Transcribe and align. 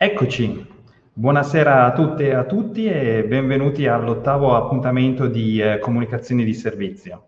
Eccoci, 0.00 0.64
buonasera 1.12 1.86
a 1.86 1.92
tutte 1.92 2.28
e 2.28 2.32
a 2.32 2.44
tutti 2.44 2.86
e 2.86 3.24
benvenuti 3.24 3.88
all'ottavo 3.88 4.54
appuntamento 4.54 5.26
di 5.26 5.60
eh, 5.60 5.80
Comunicazioni 5.80 6.44
di 6.44 6.54
Servizio. 6.54 7.24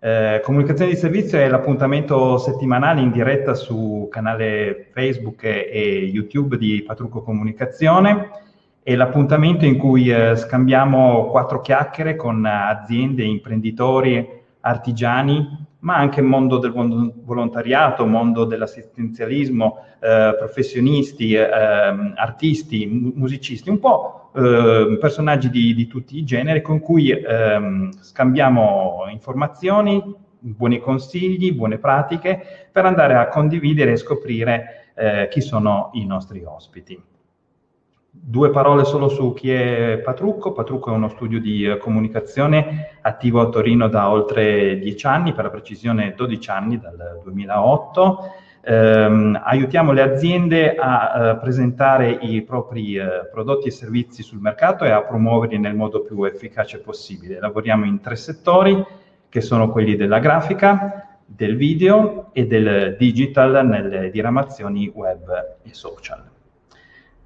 Eh, 0.00 0.40
Comunicazioni 0.42 0.90
di 0.90 0.96
Servizio 0.96 1.38
è 1.38 1.48
l'appuntamento 1.48 2.38
settimanale 2.38 3.02
in 3.02 3.12
diretta 3.12 3.54
su 3.54 4.08
canale 4.10 4.88
Facebook 4.90 5.44
e, 5.44 5.68
e 5.70 6.10
YouTube 6.12 6.58
di 6.58 6.82
Patrucco 6.82 7.22
Comunicazione 7.22 8.30
è 8.82 8.96
l'appuntamento 8.96 9.64
in 9.64 9.78
cui 9.78 10.10
eh, 10.10 10.34
scambiamo 10.34 11.26
quattro 11.26 11.60
chiacchiere 11.60 12.16
con 12.16 12.44
aziende, 12.44 13.22
imprenditori, 13.22 14.28
artigiani, 14.58 15.65
ma 15.86 15.94
anche 15.94 16.20
mondo 16.20 16.58
del 16.58 16.72
volontariato, 16.72 18.06
mondo 18.06 18.44
dell'assistenzialismo, 18.44 19.84
eh, 20.00 20.34
professionisti, 20.36 21.32
eh, 21.34 21.44
artisti, 21.44 23.12
musicisti, 23.14 23.70
un 23.70 23.78
po' 23.78 24.32
eh, 24.34 24.98
personaggi 25.00 25.48
di, 25.48 25.76
di, 25.76 25.86
tutti 25.86 26.18
i 26.18 26.24
generi 26.24 26.60
con 26.60 26.80
cui 26.80 27.10
ehm, 27.12 27.92
scambiamo 28.00 29.04
informazioni, 29.10 30.02
buoni 30.40 30.80
consigli, 30.80 31.52
buone 31.52 31.78
pratiche 31.78 32.68
per 32.72 32.84
andare 32.84 33.14
a 33.14 33.28
condividere 33.28 33.92
e 33.92 33.96
scoprire 33.96 34.90
eh, 34.96 35.28
chi 35.30 35.40
sono 35.40 35.90
i 35.92 36.04
nostri 36.04 36.42
ospiti. 36.42 37.00
Due 38.18 38.50
parole 38.50 38.84
solo 38.84 39.08
su 39.08 39.34
chi 39.34 39.52
è 39.52 40.00
Patrucco. 40.02 40.52
Patrucco 40.52 40.90
è 40.90 40.94
uno 40.94 41.08
studio 41.08 41.38
di 41.38 41.66
eh, 41.66 41.76
comunicazione 41.76 42.98
attivo 43.02 43.42
a 43.42 43.48
Torino 43.50 43.88
da 43.88 44.10
oltre 44.10 44.78
dieci 44.78 45.06
anni, 45.06 45.34
per 45.34 45.44
la 45.44 45.50
precisione 45.50 46.14
12 46.16 46.50
anni, 46.50 46.78
dal 46.78 47.20
2008. 47.22 48.18
Eh, 48.62 49.40
aiutiamo 49.44 49.92
le 49.92 50.02
aziende 50.02 50.76
a 50.76 51.12
eh, 51.30 51.36
presentare 51.36 52.10
i 52.10 52.42
propri 52.42 52.96
eh, 52.96 53.28
prodotti 53.30 53.68
e 53.68 53.70
servizi 53.70 54.22
sul 54.22 54.40
mercato 54.40 54.84
e 54.84 54.90
a 54.90 55.02
promuoverli 55.02 55.58
nel 55.58 55.74
modo 55.74 56.00
più 56.00 56.24
efficace 56.24 56.78
possibile. 56.78 57.38
Lavoriamo 57.38 57.84
in 57.84 58.00
tre 58.00 58.16
settori, 58.16 58.84
che 59.28 59.40
sono 59.42 59.70
quelli 59.70 59.94
della 59.94 60.20
grafica, 60.20 61.18
del 61.26 61.56
video 61.56 62.30
e 62.32 62.46
del 62.46 62.96
digital 62.98 63.66
nelle 63.66 64.10
diramazioni 64.10 64.90
web 64.94 65.58
e 65.62 65.74
social. 65.74 66.34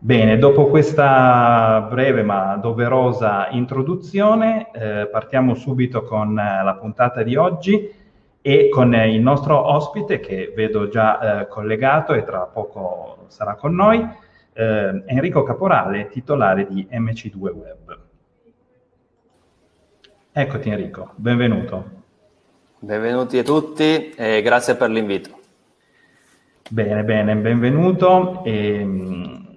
Bene, 0.03 0.39
dopo 0.39 0.69
questa 0.69 1.87
breve 1.91 2.23
ma 2.23 2.56
doverosa 2.56 3.48
introduzione, 3.51 4.70
eh, 4.73 5.06
partiamo 5.12 5.55
subito 5.55 6.05
con 6.05 6.39
eh, 6.39 6.65
la 6.65 6.75
puntata 6.81 7.23
di 7.23 7.37
oggi 7.37 7.93
e 8.41 8.71
con 8.71 8.95
eh, 8.95 9.12
il 9.12 9.21
nostro 9.21 9.62
ospite 9.62 10.19
che 10.19 10.55
vedo 10.56 10.89
già 10.89 11.43
eh, 11.43 11.48
collegato 11.48 12.15
e 12.15 12.25
tra 12.25 12.47
poco 12.47 13.27
sarà 13.27 13.56
con 13.56 13.75
noi, 13.75 14.03
eh, 14.55 15.03
Enrico 15.05 15.43
Caporale, 15.43 16.09
titolare 16.09 16.67
di 16.67 16.89
MC2 16.91 17.39
Web. 17.39 17.98
Eccoti 20.33 20.71
Enrico, 20.71 21.11
benvenuto. 21.17 21.91
Benvenuti 22.78 23.37
a 23.37 23.43
tutti 23.43 24.12
e 24.17 24.41
grazie 24.41 24.77
per 24.77 24.89
l'invito. 24.89 25.39
Bene, 26.71 27.05
bene, 27.05 27.37
benvenuto. 27.37 28.43
E, 28.45 28.81
ehm, 28.81 29.48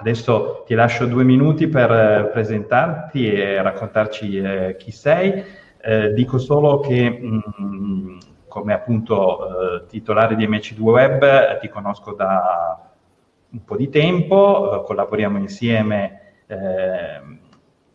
Adesso 0.00 0.62
ti 0.64 0.72
lascio 0.72 1.04
due 1.04 1.24
minuti 1.24 1.68
per 1.68 1.92
eh, 1.92 2.30
presentarti 2.32 3.30
e 3.30 3.60
raccontarci 3.60 4.38
eh, 4.38 4.76
chi 4.78 4.92
sei. 4.92 5.44
Eh, 5.78 6.14
dico 6.14 6.38
solo 6.38 6.80
che 6.80 7.10
mh, 7.10 7.40
mm, 7.60 8.18
come 8.48 8.72
appunto 8.72 9.82
eh, 9.82 9.86
titolare 9.86 10.36
di 10.36 10.48
MC2 10.48 10.80
Web 10.80 11.22
eh, 11.22 11.58
ti 11.60 11.68
conosco 11.68 12.14
da 12.14 12.90
un 13.50 13.62
po' 13.62 13.76
di 13.76 13.90
tempo, 13.90 14.80
eh, 14.80 14.84
collaboriamo 14.84 15.38
insieme 15.38 16.16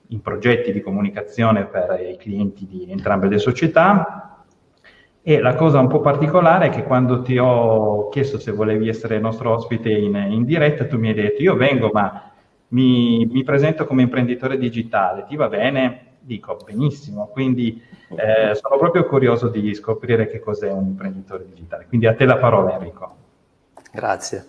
in 0.08 0.22
progetti 0.22 0.72
di 0.72 0.80
comunicazione 0.80 1.66
per 1.66 2.00
i 2.00 2.16
clienti 2.16 2.66
di 2.66 2.90
entrambe 2.90 3.28
le 3.28 3.38
società 3.38 4.34
e 5.28 5.40
la 5.40 5.56
cosa 5.56 5.80
un 5.80 5.88
po' 5.88 6.02
particolare 6.02 6.68
è 6.68 6.69
che 6.69 6.84
quando 6.84 7.24
ti 7.24 7.36
ho 7.40 8.09
chiesto 8.09 8.38
se 8.38 8.52
volevi 8.52 8.88
essere 8.88 9.18
nostro 9.18 9.53
ospite 9.53 9.90
in, 9.90 10.13
in 10.13 10.46
diretta, 10.46 10.86
tu 10.86 11.00
mi 11.00 11.08
hai 11.08 11.16
detto 11.16 11.41
io 11.41 11.56
vengo 11.56 11.90
ma 11.91 12.31
mi, 12.68 13.25
mi, 13.25 13.44
presento 13.44 13.88
come 13.88 14.03
imprenditore 14.03 14.56
digitale, 14.59 15.25
ti 15.28 15.36
va 15.36 15.47
bene? 15.47 16.18
Dico 16.19 16.59
benissimo, 16.63 17.25
quindi 17.34 17.81
eh, 18.09 18.53
sono 18.53 18.78
proprio 18.78 19.06
curioso 19.06 19.47
di 19.47 19.74
scoprire 19.74 20.28
che 20.28 20.40
cos'è 20.40 20.72
un 20.72 20.86
imprenditore 20.86 21.46
digitale. 21.47 21.88
Quindi 21.88 22.06
a 22.06 22.13
te 22.13 22.25
la 22.25 22.38
parola 22.38 22.74
Enrico. 22.74 23.16
Grazie. 23.92 24.46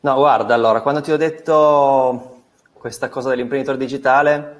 No, 0.00 0.14
guarda, 0.14 0.52
allora, 0.52 0.82
quando 0.82 1.00
ti 1.00 1.10
ho 1.10 1.16
detto 1.16 2.42
questa 2.74 3.08
cosa 3.08 3.30
dell'imprenditore 3.30 3.78
digitale, 3.78 4.58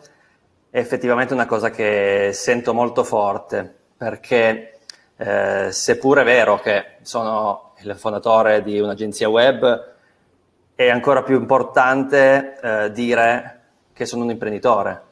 è 0.70 0.78
effettivamente 0.78 1.34
una 1.34 1.47
cosa 1.47 1.69
che 1.69 2.31
sento 2.32 2.72
molto 2.72 3.04
forte, 3.04 3.75
perché 3.98 4.79
eh, 5.20 5.70
seppur 5.70 6.20
è 6.20 6.25
vero 6.25 6.58
che 6.60 6.97
sono 7.03 7.75
il 7.82 7.94
fondatore 7.94 8.62
di 8.62 8.81
un'agenzia 8.81 9.28
web, 9.28 9.92
è 10.75 10.88
ancora 10.88 11.22
più 11.22 11.36
importante 11.36 12.58
eh, 12.58 12.91
dire 12.91 13.60
che 13.92 14.06
sono 14.06 14.25
un 14.25 14.31
imprenditore. 14.31 15.03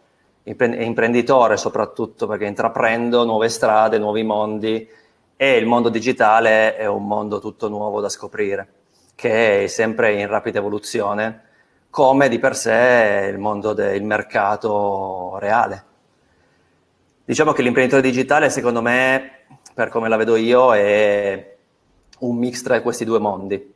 Impre- 0.45 0.83
imprenditore 0.83 1.59
soprattutto 1.59 2.27
perché 2.27 2.47
intraprendo 2.47 3.25
nuove 3.25 3.51
strade, 3.51 3.99
nuovi 3.99 4.23
mondi 4.23 4.89
e 5.37 5.57
il 5.59 5.67
mondo 5.67 5.91
digitale 5.91 6.75
è 6.77 6.87
un 6.87 7.07
mondo 7.07 7.39
tutto 7.39 7.69
nuovo 7.69 8.01
da 8.01 8.09
scoprire, 8.09 8.67
che 9.15 9.65
è 9.65 9.67
sempre 9.67 10.15
in 10.15 10.27
rapida 10.27 10.59
evoluzione, 10.59 11.43
come 11.91 12.31
di 12.31 12.39
per 12.39 12.57
sé 12.57 13.29
il 13.31 13.39
mondo 13.39 13.75
del 13.75 14.03
mercato 14.03 15.37
reale. 15.39 15.85
Diciamo 17.27 17.53
che 17.53 17.61
l'imprenditore 17.61 18.01
digitale, 18.01 18.49
secondo 18.49 18.81
me, 18.81 19.38
per 19.79 19.91
come 19.91 20.09
la 20.09 20.17
vedo 20.17 20.35
io, 20.35 20.75
è 20.75 21.57
un 22.19 22.37
mix 22.37 22.63
tra 22.63 22.83
questi 22.83 23.05
due 23.05 23.21
mondi. 23.21 23.75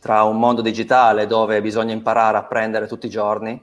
Tra 0.00 0.22
un 0.22 0.38
mondo 0.38 0.62
digitale 0.62 1.26
dove 1.26 1.60
bisogna 1.60 1.92
imparare 1.92 2.38
a 2.38 2.40
apprendere 2.40 2.86
tutti 2.86 3.04
i 3.04 3.10
giorni 3.10 3.62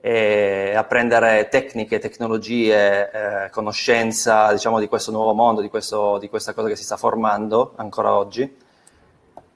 e 0.00 0.74
apprendere 0.74 1.46
tecniche, 1.48 2.00
tecnologie, 2.00 3.08
eh, 3.44 3.50
conoscenza 3.50 4.50
diciamo, 4.50 4.80
di 4.80 4.88
questo 4.88 5.12
nuovo 5.12 5.32
mondo, 5.32 5.60
di, 5.60 5.68
questo, 5.68 6.18
di 6.18 6.28
questa 6.28 6.54
cosa 6.54 6.66
che 6.66 6.74
si 6.74 6.82
sta 6.82 6.96
formando 6.96 7.74
ancora 7.76 8.12
oggi, 8.12 8.52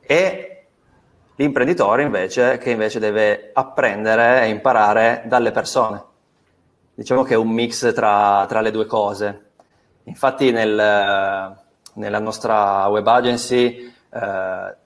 e 0.02 0.66
l'imprenditore 1.34 2.04
invece 2.04 2.58
che 2.58 2.70
invece 2.70 3.00
deve 3.00 3.50
apprendere 3.52 4.42
e 4.42 4.50
imparare 4.50 5.24
dalle 5.26 5.50
persone. 5.50 6.00
Diciamo 6.94 7.24
che 7.24 7.34
è 7.34 7.36
un 7.36 7.48
mix 7.48 7.92
tra, 7.92 8.46
tra 8.46 8.60
le 8.60 8.70
due 8.70 8.86
cose. 8.86 9.48
Infatti 10.04 10.50
nel, 10.50 11.56
nella 11.94 12.18
nostra 12.18 12.86
web 12.88 13.06
agency 13.06 13.92
eh, 14.10 14.76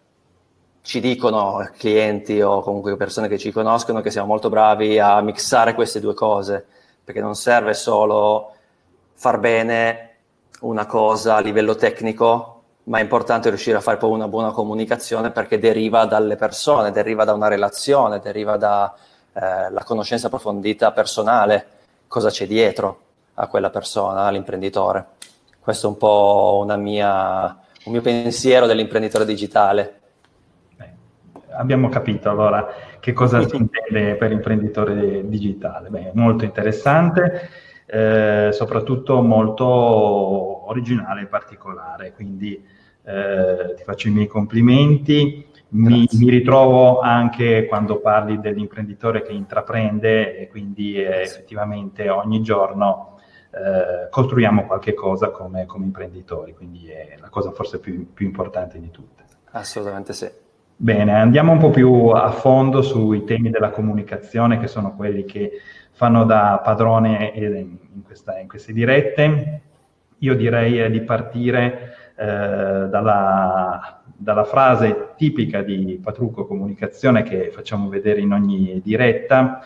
ci 0.83 1.01
dicono 1.01 1.69
clienti 1.77 2.41
o 2.41 2.61
comunque 2.61 2.97
persone 2.97 3.29
che 3.29 3.37
ci 3.37 3.53
conoscono 3.53 4.01
che 4.01 4.11
siamo 4.11 4.29
molto 4.29 4.49
bravi 4.49 4.99
a 4.99 5.21
mixare 5.21 5.75
queste 5.75 6.01
due 6.01 6.15
cose, 6.15 6.65
perché 7.05 7.21
non 7.21 7.35
serve 7.35 7.75
solo 7.75 8.55
far 9.15 9.39
bene 9.39 10.05
una 10.61 10.87
cosa 10.87 11.37
a 11.37 11.41
livello 11.41 11.75
tecnico, 11.75 12.63
ma 12.85 12.99
è 12.99 13.03
importante 13.03 13.49
riuscire 13.49 13.77
a 13.77 13.81
fare 13.81 13.99
poi 13.99 14.13
una 14.13 14.29
buona 14.29 14.53
comunicazione 14.53 15.31
perché 15.31 15.59
deriva 15.59 16.07
dalle 16.07 16.37
persone, 16.37 16.91
deriva 16.91 17.25
da 17.25 17.35
una 17.35 17.49
relazione, 17.49 18.21
deriva 18.21 18.57
dalla 18.57 18.95
eh, 19.35 19.85
conoscenza 19.85 20.29
approfondita 20.29 20.93
personale, 20.93 21.67
cosa 22.07 22.31
c'è 22.31 22.47
dietro 22.47 23.07
a 23.41 23.47
quella 23.47 23.71
persona, 23.71 24.23
all'imprenditore. 24.23 25.07
Questo 25.61 25.87
è 25.87 25.91
un 25.91 25.97
po' 25.97 26.67
mia, 26.79 27.47
un 27.85 27.93
mio 27.93 28.01
pensiero 28.01 28.67
dell'imprenditore 28.67 29.25
digitale. 29.25 30.01
Beh, 30.77 30.91
abbiamo 31.53 31.89
capito 31.89 32.31
allora 32.31 32.67
che 32.99 33.13
cosa 33.13 33.47
si 33.47 33.55
intende 33.57 34.17
per 34.17 34.33
imprenditore 34.33 35.29
digitale. 35.29 35.89
Beh, 35.89 36.11
molto 36.15 36.45
interessante, 36.45 37.49
eh, 37.87 38.49
soprattutto 38.53 39.21
molto 39.23 39.67
originale 40.69 41.23
e 41.23 41.27
particolare, 41.27 42.13
quindi 42.13 42.61
eh, 43.05 43.75
ti 43.77 43.83
faccio 43.85 44.09
i 44.09 44.13
miei 44.13 44.27
complimenti. 44.27 45.47
Mi, 45.71 46.09
mi, 46.13 46.31
ritrovo 46.31 47.01
anche 47.01 47.67
quando 47.67 48.01
parli 48.01 48.41
dell'imprenditore 48.41 49.21
che 49.21 49.33
intraprende 49.33 50.39
e 50.39 50.49
quindi 50.49 50.95
eh, 50.95 51.21
effettivamente 51.21 52.09
ogni 52.09 52.41
giorno 52.41 53.18
eh, 53.51 54.09
costruiamo 54.11 54.67
qualche 54.67 54.95
cosa 54.95 55.31
come, 55.31 55.67
come, 55.67 55.85
imprenditori, 55.85 56.55
quindi 56.55 56.89
è 56.89 57.17
la 57.19 57.29
cosa 57.29 57.51
forse 57.51 57.81
più, 57.81 58.13
più 58.13 58.27
importante 58.27 58.79
di 58.79 58.91
tutte. 58.91 59.25
Assolutamente 59.53 60.13
sì. 60.13 60.31
Bene, 60.81 61.13
andiamo 61.13 61.53
un 61.53 61.59
po' 61.59 61.71
più 61.71 62.09
a 62.09 62.31
fondo 62.31 62.83
sui 62.83 63.25
temi 63.25 63.51
della 63.51 63.71
comunicazione, 63.71 64.61
che 64.61 64.69
sono 64.69 64.95
quelli 64.95 65.25
che 65.25 65.61
fanno 65.91 66.25
da 66.25 66.61
padrone 66.63 67.33
in, 67.35 68.03
questa, 68.05 68.39
in 68.39 68.47
queste 68.47 68.73
dirette. 68.73 69.63
Io 70.19 70.37
direi 70.37 70.89
di 70.91 71.01
partire 71.01 71.95
eh, 72.17 72.25
dalla, 72.89 74.03
dalla, 74.17 74.45
frase 74.45 75.15
tipica 75.17 75.63
di 75.63 76.01
Patrucco 76.03 76.47
Comunicazione 76.47 77.23
che 77.23 77.51
facciamo 77.51 77.89
vedere 77.89 78.21
in 78.21 78.33
ogni 78.33 78.81
diretta. 78.83 79.61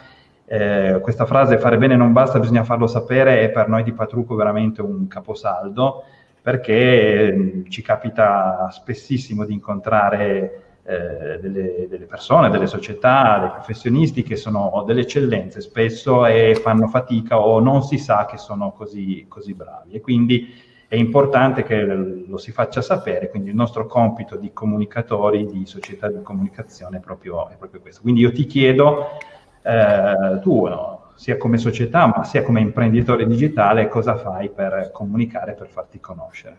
Eh, 0.52 1.00
questa 1.00 1.24
frase 1.24 1.56
fare 1.56 1.78
bene 1.78 1.96
non 1.96 2.12
basta, 2.12 2.38
bisogna 2.38 2.62
farlo 2.62 2.86
sapere 2.86 3.40
è 3.40 3.48
per 3.48 3.68
noi 3.68 3.82
di 3.82 3.94
Patrucco 3.94 4.34
veramente 4.34 4.82
un 4.82 5.08
caposaldo 5.08 6.04
perché 6.42 7.32
mm, 7.34 7.70
ci 7.70 7.80
capita 7.80 8.68
spessissimo 8.70 9.46
di 9.46 9.54
incontrare 9.54 10.80
eh, 10.82 11.38
delle, 11.40 11.86
delle, 11.88 12.04
persone, 12.04 12.50
delle 12.50 12.66
società, 12.66 13.38
dei 13.38 13.48
professionisti 13.48 14.22
che 14.22 14.36
sono 14.36 14.84
delle 14.86 15.00
eccellenze 15.00 15.62
spesso 15.62 16.26
e 16.26 16.54
fanno 16.54 16.86
fatica 16.86 17.40
o 17.40 17.58
non 17.58 17.82
si 17.82 17.96
sa 17.96 18.26
che 18.26 18.36
sono 18.36 18.72
così, 18.72 19.24
così 19.28 19.54
bravi. 19.54 19.92
E 19.92 20.02
quindi 20.02 20.52
è 20.86 20.96
importante 20.96 21.62
che 21.62 21.82
lo 21.82 22.36
si 22.36 22.52
faccia 22.52 22.82
sapere, 22.82 23.30
quindi 23.30 23.48
il 23.48 23.56
nostro 23.56 23.86
compito 23.86 24.36
di 24.36 24.52
comunicatori, 24.52 25.46
di 25.46 25.64
società 25.64 26.08
di 26.08 26.20
comunicazione 26.20 26.98
è 26.98 27.00
proprio, 27.00 27.48
è 27.48 27.56
proprio 27.56 27.80
questo. 27.80 28.02
Quindi 28.02 28.20
io 28.20 28.32
ti 28.32 28.44
chiedo, 28.44 29.16
eh, 29.62 30.38
tu 30.42 30.68
sia 31.14 31.36
come 31.36 31.58
società 31.58 32.06
ma 32.06 32.24
sia 32.24 32.42
come 32.42 32.60
imprenditore 32.60 33.26
digitale, 33.26 33.88
cosa 33.88 34.16
fai 34.16 34.50
per 34.50 34.90
comunicare, 34.92 35.52
per 35.52 35.68
farti 35.68 36.00
conoscere? 36.00 36.56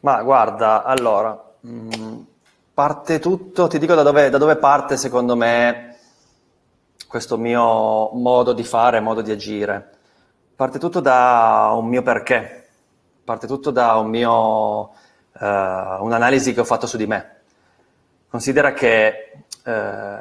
Ma 0.00 0.22
guarda, 0.22 0.82
allora, 0.82 1.42
mm, 1.66 2.22
Parte 2.74 3.20
tutto, 3.20 3.68
ti 3.68 3.78
dico 3.78 3.94
da 3.94 4.02
dove, 4.02 4.30
da 4.30 4.36
dove 4.36 4.56
parte 4.56 4.96
secondo 4.96 5.36
me 5.36 5.96
questo 7.06 7.38
mio 7.38 8.10
modo 8.14 8.52
di 8.52 8.64
fare, 8.64 8.98
modo 8.98 9.22
di 9.22 9.30
agire. 9.30 9.90
Parte 10.56 10.80
tutto 10.80 10.98
da 10.98 11.70
un 11.76 11.86
mio 11.86 12.02
perché, 12.02 12.68
parte 13.22 13.46
tutto 13.46 13.70
da 13.70 13.94
un 13.94 14.08
mio, 14.08 14.90
eh, 15.40 15.96
un'analisi 16.00 16.52
che 16.52 16.58
ho 16.58 16.64
fatto 16.64 16.88
su 16.88 16.96
di 16.96 17.06
me. 17.06 17.42
Considera 18.28 18.72
che 18.72 19.30
eh, 19.64 20.20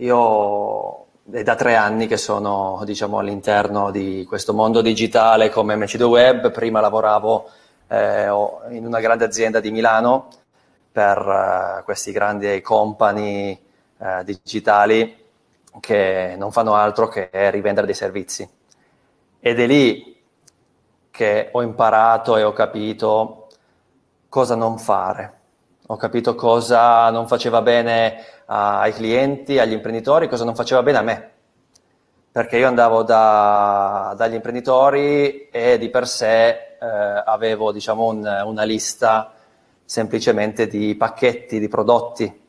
io 0.00 1.06
è 1.30 1.42
da 1.42 1.54
tre 1.54 1.76
anni 1.76 2.06
che 2.06 2.16
sono 2.16 2.82
diciamo, 2.84 3.18
all'interno 3.18 3.90
di 3.90 4.24
questo 4.26 4.52
mondo 4.52 4.80
digitale 4.80 5.50
come 5.50 5.76
MC2 5.76 6.02
Web, 6.02 6.50
prima 6.50 6.80
lavoravo 6.80 7.48
eh, 7.88 8.24
in 8.70 8.86
una 8.86 9.00
grande 9.00 9.24
azienda 9.24 9.60
di 9.60 9.70
Milano 9.70 10.28
per 10.92 11.18
uh, 11.18 11.84
questi 11.84 12.10
grandi 12.10 12.60
company 12.62 13.58
uh, 13.98 14.24
digitali 14.24 15.16
che 15.78 16.34
non 16.36 16.50
fanno 16.50 16.74
altro 16.74 17.06
che 17.06 17.30
rivendere 17.50 17.86
dei 17.86 17.94
servizi. 17.94 18.48
Ed 19.38 19.60
è 19.60 19.66
lì 19.66 20.18
che 21.10 21.48
ho 21.52 21.62
imparato 21.62 22.36
e 22.36 22.42
ho 22.42 22.52
capito 22.52 23.48
cosa 24.28 24.54
non 24.56 24.78
fare. 24.78 25.39
Ho 25.90 25.96
capito 25.96 26.36
cosa 26.36 27.10
non 27.10 27.26
faceva 27.26 27.62
bene 27.62 28.24
ai 28.46 28.92
clienti, 28.92 29.58
agli 29.58 29.72
imprenditori, 29.72 30.28
cosa 30.28 30.44
non 30.44 30.54
faceva 30.54 30.84
bene 30.84 30.98
a 30.98 31.02
me. 31.02 31.30
Perché 32.30 32.58
io 32.58 32.68
andavo 32.68 33.02
da, 33.02 34.14
dagli 34.16 34.34
imprenditori 34.34 35.48
e 35.48 35.78
di 35.78 35.90
per 35.90 36.06
sé 36.06 36.48
eh, 36.48 37.22
avevo 37.24 37.72
diciamo, 37.72 38.06
un, 38.06 38.42
una 38.44 38.62
lista 38.62 39.32
semplicemente 39.84 40.68
di 40.68 40.94
pacchetti, 40.94 41.58
di 41.58 41.66
prodotti, 41.66 42.40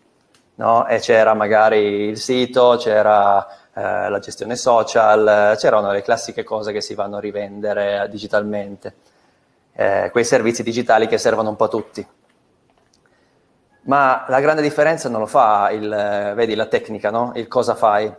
no? 0.56 0.86
E 0.86 1.00
c'era 1.00 1.34
magari 1.34 2.10
il 2.10 2.20
sito, 2.20 2.76
c'era 2.78 3.44
eh, 3.74 4.08
la 4.08 4.20
gestione 4.20 4.56
social, 4.56 5.56
c'erano 5.58 5.92
le 5.92 6.04
classiche 6.04 6.44
cose 6.44 6.72
che 6.72 6.82
si 6.82 6.94
vanno 6.94 7.18
a 7.18 7.20
rivendere 7.20 8.08
digitalmente, 8.08 8.94
eh, 9.74 10.10
quei 10.12 10.26
servizi 10.26 10.62
digitali 10.62 11.08
che 11.08 11.18
servono 11.18 11.50
un 11.50 11.56
po' 11.56 11.64
a 11.64 11.70
tutti. 11.70 12.08
Ma 13.84 14.26
la 14.28 14.40
grande 14.40 14.62
differenza 14.62 15.10
non 15.10 15.22
lo 15.22 15.26
fa 15.26 15.72
il, 15.72 15.90
vedi, 16.36 16.56
la 16.56 16.68
tecnica, 16.68 17.10
no? 17.10 17.32
Il 17.36 17.48
cosa 17.48 17.76
fai, 17.76 18.14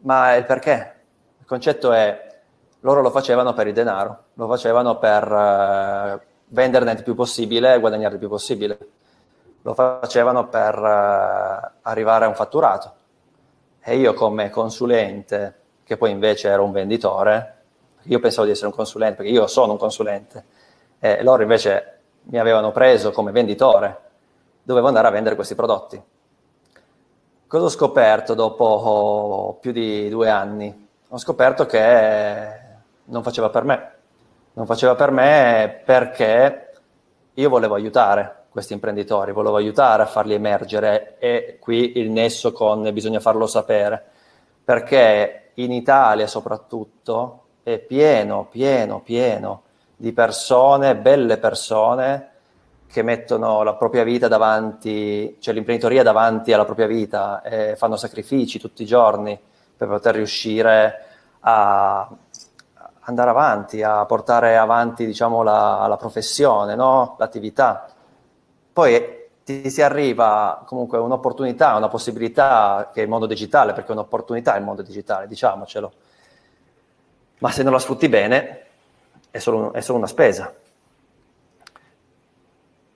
ma 0.00 0.34
il 0.34 0.44
perché. 0.44 0.92
Il 1.38 1.46
concetto 1.46 1.92
è, 1.92 2.40
loro 2.80 3.00
lo 3.00 3.10
facevano 3.10 3.52
per 3.52 3.66
il 3.66 3.74
denaro, 3.74 4.24
lo 4.34 4.46
facevano 4.48 4.98
per... 4.98 5.32
Eh, 5.32 6.32
venderne 6.54 6.92
il 6.92 7.02
più 7.02 7.14
possibile 7.14 7.74
e 7.74 7.80
guadagnare 7.80 8.14
il 8.14 8.20
più 8.20 8.28
possibile. 8.28 8.78
Lo 9.62 9.74
facevano 9.74 10.48
per 10.48 10.78
uh, 10.78 11.70
arrivare 11.82 12.24
a 12.24 12.28
un 12.28 12.34
fatturato. 12.34 12.92
E 13.82 13.96
io 13.96 14.14
come 14.14 14.50
consulente, 14.50 15.54
che 15.84 15.96
poi 15.96 16.10
invece 16.10 16.48
ero 16.48 16.64
un 16.64 16.72
venditore, 16.72 17.54
io 18.02 18.20
pensavo 18.20 18.46
di 18.46 18.52
essere 18.52 18.68
un 18.68 18.74
consulente, 18.74 19.16
perché 19.16 19.30
io 19.30 19.46
sono 19.46 19.72
un 19.72 19.78
consulente, 19.78 20.44
e 20.98 21.22
loro 21.22 21.42
invece 21.42 21.98
mi 22.24 22.38
avevano 22.38 22.70
preso 22.72 23.10
come 23.10 23.32
venditore, 23.32 24.00
dovevo 24.64 24.88
andare 24.88 25.06
a 25.06 25.10
vendere 25.10 25.36
questi 25.36 25.54
prodotti. 25.54 26.02
Cosa 27.46 27.64
ho 27.66 27.68
scoperto 27.68 28.34
dopo 28.34 29.58
più 29.60 29.70
di 29.70 30.08
due 30.08 30.28
anni? 30.28 30.88
Ho 31.10 31.18
scoperto 31.18 31.66
che 31.66 32.62
non 33.04 33.22
faceva 33.22 33.50
per 33.50 33.62
me 33.62 33.94
non 34.54 34.66
faceva 34.66 34.94
per 34.94 35.10
me 35.10 35.82
perché 35.84 36.70
io 37.34 37.48
volevo 37.48 37.74
aiutare 37.74 38.42
questi 38.50 38.72
imprenditori, 38.72 39.32
volevo 39.32 39.56
aiutare 39.56 40.02
a 40.02 40.06
farli 40.06 40.34
emergere 40.34 41.16
e 41.18 41.58
qui 41.60 41.98
il 41.98 42.10
nesso 42.10 42.52
con 42.52 42.88
bisogna 42.92 43.18
farlo 43.18 43.48
sapere, 43.48 44.02
perché 44.62 45.50
in 45.54 45.72
Italia 45.72 46.28
soprattutto 46.28 47.42
è 47.64 47.78
pieno, 47.78 48.46
pieno, 48.48 49.00
pieno 49.00 49.62
di 49.96 50.12
persone, 50.12 50.94
belle 50.94 51.38
persone, 51.38 52.30
che 52.94 53.02
mettono 53.02 53.64
la 53.64 53.74
propria 53.74 54.04
vita 54.04 54.28
davanti, 54.28 55.36
cioè 55.40 55.52
l'imprenditoria 55.52 56.04
davanti 56.04 56.52
alla 56.52 56.64
propria 56.64 56.86
vita 56.86 57.42
e 57.42 57.74
fanno 57.74 57.96
sacrifici 57.96 58.60
tutti 58.60 58.84
i 58.84 58.86
giorni 58.86 59.36
per 59.76 59.88
poter 59.88 60.14
riuscire 60.14 61.04
a, 61.40 62.08
andare 63.00 63.30
avanti, 63.30 63.82
a 63.82 64.04
portare 64.06 64.56
avanti 64.56 65.06
diciamo, 65.06 65.42
la, 65.42 65.86
la 65.88 65.96
professione, 65.96 66.76
no? 66.76 67.16
l'attività. 67.18 67.88
Poi 68.72 69.22
ti 69.42 69.68
si 69.70 69.82
arriva 69.82 70.62
comunque 70.64 70.98
un'opportunità, 70.98 71.74
una 71.74 71.88
possibilità 71.88 72.90
che 72.94 73.00
è 73.00 73.02
il 73.02 73.08
mondo 73.08 73.26
digitale, 73.26 73.72
perché 73.72 73.88
è 73.88 73.94
un'opportunità 73.94 74.56
il 74.56 74.62
mondo 74.62 74.82
digitale, 74.82 75.26
diciamocelo. 75.26 75.92
Ma 77.40 77.50
se 77.50 77.64
non 77.64 77.72
la 77.72 77.80
sfrutti 77.80 78.08
bene, 78.08 78.66
è 79.32 79.38
solo, 79.38 79.72
è 79.72 79.80
solo 79.80 79.98
una 79.98 80.06
spesa. 80.06 80.54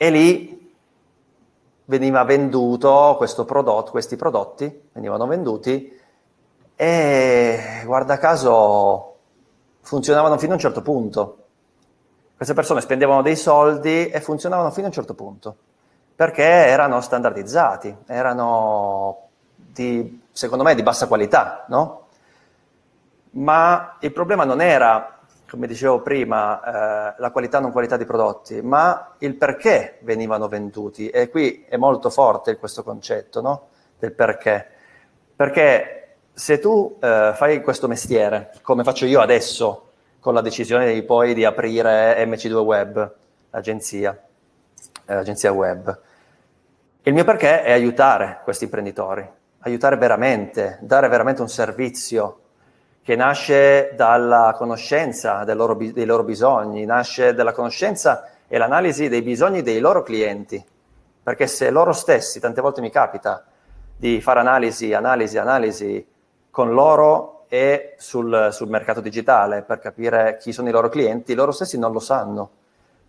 E 0.01 0.11
lì 0.11 0.75
veniva 1.87 2.23
venduto 2.23 3.15
questo 3.17 3.45
prodotto, 3.45 3.91
questi 3.91 4.15
prodotti 4.15 4.89
venivano 4.93 5.27
venduti 5.27 6.01
e 6.77 7.83
guarda 7.85 8.19
caso 8.19 9.17
funzionavano 9.81 10.39
fino 10.39 10.53
a 10.53 10.55
un 10.55 10.61
certo 10.61 10.83
punto. 10.83 11.39
Queste 12.37 12.55
persone 12.55 12.81
spendevano 12.81 13.23
dei 13.23 13.35
soldi 13.35 14.09
e 14.09 14.21
funzionavano 14.21 14.71
fino 14.71 14.85
a 14.85 14.91
un 14.91 14.95
certo 14.95 15.15
punto, 15.15 15.57
perché 16.15 16.45
erano 16.45 17.01
standardizzati, 17.01 17.97
erano 18.07 19.31
di, 19.57 20.23
secondo 20.31 20.63
me 20.63 20.77
di 20.77 20.85
bassa 20.85 21.09
qualità, 21.09 21.65
no? 21.67 22.07
Ma 23.31 23.97
il 23.99 24.13
problema 24.13 24.45
non 24.45 24.61
era, 24.61 25.18
come 25.49 25.67
dicevo 25.67 26.03
prima, 26.03 26.61
eh, 26.61 27.15
la 27.19 27.31
qualità 27.31 27.59
non 27.59 27.73
qualità 27.73 27.97
di 27.97 28.05
prodotti, 28.05 28.61
ma 28.61 29.15
il 29.19 29.35
perché 29.37 29.99
venivano 30.03 30.47
venduti. 30.47 31.09
E 31.09 31.31
qui 31.31 31.65
è 31.69 31.77
molto 31.77 32.11
forte 32.11 32.57
questo 32.57 32.83
concetto, 32.83 33.41
no? 33.41 33.69
Del 33.99 34.13
perché. 34.13 34.67
Perché 35.35 36.17
se 36.33 36.59
tu 36.59 36.99
eh, 37.01 37.33
fai 37.35 37.63
questo 37.63 37.89
mestiere, 37.89 38.53
come 38.63 38.85
faccio 38.85 39.07
io 39.07 39.21
adesso, 39.21 39.85
con 40.21 40.35
la 40.35 40.41
decisione 40.41 40.93
di 40.93 41.03
poi 41.03 41.33
di 41.33 41.45
aprire 41.45 42.23
MC2 42.27 42.53
Web, 42.59 43.15
l'agenzia, 43.51 44.21
eh, 45.07 45.15
l'agenzia 45.15 45.53
web, 45.53 46.01
il 47.03 47.15
mio 47.15 47.25
perché 47.25 47.63
è 47.63 47.73
aiutare 47.73 48.41
questi 48.45 48.65
imprenditori, 48.65 49.27
aiutare 49.61 49.97
veramente, 49.97 50.79
dare 50.83 51.09
veramente 51.09 51.41
un 51.41 51.49
servizio 51.49 52.41
che 53.09 53.17
nasce 53.17 53.93
dalla 53.97 54.53
conoscenza 54.55 55.43
loro, 55.55 55.73
dei 55.73 56.05
loro 56.05 56.25
bisogni, 56.25 56.85
nasce 56.85 57.33
dalla 57.33 57.53
conoscenza 57.53 58.29
e 58.47 58.59
l'analisi 58.59 59.09
dei 59.09 59.23
bisogni 59.23 59.63
dei 59.63 59.81
loro 59.81 60.03
clienti. 60.03 60.63
Perché 61.23 61.47
se 61.47 61.71
loro 61.71 61.95
stessi, 61.95 62.39
tante 62.39 62.61
volte 62.61 62.83
mi 62.83 62.91
capita 62.91 63.47
di 63.97 64.21
fare 64.21 64.41
analisi, 64.41 64.93
analisi, 64.93 65.39
analisi 65.39 66.07
con 66.51 66.75
loro 66.75 67.47
e 67.49 67.95
sul, 67.97 68.49
sul, 68.51 68.69
mercato 68.69 69.01
digitale 69.01 69.63
per 69.63 69.79
capire 69.79 70.37
chi 70.39 70.53
sono 70.53 70.69
i 70.69 70.73
loro 70.73 70.91
clienti, 70.91 71.33
loro 71.33 71.51
stessi 71.51 71.79
non 71.79 71.93
lo 71.93 72.01
sanno. 72.01 72.51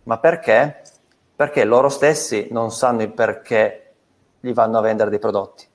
Ma 0.04 0.16
perché? 0.16 0.80
Perché 1.36 1.64
loro 1.64 1.90
stessi 1.90 2.48
non 2.52 2.72
sanno 2.72 3.02
il 3.02 3.12
perché 3.12 3.92
gli 4.40 4.54
vanno 4.54 4.78
a 4.78 4.80
vendere 4.80 5.10
dei 5.10 5.18
prodotti. 5.18 5.68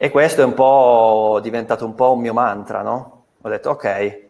E 0.00 0.10
questo 0.10 0.42
è 0.42 0.44
un 0.44 0.54
po' 0.54 1.40
diventato 1.42 1.84
un 1.84 1.96
po' 1.96 2.12
un 2.12 2.20
mio 2.20 2.32
mantra, 2.32 2.82
no? 2.82 3.24
Ho 3.42 3.48
detto, 3.48 3.70
ok, 3.70 4.28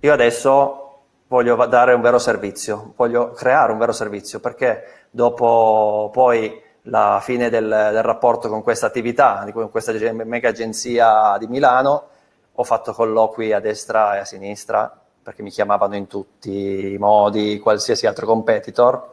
io 0.00 0.10
adesso 0.10 1.00
voglio 1.26 1.54
dare 1.66 1.92
un 1.92 2.00
vero 2.00 2.18
servizio, 2.18 2.94
voglio 2.96 3.30
creare 3.32 3.72
un 3.72 3.78
vero 3.78 3.92
servizio, 3.92 4.40
perché 4.40 5.06
dopo 5.10 6.08
poi 6.10 6.58
la 6.84 7.20
fine 7.22 7.50
del, 7.50 7.68
del 7.68 8.02
rapporto 8.02 8.48
con 8.48 8.62
questa 8.62 8.86
attività, 8.86 9.46
con 9.52 9.68
questa 9.68 9.92
mega 10.24 10.48
agenzia 10.48 11.36
di 11.38 11.46
Milano, 11.46 12.08
ho 12.50 12.64
fatto 12.64 12.94
colloqui 12.94 13.52
a 13.52 13.60
destra 13.60 14.16
e 14.16 14.20
a 14.20 14.24
sinistra 14.24 14.98
perché 15.22 15.42
mi 15.42 15.50
chiamavano 15.50 15.94
in 15.94 16.06
tutti 16.06 16.94
i 16.94 16.96
modi, 16.96 17.58
qualsiasi 17.58 18.06
altro 18.06 18.24
competitor, 18.24 19.10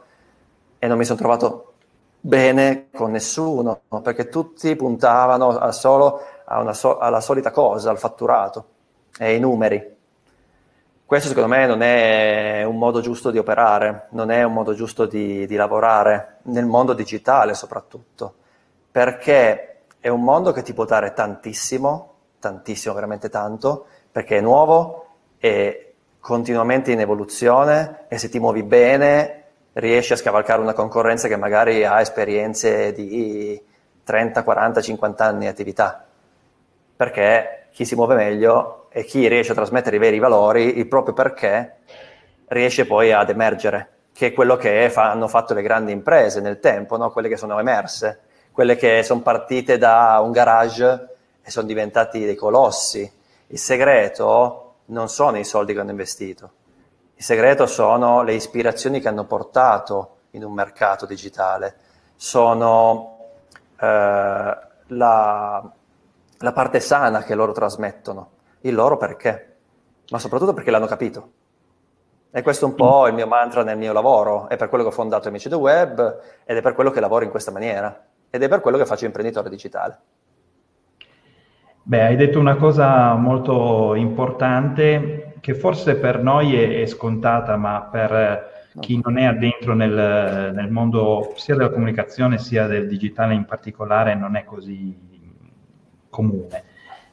e 0.80 0.88
non 0.88 0.98
mi 0.98 1.04
sono 1.04 1.20
trovato 1.20 1.69
bene 2.20 2.90
con 2.94 3.12
nessuno, 3.12 3.82
perché 4.02 4.28
tutti 4.30 4.76
puntavano 4.76 5.72
solo 5.72 6.22
so- 6.72 6.98
alla 6.98 7.22
solita 7.22 7.52
cosa, 7.52 7.90
al 7.90 7.98
fatturato 7.98 8.66
e 9.18 9.26
ai 9.26 9.40
numeri. 9.40 9.98
Questo 11.06 11.30
secondo 11.30 11.50
me 11.50 11.66
non 11.66 11.82
è 11.82 12.64
un 12.64 12.78
modo 12.78 13.02
giusto 13.02 13.32
di 13.32 13.40
operare, 13.40 14.10
non 14.12 14.30
è 14.30 14.44
un 14.44 14.54
modo 14.54 14.74
giusto 14.74 15.06
di, 15.06 15.48
di 15.48 15.56
lavorare, 15.56 16.38
nel 16.44 16.66
mondo 16.66 16.94
digitale 16.94 17.56
soprattutto, 17.56 18.36
perché 18.92 19.86
è 20.00 20.08
un 20.08 20.22
mondo 20.22 20.52
che 20.52 20.62
ti 20.62 20.74
può 20.74 20.86
dare 20.86 21.14
tantissimo, 21.14 22.14
tantissimo, 22.40 22.94
veramente 22.94 23.30
tanto, 23.30 23.88
perché 24.12 24.38
è 24.38 24.42
nuovo, 24.42 25.08
è 25.38 25.94
continuamente 26.20 26.92
in 26.92 27.00
evoluzione 27.00 28.06
e 28.08 28.20
se 28.20 28.30
ti 28.30 28.40
muovi 28.40 28.62
bene 28.62 29.39
riesci 29.74 30.14
a 30.14 30.18
scavalcare 30.18 30.62
una 30.62 30.74
concorrenza 30.74 31.28
che 31.28 31.38
magari 31.38 31.86
ha 31.86 32.00
esperienze 32.00 32.92
di 32.92 33.62
30, 34.04 34.44
40, 34.44 34.82
50 34.82 35.26
anni 35.26 35.40
di 35.40 35.48
attività. 35.48 36.06
Perché 36.96 37.68
chi 37.72 37.86
si 37.86 37.96
muove 37.96 38.16
meglio 38.16 38.88
e 38.90 39.04
chi 39.04 39.28
riesce 39.28 39.52
a 39.52 39.56
trasmettere 39.56 39.96
i 39.98 40.00
veri 40.00 40.20
valori, 40.20 40.78
il 40.78 40.88
proprio 40.88 41.14
perché, 41.14 41.78
riesce 42.48 42.86
poi 42.86 43.12
ad 43.12 43.30
emergere, 43.30 43.90
che 44.12 44.28
è 44.28 44.34
quello 44.34 44.58
che 44.58 44.90
fa, 44.90 45.12
hanno 45.12 45.28
fatto 45.28 45.54
le 45.54 45.62
grandi 45.62 45.92
imprese 45.92 46.42
nel 46.42 46.60
tempo, 46.60 46.98
no? 46.98 47.12
quelle 47.12 47.30
che 47.30 47.38
sono 47.38 47.60
emerse, 47.60 48.22
quelle 48.52 48.76
che 48.76 49.04
sono 49.04 49.22
partite 49.22 49.78
da 49.78 50.20
un 50.22 50.32
garage 50.32 51.08
e 51.42 51.52
sono 51.52 51.68
diventati 51.68 52.26
dei 52.26 52.36
colossi. 52.36 53.10
Il 53.48 53.60
segreto 53.60 54.76
non 54.86 55.08
sono 55.08 55.38
i 55.38 55.46
soldi 55.46 55.74
che 55.74 55.80
hanno 55.80 55.92
investito. 55.92 56.52
Il 57.20 57.26
segreto 57.26 57.66
sono 57.66 58.24
le 58.24 58.34
ispirazioni 58.34 59.02
che 59.02 59.10
hanno 59.10 59.26
portato 59.26 60.20
in 60.32 60.46
un 60.46 60.54
mercato 60.54 61.06
digitale, 61.06 61.76
sono 62.16 63.18
eh, 63.78 64.58
la, 64.88 65.72
la 66.38 66.52
parte 66.54 66.80
sana 66.80 67.24
che 67.24 67.36
loro 67.36 67.52
trasmettono, 67.52 68.30
il 68.62 68.74
loro 68.74 68.96
perché, 68.96 69.58
ma 70.12 70.18
soprattutto 70.18 70.54
perché 70.54 70.72
l'hanno 70.72 70.86
capito. 70.86 71.32
E 72.32 72.42
questo 72.42 72.66
è 72.66 72.70
un 72.70 72.76
po' 72.76 73.08
il 73.08 73.14
mio 73.14 73.28
mantra 73.28 73.64
nel 73.64 73.78
mio 73.78 73.92
lavoro, 73.92 74.48
è 74.48 74.56
per 74.56 74.70
quello 74.70 74.86
che 74.86 74.90
ho 74.92 74.94
fondato 74.94 75.28
Amici 75.28 75.50
del 75.50 75.58
Web 75.58 76.22
ed 76.46 76.56
è 76.56 76.62
per 76.62 76.74
quello 76.74 76.90
che 76.90 77.02
lavoro 77.02 77.26
in 77.26 77.32
questa 77.32 77.52
maniera. 77.52 78.02
Ed 78.30 78.44
è 78.44 78.48
per 78.48 78.62
quello 78.62 78.78
che 78.78 78.86
faccio 78.86 79.04
imprenditore 79.04 79.50
digitale. 79.50 80.00
Beh, 81.84 82.02
hai 82.02 82.16
detto 82.16 82.40
una 82.40 82.56
cosa 82.56 83.14
molto 83.16 83.94
importante 83.96 85.29
che 85.40 85.54
forse 85.54 85.96
per 85.96 86.22
noi 86.22 86.56
è, 86.56 86.82
è 86.82 86.86
scontata, 86.86 87.56
ma 87.58 87.88
per 87.92 88.58
chi 88.80 89.00
non 89.02 89.18
è 89.18 89.26
addentro 89.26 89.74
nel, 89.74 90.52
nel, 90.54 90.70
mondo 90.70 91.34
sia 91.36 91.56
della 91.56 91.70
comunicazione 91.70 92.38
sia 92.38 92.68
del 92.68 92.88
digitale 92.88 93.34
in 93.34 93.46
particolare 93.46 94.16
non 94.16 94.36
è 94.36 94.44
così 94.44 94.96
comune. 96.10 96.64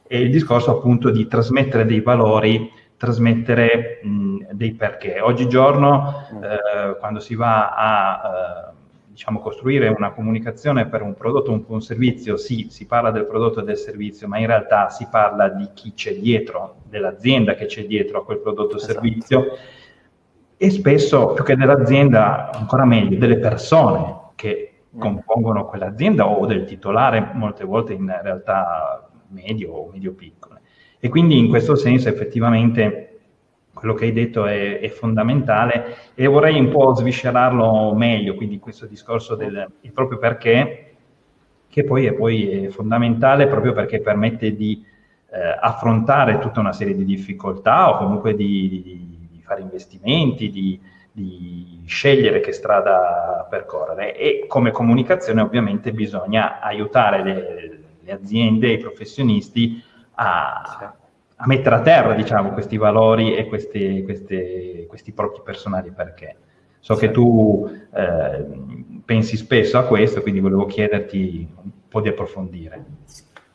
È 0.07 0.17
il 0.17 0.31
discorso 0.31 0.71
appunto 0.71 1.11
di 1.11 1.27
trasmettere 1.27 1.85
dei 1.85 2.01
valori, 2.01 2.71
trasmettere 2.97 4.01
mh, 4.03 4.53
dei 4.53 4.75
perché. 4.75 5.21
Oggigiorno, 5.21 6.29
mm. 6.33 6.43
eh, 6.43 6.97
quando 6.99 7.21
si 7.21 7.35
va 7.35 7.75
a... 7.75 8.71
Eh, 8.71 8.76
diciamo, 9.17 9.41
costruire 9.41 9.89
una 9.89 10.11
comunicazione 10.11 10.89
per 10.89 11.01
un 11.01 11.15
prodotto 11.15 11.51
o 11.51 11.65
un 11.67 11.81
servizio, 11.81 12.37
sì, 12.37 12.67
si 12.69 12.85
parla 12.85 13.11
del 13.11 13.25
prodotto 13.25 13.61
e 13.61 13.65
del 13.65 13.79
servizio, 13.79 14.29
ma 14.29 14.39
in 14.39 14.47
realtà 14.47 14.91
si 14.91 15.09
parla 15.11 15.49
di 15.49 15.71
chi 15.73 15.95
c'è 15.95 16.17
dietro, 16.17 16.83
dell'azienda 16.85 17.55
che 17.55 17.65
c'è 17.65 17.87
dietro 17.87 18.19
a 18.19 18.25
quel 18.27 18.41
prodotto 18.41 18.75
o 18.75 18.77
esatto. 18.77 18.93
servizio 18.93 19.47
e 20.59 20.71
spesso, 20.71 21.33
più 21.33 21.45
che 21.45 21.57
dell'azienda, 21.57 22.51
ancora 22.51 22.85
meglio, 22.85 23.19
delle 23.19 23.39
persone 23.39 24.33
che 24.35 24.83
compongono 24.99 25.65
quell'azienda 25.65 26.29
o 26.29 26.45
del 26.45 26.67
titolare, 26.67 27.31
molte 27.33 27.65
volte 27.65 27.95
in 27.95 28.15
realtà 28.23 29.09
medio 29.29 29.73
o 29.73 29.91
medio 29.91 30.13
piccole. 30.13 30.61
E 30.99 31.09
quindi 31.09 31.39
in 31.39 31.49
questo 31.49 31.75
senso 31.75 32.11
effettivamente 32.11 33.06
quello 33.87 33.95
che 33.95 34.07
hai 34.07 34.13
detto 34.13 34.47
è, 34.47 34.81
è, 34.81 34.89
fondamentale 34.89 35.97
e 36.15 36.27
vorrei 36.27 36.59
un 36.59 36.71
po' 36.71 36.95
sviscerarlo 36.95 37.95
meglio, 37.95 38.35
quindi 38.35 38.59
questo 38.59 38.87
discorso 38.87 39.37
del 39.37 39.71
proprio 39.95 40.19
perché, 40.19 40.95
che 41.69 41.85
poi 41.85 42.07
è, 42.07 42.13
poi 42.13 42.65
è 42.65 42.69
fondamentale 42.69 43.47
proprio 43.47 43.73
perché 43.73 44.01
permette 44.01 44.57
di 44.57 44.85
eh, 45.31 45.57
affrontare 45.61 46.39
tutta 46.39 46.59
una 46.59 46.73
serie 46.73 46.97
di 46.97 47.05
difficoltà 47.05 47.91
o 47.91 47.99
comunque 47.99 48.35
di, 48.35 48.69
di, 48.69 49.29
di 49.31 49.43
fare 49.43 49.61
investimenti, 49.61 50.51
di, 50.51 50.81
di, 51.13 51.83
scegliere 51.87 52.41
che 52.41 52.51
strada 52.51 53.47
percorrere. 53.49 54.17
E 54.17 54.47
come 54.49 54.73
comunicazione 54.73 55.41
ovviamente 55.41 55.93
bisogna 55.93 56.61
aiutare 56.61 57.23
le, 57.23 57.81
le 58.01 58.13
aziende, 58.13 58.73
i 58.73 58.79
professionisti 58.79 59.81
a 60.15 60.97
a 61.37 61.47
mettere 61.47 61.75
a 61.75 61.81
terra 61.81 62.15
diciamo, 62.15 62.53
questi 62.53 62.77
valori 62.77 63.37
e 63.37 63.47
questi, 63.47 64.03
questi, 64.05 64.87
questi 64.89 65.13
propri 65.13 65.43
personali 65.45 65.91
perché. 65.91 66.37
So 66.81 66.95
sì. 66.95 67.01
che 67.01 67.11
tu 67.13 67.69
eh, 67.95 68.45
pensi 69.05 69.37
spesso 69.37 69.79
a 69.79 69.85
questo, 69.85 70.23
quindi 70.23 70.41
volevo 70.41 70.67
chiederti 70.67 71.49
un 71.63 71.71
po' 71.89 72.01
di 72.01 72.09
approfondire. 72.09 72.85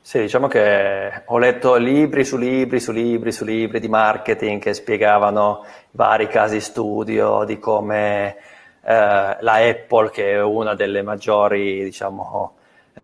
Sì, 0.01 0.19
diciamo 0.19 0.47
che 0.47 1.23
ho 1.25 1.37
letto 1.37 1.75
libri 1.75 2.25
su 2.25 2.35
libri 2.35 2.79
su 2.79 2.91
libri 2.91 3.31
su 3.31 3.45
libri 3.45 3.79
di 3.79 3.87
marketing 3.87 4.59
che 4.59 4.73
spiegavano 4.73 5.63
vari 5.91 6.27
casi 6.27 6.59
studio 6.59 7.45
di 7.45 7.59
come 7.59 8.35
eh, 8.83 9.37
la 9.39 9.53
Apple, 9.53 10.09
che 10.09 10.31
è 10.31 10.41
una 10.41 10.75
delle 10.75 11.01
maggiori, 11.01 11.83
diciamo, 11.83 12.55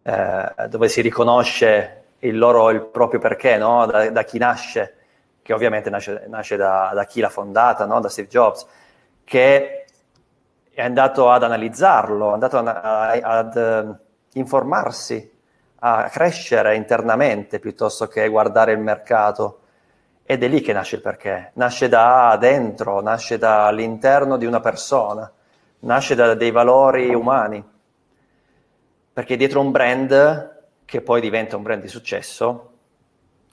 eh, 0.04 0.68
dove 0.70 0.90
si 0.90 1.02
riconosce 1.02 2.04
il 2.20 2.38
loro 2.38 2.70
il 2.70 2.82
proprio 2.86 3.20
perché, 3.20 3.58
no? 3.58 3.86
da, 3.86 4.10
da, 4.10 4.24
chi 4.24 4.38
nasce, 4.38 4.96
che 5.42 5.54
ovviamente 5.54 5.90
nasce, 5.90 6.26
nasce 6.28 6.56
da, 6.56 6.92
da, 6.94 7.06
chi 7.06 7.20
l'ha 7.20 7.30
fondata, 7.30 7.86
no? 7.86 8.00
da 8.00 8.10
Steve 8.10 8.28
Jobs, 8.28 8.66
che 9.24 9.86
è 10.74 10.82
andato 10.82 11.30
ad 11.30 11.44
analizzarlo, 11.44 12.32
è 12.32 12.34
andato 12.34 12.58
a, 12.58 12.64
a, 12.64 13.38
ad 13.38 13.56
uh, 13.56 13.98
informarsi, 14.40 15.36
a 15.80 16.10
crescere 16.10 16.76
internamente 16.76 17.60
piuttosto 17.60 18.08
che 18.08 18.28
guardare 18.28 18.72
il 18.72 18.80
mercato. 18.80 19.62
Ed 20.30 20.44
è 20.44 20.48
lì 20.48 20.60
che 20.60 20.74
nasce 20.74 20.98
il 20.98 21.02
perché, 21.02 21.52
nasce 21.54 21.88
da 21.88 22.36
dentro, 22.38 23.02
nasce 23.02 23.38
dall'interno 23.38 24.36
di 24.36 24.46
una 24.46 24.60
persona, 24.60 25.32
nasce 25.80 26.16
da 26.16 26.34
dei 26.34 26.52
valori 26.52 27.14
umani. 27.14 27.64
Perché 29.14 29.38
dietro 29.38 29.62
un 29.62 29.72
brand 29.72 30.57
che 30.88 31.02
poi 31.02 31.20
diventa 31.20 31.58
un 31.58 31.64
brand 31.64 31.82
di 31.82 31.90
successo, 31.90 32.72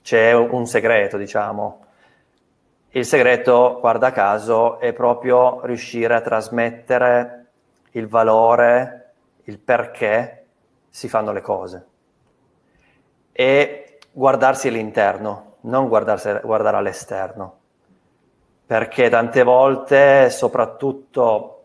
c'è 0.01 0.31
un 0.31 0.65
segreto, 0.65 1.17
diciamo. 1.17 1.85
Il 2.91 3.05
segreto, 3.05 3.77
guarda 3.81 4.13
caso, 4.13 4.79
è 4.79 4.93
proprio 4.93 5.59
riuscire 5.65 6.13
a 6.15 6.21
trasmettere 6.21 7.47
il 7.91 8.07
valore, 8.07 9.11
il 9.43 9.59
perché 9.59 10.45
si 10.89 11.09
fanno 11.09 11.33
le 11.33 11.41
cose. 11.41 11.85
E 13.33 13.99
guardarsi 14.13 14.69
all'interno, 14.69 15.57
non 15.61 15.89
guardare 15.89 16.77
all'esterno. 16.77 17.57
Perché 18.65 19.09
tante 19.09 19.43
volte, 19.43 20.29
soprattutto 20.29 21.63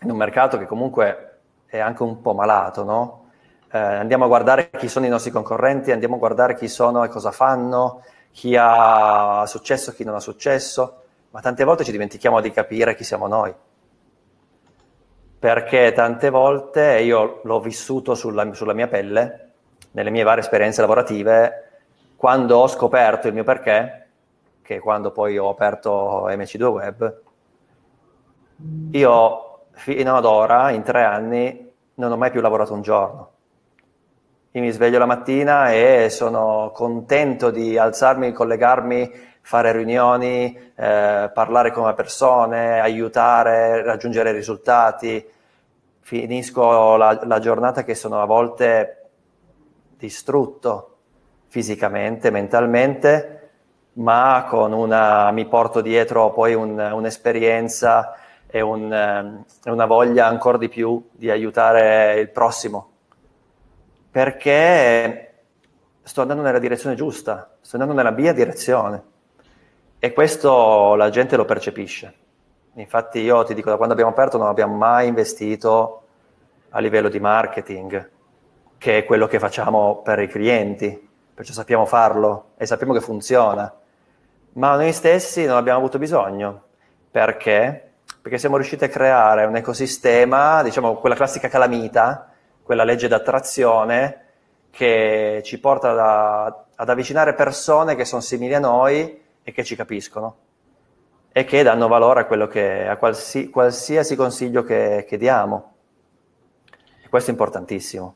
in 0.00 0.10
un 0.10 0.16
mercato 0.16 0.58
che 0.58 0.66
comunque 0.66 1.38
è 1.66 1.78
anche 1.78 2.02
un 2.02 2.20
po' 2.20 2.34
malato, 2.34 2.82
no? 2.82 3.21
Eh, 3.74 3.78
andiamo 3.78 4.24
a 4.24 4.28
guardare 4.28 4.68
chi 4.76 4.86
sono 4.86 5.06
i 5.06 5.08
nostri 5.08 5.30
concorrenti, 5.30 5.92
andiamo 5.92 6.16
a 6.16 6.18
guardare 6.18 6.54
chi 6.54 6.68
sono 6.68 7.04
e 7.04 7.08
cosa 7.08 7.30
fanno, 7.30 8.04
chi 8.30 8.54
ha 8.58 9.44
successo 9.46 9.90
e 9.90 9.94
chi 9.94 10.04
non 10.04 10.14
ha 10.14 10.20
successo, 10.20 11.02
ma 11.30 11.40
tante 11.40 11.64
volte 11.64 11.82
ci 11.82 11.90
dimentichiamo 11.90 12.42
di 12.42 12.50
capire 12.50 12.94
chi 12.94 13.02
siamo 13.02 13.26
noi. 13.26 13.54
Perché 15.38 15.92
tante 15.92 16.28
volte, 16.28 16.98
e 16.98 17.04
io 17.04 17.40
l'ho 17.44 17.60
vissuto 17.60 18.14
sulla, 18.14 18.52
sulla 18.52 18.74
mia 18.74 18.88
pelle, 18.88 19.52
nelle 19.92 20.10
mie 20.10 20.22
varie 20.22 20.42
esperienze 20.42 20.82
lavorative, 20.82 21.70
quando 22.16 22.58
ho 22.58 22.68
scoperto 22.68 23.26
il 23.26 23.34
mio 23.34 23.42
perché, 23.42 24.08
che 24.60 24.80
quando 24.80 25.12
poi 25.12 25.38
ho 25.38 25.48
aperto 25.48 26.28
MC2 26.28 26.62
Web, 26.64 27.20
io 28.90 29.64
fino 29.72 30.14
ad 30.14 30.24
ora, 30.26 30.70
in 30.70 30.82
tre 30.82 31.04
anni, 31.04 31.72
non 31.94 32.12
ho 32.12 32.16
mai 32.18 32.30
più 32.30 32.42
lavorato 32.42 32.74
un 32.74 32.82
giorno. 32.82 33.31
Io 34.54 34.60
mi 34.60 34.70
sveglio 34.70 34.98
la 34.98 35.06
mattina 35.06 35.72
e 35.72 36.10
sono 36.10 36.72
contento 36.74 37.50
di 37.50 37.78
alzarmi, 37.78 38.32
collegarmi, 38.32 39.10
fare 39.40 39.72
riunioni, 39.72 40.54
eh, 40.74 41.30
parlare 41.32 41.70
con 41.70 41.86
le 41.86 41.94
persone, 41.94 42.78
aiutare, 42.78 43.82
raggiungere 43.82 44.30
risultati. 44.32 45.26
finisco 46.00 46.96
la, 46.96 47.18
la 47.24 47.38
giornata 47.38 47.82
che 47.82 47.94
sono 47.94 48.20
a 48.20 48.26
volte 48.26 49.08
distrutto 49.96 50.96
fisicamente, 51.46 52.30
mentalmente, 52.30 53.50
ma 53.94 54.44
con 54.46 54.72
una, 54.74 55.30
mi 55.30 55.46
porto 55.46 55.80
dietro 55.80 56.30
poi 56.30 56.52
un, 56.52 56.78
un'esperienza 56.78 58.16
e 58.46 58.60
un, 58.60 59.44
una 59.64 59.86
voglia 59.86 60.26
ancora 60.26 60.58
di 60.58 60.68
più 60.68 61.08
di 61.10 61.30
aiutare 61.30 62.20
il 62.20 62.28
prossimo, 62.28 62.91
perché 64.12 65.32
sto 66.02 66.20
andando 66.20 66.42
nella 66.42 66.58
direzione 66.58 66.94
giusta, 66.94 67.56
sto 67.62 67.76
andando 67.76 67.94
nella 67.94 68.10
mia 68.14 68.34
direzione 68.34 69.02
e 69.98 70.12
questo 70.12 70.94
la 70.94 71.08
gente 71.08 71.34
lo 71.36 71.46
percepisce. 71.46 72.14
Infatti 72.74 73.20
io 73.20 73.42
ti 73.44 73.54
dico, 73.54 73.70
da 73.70 73.76
quando 73.76 73.94
abbiamo 73.94 74.10
aperto 74.10 74.36
non 74.36 74.48
abbiamo 74.48 74.76
mai 74.76 75.08
investito 75.08 76.02
a 76.70 76.78
livello 76.80 77.08
di 77.08 77.20
marketing, 77.20 78.10
che 78.76 78.98
è 78.98 79.04
quello 79.04 79.26
che 79.26 79.38
facciamo 79.38 80.02
per 80.02 80.18
i 80.18 80.28
clienti, 80.28 81.08
perciò 81.32 81.54
sappiamo 81.54 81.86
farlo 81.86 82.50
e 82.58 82.66
sappiamo 82.66 82.92
che 82.92 83.00
funziona. 83.00 83.72
Ma 84.54 84.74
noi 84.74 84.92
stessi 84.92 85.46
non 85.46 85.56
abbiamo 85.56 85.78
avuto 85.78 85.98
bisogno. 85.98 86.64
Perché? 87.10 87.92
Perché 88.20 88.36
siamo 88.36 88.56
riusciti 88.56 88.84
a 88.84 88.88
creare 88.88 89.46
un 89.46 89.56
ecosistema, 89.56 90.62
diciamo 90.62 90.96
quella 90.96 91.14
classica 91.14 91.48
calamita, 91.48 92.31
quella 92.62 92.84
legge 92.84 93.08
d'attrazione 93.08 94.20
che 94.70 95.42
ci 95.44 95.60
porta 95.60 95.92
da, 95.92 96.64
ad 96.74 96.88
avvicinare 96.88 97.34
persone 97.34 97.94
che 97.94 98.04
sono 98.04 98.22
simili 98.22 98.54
a 98.54 98.60
noi 98.60 99.20
e 99.42 99.52
che 99.52 99.64
ci 99.64 99.76
capiscono 99.76 100.36
e 101.32 101.44
che 101.44 101.62
danno 101.62 101.88
valore 101.88 102.26
a, 102.28 102.48
che, 102.48 102.86
a 102.86 102.96
qualsi, 102.96 103.48
qualsiasi 103.48 104.16
consiglio 104.16 104.62
che, 104.62 105.04
che 105.08 105.16
diamo. 105.16 105.72
E 107.04 107.08
questo 107.08 107.30
è 107.30 107.32
importantissimo. 107.32 108.14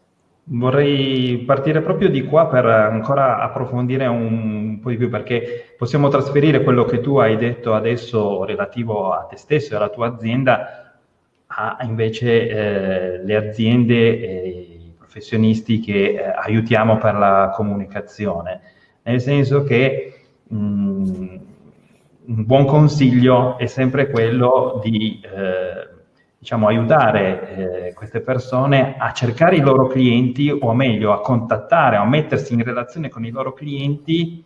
Vorrei 0.48 1.38
partire 1.38 1.80
proprio 1.80 2.08
di 2.08 2.24
qua 2.24 2.46
per 2.46 2.66
ancora 2.66 3.40
approfondire 3.40 4.06
un 4.06 4.78
po' 4.80 4.90
di 4.90 4.96
più, 4.96 5.08
perché 5.08 5.74
possiamo 5.76 6.08
trasferire 6.08 6.62
quello 6.62 6.84
che 6.84 7.00
tu 7.00 7.16
hai 7.16 7.36
detto 7.36 7.74
adesso 7.74 8.44
relativo 8.44 9.12
a 9.12 9.24
te 9.24 9.36
stesso 9.36 9.72
e 9.72 9.76
alla 9.76 9.88
tua 9.88 10.06
azienda 10.06 10.85
a 11.58 11.78
invece 11.82 12.48
eh, 12.48 13.25
le 13.25 13.34
aziende 13.34 14.20
e 14.20 14.48
i 14.48 14.94
professionisti 14.96 15.80
che 15.80 16.10
eh, 16.10 16.22
aiutiamo 16.22 16.98
per 16.98 17.14
la 17.14 17.50
comunicazione, 17.54 18.60
nel 19.02 19.20
senso 19.22 19.62
che 19.64 20.20
mh, 20.48 20.56
mm, 20.56 21.36
un 22.26 22.44
buon 22.44 22.66
consiglio 22.66 23.56
è 23.56 23.66
sempre 23.66 24.10
quello 24.10 24.80
di 24.84 25.18
eh, 25.22 25.94
diciamo, 26.36 26.66
aiutare 26.68 27.86
eh, 27.88 27.94
queste 27.94 28.20
persone 28.20 28.96
a 28.98 29.12
cercare 29.12 29.56
i 29.56 29.60
loro 29.60 29.86
clienti 29.86 30.50
o 30.50 30.75
meglio 30.75 31.12
a 31.12 31.22
contattare 31.22 31.96
a 31.96 32.04
mettersi 32.04 32.52
in 32.52 32.62
relazione 32.62 33.08
con 33.08 33.25
i 33.25 33.30
loro 33.30 33.54
clienti 33.54 34.44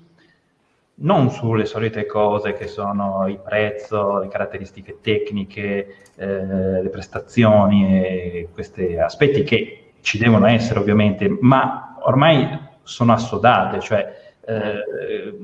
non 1.00 1.30
sulle 1.30 1.64
solite 1.64 2.06
cose 2.06 2.52
che 2.52 2.66
sono 2.66 3.26
il 3.28 3.38
prezzo, 3.38 4.18
le 4.18 4.28
caratteristiche 4.28 4.98
tecniche, 5.00 5.96
eh, 6.16 6.82
le 6.82 6.88
prestazioni 6.90 8.04
e 8.04 8.48
questi 8.52 8.96
aspetti 8.96 9.42
che 9.42 9.92
ci 10.00 10.18
devono 10.18 10.46
essere 10.46 10.80
ovviamente, 10.80 11.28
ma 11.40 11.96
ormai 12.02 12.58
sono 12.82 13.12
assodate, 13.12 13.80
cioè 13.80 14.34
eh, 14.44 15.38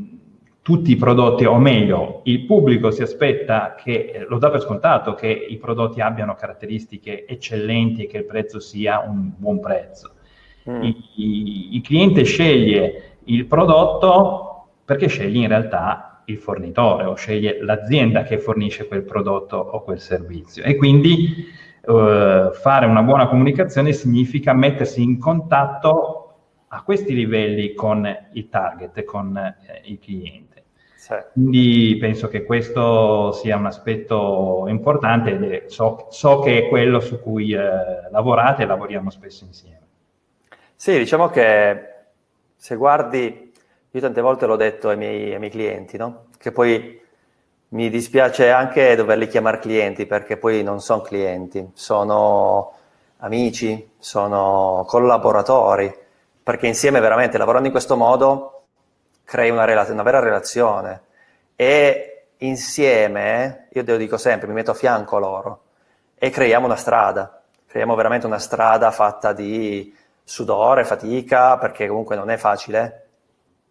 tutti 0.62 0.90
i 0.90 0.96
prodotti, 0.96 1.44
o 1.44 1.58
meglio, 1.58 2.20
il 2.24 2.44
pubblico 2.44 2.90
si 2.90 3.02
aspetta 3.02 3.74
che, 3.76 4.10
eh, 4.12 4.26
lo 4.28 4.38
dà 4.38 4.50
per 4.50 4.60
scontato, 4.60 5.14
che 5.14 5.28
i 5.28 5.56
prodotti 5.58 6.00
abbiano 6.00 6.34
caratteristiche 6.34 7.24
eccellenti 7.26 8.04
e 8.04 8.06
che 8.08 8.18
il 8.18 8.24
prezzo 8.24 8.58
sia 8.58 8.98
un 8.98 9.32
buon 9.36 9.60
prezzo. 9.60 10.12
Mm. 10.68 10.82
Il, 10.82 10.96
il 11.76 11.80
cliente 11.82 12.24
sceglie 12.24 13.18
il 13.26 13.46
prodotto 13.46 14.45
perché 14.86 15.08
sceglie 15.08 15.40
in 15.40 15.48
realtà 15.48 16.22
il 16.26 16.38
fornitore 16.38 17.04
o 17.04 17.14
sceglie 17.14 17.62
l'azienda 17.62 18.22
che 18.22 18.38
fornisce 18.38 18.86
quel 18.86 19.02
prodotto 19.02 19.56
o 19.56 19.82
quel 19.82 20.00
servizio. 20.00 20.62
E 20.62 20.76
quindi 20.76 21.46
eh, 21.82 22.50
fare 22.52 22.86
una 22.86 23.02
buona 23.02 23.28
comunicazione 23.28 23.92
significa 23.92 24.52
mettersi 24.52 25.02
in 25.02 25.18
contatto 25.18 26.22
a 26.68 26.82
questi 26.82 27.14
livelli 27.14 27.74
con 27.74 28.08
il 28.32 28.48
target, 28.48 29.04
con 29.04 29.36
eh, 29.36 29.82
il 29.84 29.98
cliente. 29.98 30.64
Sì. 30.94 31.14
Quindi 31.32 31.96
penso 32.00 32.28
che 32.28 32.44
questo 32.44 33.32
sia 33.32 33.56
un 33.56 33.66
aspetto 33.66 34.66
importante 34.68 35.64
so, 35.66 36.06
so, 36.10 36.40
che 36.40 36.64
è 36.64 36.68
quello 36.68 37.00
su 37.00 37.20
cui 37.20 37.52
eh, 37.52 38.10
lavorate 38.10 38.62
e 38.62 38.66
lavoriamo 38.66 39.10
spesso 39.10 39.44
insieme. 39.44 39.80
Sì, 40.74 40.98
diciamo 40.98 41.28
che 41.28 41.94
se 42.56 42.74
guardi, 42.74 43.45
io 43.90 44.00
tante 44.00 44.20
volte 44.20 44.46
l'ho 44.46 44.56
detto 44.56 44.88
ai 44.88 44.96
miei, 44.96 45.32
ai 45.32 45.38
miei 45.38 45.50
clienti, 45.50 45.96
no? 45.96 46.26
che 46.38 46.52
poi 46.52 47.00
mi 47.68 47.90
dispiace 47.90 48.50
anche 48.50 48.94
doverli 48.94 49.26
chiamare 49.26 49.58
clienti 49.58 50.06
perché 50.06 50.36
poi 50.36 50.62
non 50.62 50.80
sono 50.80 51.00
clienti, 51.00 51.70
sono 51.74 52.72
amici, 53.18 53.92
sono 53.98 54.84
collaboratori, 54.86 55.94
perché 56.42 56.66
insieme 56.66 57.00
veramente 57.00 57.38
lavorando 57.38 57.66
in 57.66 57.72
questo 57.72 57.96
modo 57.96 58.62
crei 59.24 59.50
una, 59.50 59.64
relaz- 59.64 59.90
una 59.90 60.02
vera 60.02 60.20
relazione 60.20 61.02
e 61.56 62.28
insieme, 62.38 63.68
io 63.72 63.82
te 63.82 63.92
lo 63.92 63.96
dico 63.96 64.16
sempre, 64.16 64.46
mi 64.46 64.54
metto 64.54 64.70
a 64.72 64.74
fianco 64.74 65.18
loro 65.18 65.60
e 66.14 66.30
creiamo 66.30 66.66
una 66.66 66.76
strada, 66.76 67.42
creiamo 67.66 67.94
veramente 67.94 68.26
una 68.26 68.38
strada 68.38 68.90
fatta 68.90 69.32
di 69.32 69.94
sudore, 70.22 70.84
fatica, 70.84 71.58
perché 71.58 71.86
comunque 71.88 72.16
non 72.16 72.30
è 72.30 72.36
facile, 72.36 73.05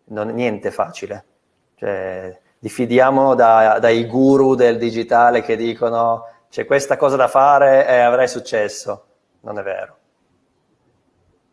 non 0.06 0.30
è 0.30 0.32
niente 0.32 0.72
facile. 0.72 1.26
Cioè, 1.76 2.40
diffidiamo 2.60 3.36
da, 3.36 3.80
dai 3.80 4.06
guru 4.06 4.56
del 4.56 4.78
digitale 4.78 5.42
che 5.42 5.56
dicono 5.56 6.26
c'è 6.50 6.66
questa 6.66 6.98
cosa 6.98 7.16
da 7.16 7.28
fare 7.28 7.88
e 7.88 8.00
avrai 8.00 8.28
successo. 8.28 9.06
Non 9.42 9.60
è 9.60 9.64
vero. 9.64 9.98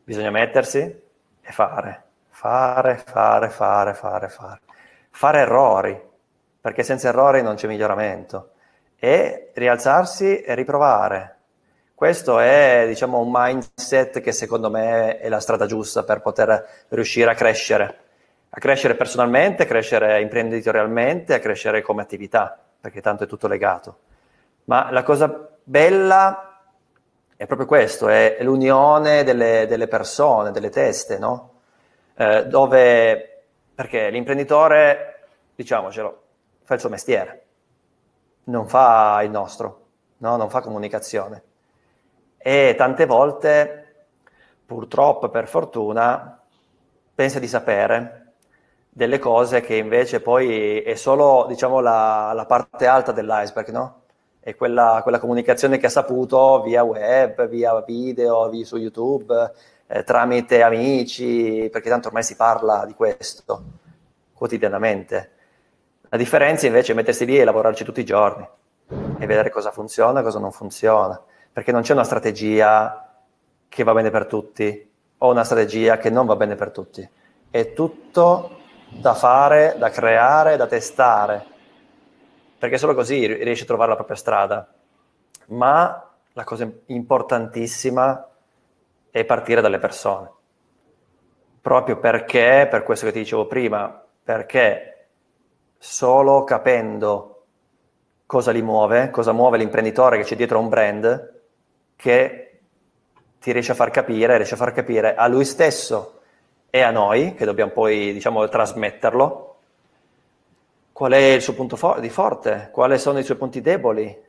Bisogna 0.04 0.30
mettersi 0.30 0.78
e 0.78 1.52
fare 1.52 2.04
fare, 2.42 3.00
fare, 3.06 3.50
fare, 3.50 3.94
fare, 3.94 4.28
fare. 4.28 4.60
Fare 5.10 5.38
errori, 5.38 6.00
perché 6.60 6.82
senza 6.82 7.08
errori 7.08 7.40
non 7.40 7.54
c'è 7.54 7.68
miglioramento. 7.68 8.54
E 8.98 9.52
rialzarsi 9.54 10.42
e 10.42 10.54
riprovare. 10.56 11.36
Questo 11.94 12.40
è, 12.40 12.84
diciamo, 12.88 13.20
un 13.20 13.30
mindset 13.32 14.20
che 14.20 14.32
secondo 14.32 14.70
me 14.70 15.18
è 15.18 15.28
la 15.28 15.38
strada 15.38 15.66
giusta 15.66 16.02
per 16.02 16.20
poter 16.20 16.86
riuscire 16.88 17.30
a 17.30 17.34
crescere. 17.34 17.98
A 18.54 18.60
crescere 18.60 18.96
personalmente, 18.96 19.62
a 19.62 19.66
crescere 19.66 20.20
imprenditorialmente, 20.20 21.32
a 21.32 21.38
crescere 21.38 21.80
come 21.80 22.02
attività, 22.02 22.58
perché 22.78 23.00
tanto 23.00 23.24
è 23.24 23.26
tutto 23.26 23.48
legato. 23.48 24.00
Ma 24.64 24.90
la 24.90 25.02
cosa 25.02 25.48
bella 25.64 26.60
è 27.34 27.46
proprio 27.46 27.66
questo, 27.66 28.08
è 28.08 28.36
l'unione 28.42 29.24
delle, 29.24 29.66
delle 29.66 29.88
persone, 29.88 30.50
delle 30.50 30.68
teste, 30.68 31.18
no? 31.18 31.60
eh, 32.14 32.44
dove, 32.44 33.44
perché 33.74 34.10
l'imprenditore, 34.10 35.28
diciamocelo, 35.54 36.22
fa 36.62 36.74
il 36.74 36.80
suo 36.80 36.90
mestiere, 36.90 37.44
non 38.44 38.68
fa 38.68 39.22
il 39.22 39.30
nostro, 39.30 39.86
no? 40.18 40.36
non 40.36 40.50
fa 40.50 40.60
comunicazione. 40.60 41.42
E 42.36 42.74
tante 42.76 43.06
volte, 43.06 44.06
purtroppo, 44.66 45.30
per 45.30 45.48
fortuna, 45.48 46.38
pensa 47.14 47.38
di 47.38 47.48
sapere 47.48 48.21
delle 48.94 49.18
cose 49.18 49.62
che 49.62 49.76
invece 49.76 50.20
poi 50.20 50.80
è 50.82 50.94
solo, 50.96 51.46
diciamo, 51.48 51.80
la, 51.80 52.32
la 52.34 52.44
parte 52.44 52.86
alta 52.86 53.10
dell'iceberg, 53.10 53.70
no? 53.70 54.00
È 54.38 54.54
quella, 54.54 55.00
quella, 55.02 55.18
comunicazione 55.18 55.78
che 55.78 55.86
ha 55.86 55.88
saputo 55.88 56.60
via 56.60 56.82
web, 56.82 57.48
via 57.48 57.80
video, 57.80 58.50
via 58.50 58.64
su 58.66 58.76
YouTube, 58.76 59.52
eh, 59.86 60.04
tramite 60.04 60.62
amici, 60.62 61.70
perché 61.72 61.88
tanto 61.88 62.08
ormai 62.08 62.22
si 62.22 62.36
parla 62.36 62.84
di 62.84 62.92
questo 62.92 63.62
quotidianamente. 64.34 65.30
La 66.10 66.18
differenza 66.18 66.66
invece 66.66 66.92
è 66.92 66.94
mettersi 66.94 67.24
lì 67.24 67.38
e 67.38 67.44
lavorarci 67.44 67.84
tutti 67.84 68.00
i 68.00 68.04
giorni 68.04 68.46
e 69.18 69.26
vedere 69.26 69.48
cosa 69.48 69.70
funziona 69.70 70.20
e 70.20 70.22
cosa 70.22 70.38
non 70.38 70.52
funziona, 70.52 71.18
perché 71.50 71.72
non 71.72 71.80
c'è 71.80 71.94
una 71.94 72.04
strategia 72.04 73.10
che 73.70 73.84
va 73.84 73.94
bene 73.94 74.10
per 74.10 74.26
tutti 74.26 74.90
o 75.16 75.30
una 75.30 75.44
strategia 75.44 75.96
che 75.96 76.10
non 76.10 76.26
va 76.26 76.36
bene 76.36 76.56
per 76.56 76.72
tutti. 76.72 77.08
È 77.48 77.72
tutto 77.72 78.60
da 78.98 79.14
fare, 79.14 79.74
da 79.78 79.90
creare, 79.90 80.56
da 80.56 80.66
testare, 80.66 81.44
perché 82.58 82.78
solo 82.78 82.94
così 82.94 83.26
riesci 83.26 83.64
a 83.64 83.66
trovare 83.66 83.90
la 83.90 83.96
propria 83.96 84.16
strada. 84.16 84.72
Ma 85.46 86.10
la 86.34 86.44
cosa 86.44 86.70
importantissima 86.86 88.28
e 89.10 89.24
partire 89.24 89.60
dalle 89.60 89.78
persone. 89.78 90.30
Proprio 91.60 91.98
perché, 91.98 92.66
per 92.70 92.82
questo 92.82 93.06
che 93.06 93.12
ti 93.12 93.18
dicevo 93.18 93.46
prima, 93.46 94.02
perché 94.24 95.08
solo 95.78 96.44
capendo 96.44 97.44
cosa 98.24 98.50
li 98.50 98.62
muove, 98.62 99.10
cosa 99.10 99.32
muove 99.32 99.58
l'imprenditore 99.58 100.16
che 100.16 100.24
c'è 100.24 100.36
dietro 100.36 100.58
a 100.58 100.62
un 100.62 100.68
brand, 100.68 101.40
che 101.96 102.60
ti 103.38 103.52
riesce 103.52 103.72
a 103.72 103.74
far 103.74 103.90
capire, 103.90 104.36
riesce 104.36 104.54
a 104.54 104.56
far 104.56 104.72
capire 104.72 105.14
a 105.14 105.26
lui 105.26 105.44
stesso 105.44 106.21
e 106.74 106.80
a 106.80 106.90
noi, 106.90 107.34
che 107.34 107.44
dobbiamo 107.44 107.70
poi, 107.70 108.14
diciamo, 108.14 108.48
trasmetterlo, 108.48 109.56
qual 110.90 111.12
è 111.12 111.18
il 111.18 111.42
suo 111.42 111.52
punto 111.52 111.76
for- 111.76 112.00
di 112.00 112.08
forte, 112.08 112.70
quali 112.72 112.98
sono 112.98 113.18
i 113.18 113.22
suoi 113.22 113.36
punti 113.36 113.60
deboli. 113.60 114.24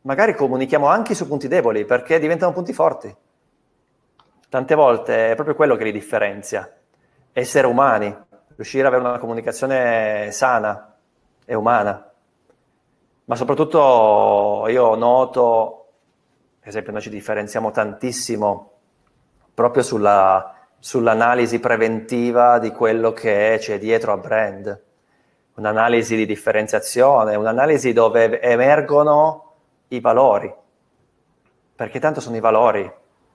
Magari 0.00 0.34
comunichiamo 0.34 0.86
anche 0.86 1.12
i 1.12 1.14
suoi 1.14 1.28
punti 1.28 1.48
deboli 1.48 1.84
perché 1.84 2.18
diventano 2.18 2.54
punti 2.54 2.72
forti. 2.72 3.14
Tante 4.48 4.74
volte 4.74 5.32
è 5.32 5.34
proprio 5.34 5.54
quello 5.54 5.76
che 5.76 5.84
li 5.84 5.92
differenzia. 5.92 6.74
Essere 7.34 7.66
umani, 7.66 8.16
riuscire 8.56 8.86
ad 8.86 8.94
avere 8.94 9.06
una 9.06 9.18
comunicazione 9.18 10.30
sana 10.32 10.96
e 11.44 11.54
umana. 11.54 12.12
Ma 13.26 13.36
soprattutto 13.36 14.64
io 14.68 14.94
noto, 14.94 15.86
per 16.60 16.68
esempio, 16.68 16.92
noi 16.92 17.02
ci 17.02 17.10
differenziamo 17.10 17.70
tantissimo 17.70 18.70
proprio 19.52 19.82
sulla, 19.82 20.61
sull'analisi 20.84 21.60
preventiva 21.60 22.58
di 22.58 22.72
quello 22.72 23.12
che 23.12 23.56
c'è 23.60 23.78
dietro 23.78 24.12
a 24.12 24.16
brand. 24.16 24.82
Un'analisi 25.54 26.16
di 26.16 26.26
differenziazione, 26.26 27.36
un'analisi 27.36 27.92
dove 27.92 28.40
emergono 28.40 29.52
i 29.88 30.00
valori, 30.00 30.52
perché 31.76 32.00
tanto 32.00 32.20
sono 32.20 32.34
i 32.34 32.40
valori 32.40 32.92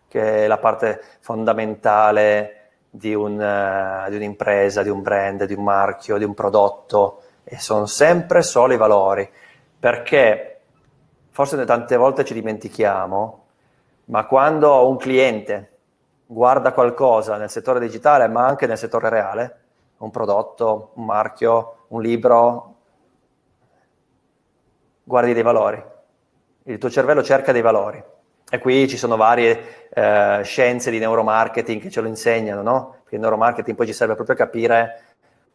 che 0.09 0.43
è 0.43 0.47
la 0.47 0.57
parte 0.57 1.01
fondamentale 1.21 2.71
di, 2.89 3.15
un, 3.15 3.39
uh, 3.39 4.09
di 4.09 4.17
un'impresa, 4.17 4.83
di 4.83 4.89
un 4.89 5.01
brand, 5.01 5.45
di 5.45 5.53
un 5.53 5.63
marchio, 5.63 6.17
di 6.17 6.25
un 6.25 6.33
prodotto, 6.33 7.21
e 7.45 7.59
sono 7.59 7.85
sempre 7.85 8.41
solo 8.41 8.73
i 8.73 8.77
valori, 8.77 9.29
perché 9.79 10.59
forse 11.29 11.63
tante 11.63 11.95
volte 11.95 12.25
ci 12.25 12.33
dimentichiamo, 12.33 13.45
ma 14.05 14.25
quando 14.25 14.89
un 14.89 14.97
cliente 14.97 15.76
guarda 16.27 16.73
qualcosa 16.73 17.37
nel 17.37 17.49
settore 17.49 17.79
digitale, 17.79 18.27
ma 18.27 18.45
anche 18.45 18.67
nel 18.67 18.77
settore 18.77 19.09
reale, 19.09 19.59
un 19.97 20.11
prodotto, 20.11 20.91
un 20.95 21.05
marchio, 21.05 21.85
un 21.87 22.01
libro, 22.01 22.75
guardi 25.03 25.33
dei 25.33 25.43
valori. 25.43 25.81
Il 26.63 26.77
tuo 26.77 26.89
cervello 26.89 27.23
cerca 27.23 27.51
dei 27.51 27.61
valori. 27.61 28.03
E 28.49 28.59
qui 28.59 28.87
ci 28.87 28.97
sono 28.97 29.15
varie 29.15 29.89
eh, 29.89 30.41
scienze 30.43 30.91
di 30.91 30.99
neuromarketing 30.99 31.81
che 31.81 31.89
ce 31.89 32.01
lo 32.01 32.07
insegnano, 32.07 32.61
no? 32.61 32.95
Perché 33.01 33.15
il 33.15 33.21
neuromarketing 33.21 33.75
poi 33.75 33.87
ci 33.87 33.93
serve 33.93 34.15
proprio 34.15 34.35
a 34.35 34.39
capire 34.39 35.01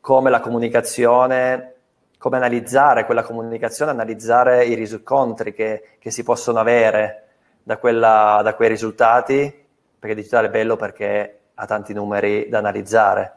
come 0.00 0.30
la 0.30 0.40
comunicazione, 0.40 1.74
come 2.18 2.36
analizzare 2.36 3.04
quella 3.04 3.22
comunicazione, 3.22 3.92
analizzare 3.92 4.64
i 4.64 4.74
riscontri 4.74 5.52
che, 5.52 5.96
che 5.98 6.10
si 6.10 6.22
possono 6.22 6.58
avere 6.58 7.28
da, 7.62 7.78
quella, 7.78 8.40
da 8.42 8.54
quei 8.54 8.68
risultati, 8.68 9.61
perché 10.02 10.16
il 10.16 10.22
digitale 10.22 10.48
è 10.48 10.50
bello 10.50 10.74
perché 10.74 11.42
ha 11.54 11.64
tanti 11.64 11.94
numeri 11.94 12.48
da 12.48 12.58
analizzare, 12.58 13.32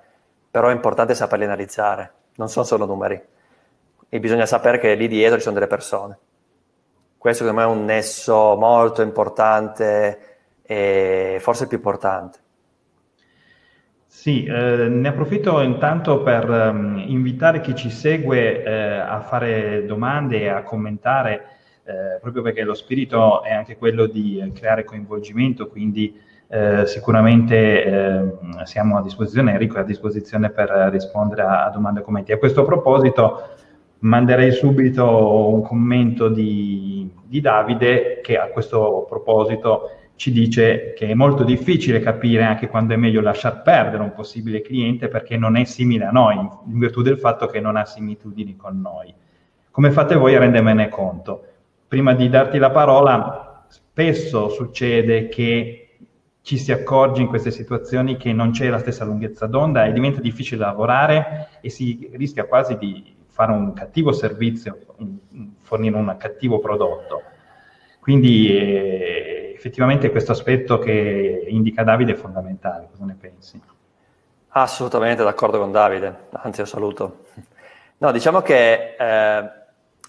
però 0.50 0.70
è 0.70 0.74
importante 0.74 1.14
saperli 1.14 1.44
analizzare 1.44 2.14
non 2.38 2.50
sono 2.50 2.66
solo 2.66 2.86
numeri. 2.86 3.22
E 4.10 4.20
bisogna 4.20 4.46
sapere 4.46 4.80
che 4.80 4.96
lì 4.96 5.08
dietro 5.08 5.38
ci 5.38 5.44
sono 5.44 5.56
delle 5.56 5.68
persone. 5.68 6.18
Questo 7.18 7.44
secondo 7.44 7.62
me 7.62 7.74
è 7.74 7.78
un 7.78 7.86
nesso 7.86 8.56
molto 8.56 9.02
importante 9.02 10.20
e 10.62 11.38
forse 11.40 11.64
il 11.64 11.70
più 11.70 11.78
importante. 11.78 12.40
Sì, 14.06 14.46
eh, 14.46 14.88
ne 14.88 15.08
approfitto 15.08 15.62
intanto 15.62 16.24
per 16.24 16.50
um, 16.50 17.04
invitare 17.06 17.62
chi 17.62 17.76
ci 17.76 17.90
segue 17.90 18.64
eh, 18.64 18.98
a 18.98 19.20
fare 19.22 19.86
domande 19.86 20.42
e 20.42 20.48
a 20.48 20.64
commentare, 20.64 21.48
eh, 21.84 22.20
proprio 22.22 22.42
perché 22.42 22.64
lo 22.64 22.74
spirito 22.74 23.44
è 23.44 23.52
anche 23.52 23.78
quello 23.78 24.06
di 24.06 24.52
creare 24.56 24.84
coinvolgimento, 24.84 25.68
quindi 25.68 26.20
eh, 26.48 26.86
sicuramente 26.86 27.84
eh, 27.84 28.32
siamo 28.64 28.98
a 28.98 29.02
disposizione, 29.02 29.52
Enrico 29.52 29.78
è 29.78 29.82
a 29.82 29.84
disposizione 29.84 30.50
per 30.50 30.70
rispondere 30.92 31.42
a, 31.42 31.66
a 31.66 31.70
domande 31.70 32.02
e 32.02 32.04
commenti. 32.04 32.32
A 32.32 32.38
questo 32.38 32.64
proposito 32.64 33.50
manderei 34.00 34.52
subito 34.52 35.50
un 35.50 35.62
commento 35.62 36.30
di, 36.30 37.10
di 37.24 37.42
Davide 37.42 38.20
che 38.22 38.38
a 38.38 38.48
questo 38.48 39.06
proposito 39.10 39.90
ci 40.16 40.32
dice 40.32 40.94
che 40.94 41.08
è 41.08 41.14
molto 41.14 41.44
difficile 41.44 42.00
capire 42.00 42.44
anche 42.44 42.68
quando 42.68 42.94
è 42.94 42.98
meglio 42.98 43.20
lasciar 43.22 43.62
perdere 43.62 44.04
un 44.04 44.14
possibile 44.14 44.62
cliente 44.62 45.08
perché 45.08 45.38
non 45.38 45.58
è 45.58 45.66
simile 45.66 46.06
a 46.06 46.12
noi, 46.12 46.36
in 46.36 46.80
virtù 46.80 47.02
del 47.02 47.18
fatto 47.18 47.48
che 47.48 47.60
non 47.60 47.76
ha 47.76 47.86
similitudini 47.86 48.56
con 48.56 48.80
noi. 48.80 49.14
Come 49.72 49.92
fate 49.92 50.16
voi 50.16 50.36
a 50.36 50.40
rendermene 50.40 50.88
conto? 50.88 51.44
Prima 51.88 52.14
di 52.14 52.30
darti 52.30 52.58
la 52.60 52.72
parola, 52.72 53.66
spesso 53.68 54.50
succede 54.50 55.28
che 55.28 55.85
ci 56.46 56.60
si 56.60 56.72
accorge 56.72 57.24
in 57.24 57.28
queste 57.28 57.50
situazioni 57.50 58.18
che 58.18 58.32
non 58.32 58.52
c'è 58.52 58.70
la 58.70 58.78
stessa 58.78 59.04
lunghezza 59.04 59.48
d'onda 59.48 59.86
e 59.86 59.92
diventa 59.92 60.22
difficile 60.22 60.64
lavorare 60.64 61.50
e 61.60 61.72
si 61.72 62.08
rischia 62.14 62.46
quasi 62.46 62.78
di 62.78 63.16
fare 63.30 63.52
un 63.52 63.74
cattivo 63.74 64.12
servizio, 64.12 64.78
fornire 65.62 65.96
un 65.96 66.16
cattivo 66.20 66.60
prodotto. 66.60 67.24
Quindi 68.00 68.56
eh, 68.56 69.54
effettivamente 69.56 70.12
questo 70.12 70.34
aspetto 70.34 70.78
che 70.78 71.48
indica 71.48 71.82
Davide 71.82 72.12
è 72.12 72.16
fondamentale, 72.16 72.90
cosa 72.92 73.06
ne 73.06 73.18
pensi? 73.20 73.60
Assolutamente 74.50 75.24
d'accordo 75.24 75.58
con 75.58 75.72
Davide, 75.72 76.28
anzi 76.30 76.60
lo 76.60 76.68
saluto. 76.68 77.26
No, 77.98 78.12
diciamo 78.12 78.42
che 78.44 78.96
eh, 79.00 79.52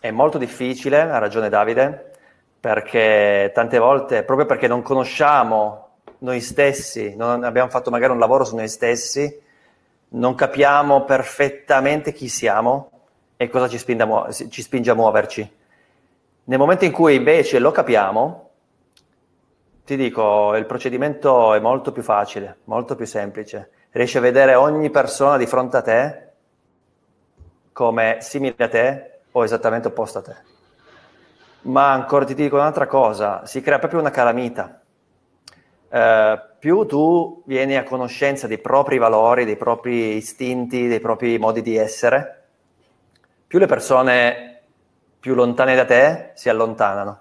è 0.01 0.11
molto 0.11 0.37
difficile, 0.37 1.01
ha 1.01 1.17
ragione 1.17 1.49
Davide, 1.49 2.11
perché 2.61 3.51
tante 3.55 3.79
volte, 3.79 4.23
proprio 4.23 4.45
perché 4.45 4.69
non 4.69 4.83
conosciamo 4.83 5.86
noi 6.19 6.41
stessi, 6.41 7.15
non 7.17 7.45
abbiamo 7.45 7.69
fatto 7.69 7.91
magari 7.91 8.13
un 8.13 8.19
lavoro 8.19 8.45
su 8.45 8.57
noi 8.57 8.69
stessi, 8.69 9.43
non 10.09 10.35
capiamo 10.35 11.05
perfettamente 11.05 12.13
chi 12.13 12.29
siamo 12.29 12.91
e 13.37 13.49
cosa 13.49 13.69
ci 13.69 13.79
spinge 13.79 14.03
a, 14.03 14.07
mu- 14.07 14.31
ci 14.31 14.63
spinge 14.63 14.91
a 14.91 14.95
muoverci. 14.95 15.55
Nel 16.45 16.59
momento 16.59 16.85
in 16.85 16.93
cui 16.93 17.17
invece 17.17 17.59
lo 17.59 17.71
capiamo, 17.71 18.51
ti 19.85 19.97
dico, 19.97 20.55
il 20.57 20.67
procedimento 20.67 21.55
è 21.55 21.61
molto 21.61 21.93
più 21.93 22.03
facile, 22.03 22.59
molto 22.65 22.95
più 22.95 23.07
semplice. 23.07 23.71
Riesci 23.91 24.19
a 24.19 24.21
vedere 24.21 24.55
ogni 24.55 24.91
persona 24.91 25.37
di 25.37 25.47
fronte 25.47 25.77
a 25.77 25.83
te 25.83 26.23
come 27.73 28.19
simile 28.21 28.55
a 28.59 28.69
te 28.69 29.11
o 29.33 29.45
esattamente 29.45 29.89
opposta 29.89 30.21
a 30.21 30.23
te. 30.23 30.35
Ma 31.63 31.93
ancora 31.93 32.25
ti 32.25 32.35
dico 32.35 32.57
un'altra 32.57 32.87
cosa, 32.87 33.45
si 33.45 33.61
crea 33.61 33.79
proprio 33.79 34.01
una 34.01 34.11
calamita 34.11 34.81
eh, 35.89 36.41
più 36.59 36.85
tu 36.87 37.43
vieni 37.47 37.77
a 37.77 37.85
conoscenza 37.85 38.47
dei 38.47 38.59
propri 38.59 38.99
valori, 38.99 39.45
dei 39.45 39.57
propri 39.57 40.17
istinti, 40.17 40.89
dei 40.89 41.01
propri 41.01 41.39
modi 41.39 41.63
di 41.63 41.77
essere, 41.77 42.45
più 43.47 43.59
le 43.59 43.67
persone 43.67 44.63
più 45.21 45.35
lontane 45.35 45.75
da 45.75 45.85
te 45.85 46.31
si 46.35 46.49
allontanano. 46.49 47.21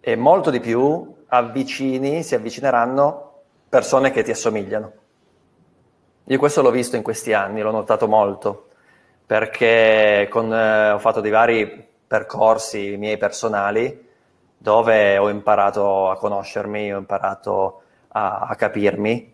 E 0.00 0.16
molto 0.16 0.50
di 0.50 0.60
più 0.60 1.14
avvicini, 1.28 2.22
si 2.22 2.34
avvicineranno 2.34 3.32
persone 3.68 4.10
che 4.10 4.22
ti 4.22 4.30
assomigliano. 4.30 4.92
Io 6.24 6.38
questo 6.38 6.62
l'ho 6.62 6.70
visto 6.70 6.96
in 6.96 7.02
questi 7.02 7.32
anni, 7.32 7.60
l'ho 7.60 7.70
notato 7.70 8.06
molto, 8.06 8.68
perché 9.26 10.26
con, 10.30 10.52
eh, 10.52 10.90
ho 10.92 10.98
fatto 10.98 11.20
dei 11.20 11.30
vari 11.30 11.86
percorsi 12.06 12.96
miei 12.96 13.16
personali 13.16 14.12
dove 14.56 15.18
ho 15.18 15.28
imparato 15.28 16.10
a 16.10 16.16
conoscermi, 16.16 16.92
ho 16.92 16.98
imparato 16.98 17.82
a, 18.08 18.46
a 18.48 18.54
capirmi 18.54 19.32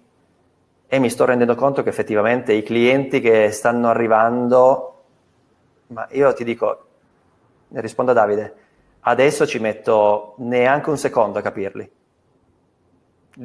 e 0.86 0.98
mi 0.98 1.08
sto 1.08 1.24
rendendo 1.24 1.54
conto 1.54 1.82
che 1.82 1.88
effettivamente 1.88 2.52
i 2.52 2.62
clienti 2.62 3.20
che 3.20 3.52
stanno 3.52 3.88
arrivando, 3.88 5.02
ma 5.88 6.06
io 6.10 6.32
ti 6.32 6.42
dico, 6.42 6.86
rispondo 7.68 8.10
a 8.10 8.14
Davide, 8.14 8.54
adesso 9.00 9.46
ci 9.46 9.60
metto 9.60 10.34
neanche 10.38 10.90
un 10.90 10.98
secondo 10.98 11.38
a 11.38 11.42
capirli. 11.42 11.92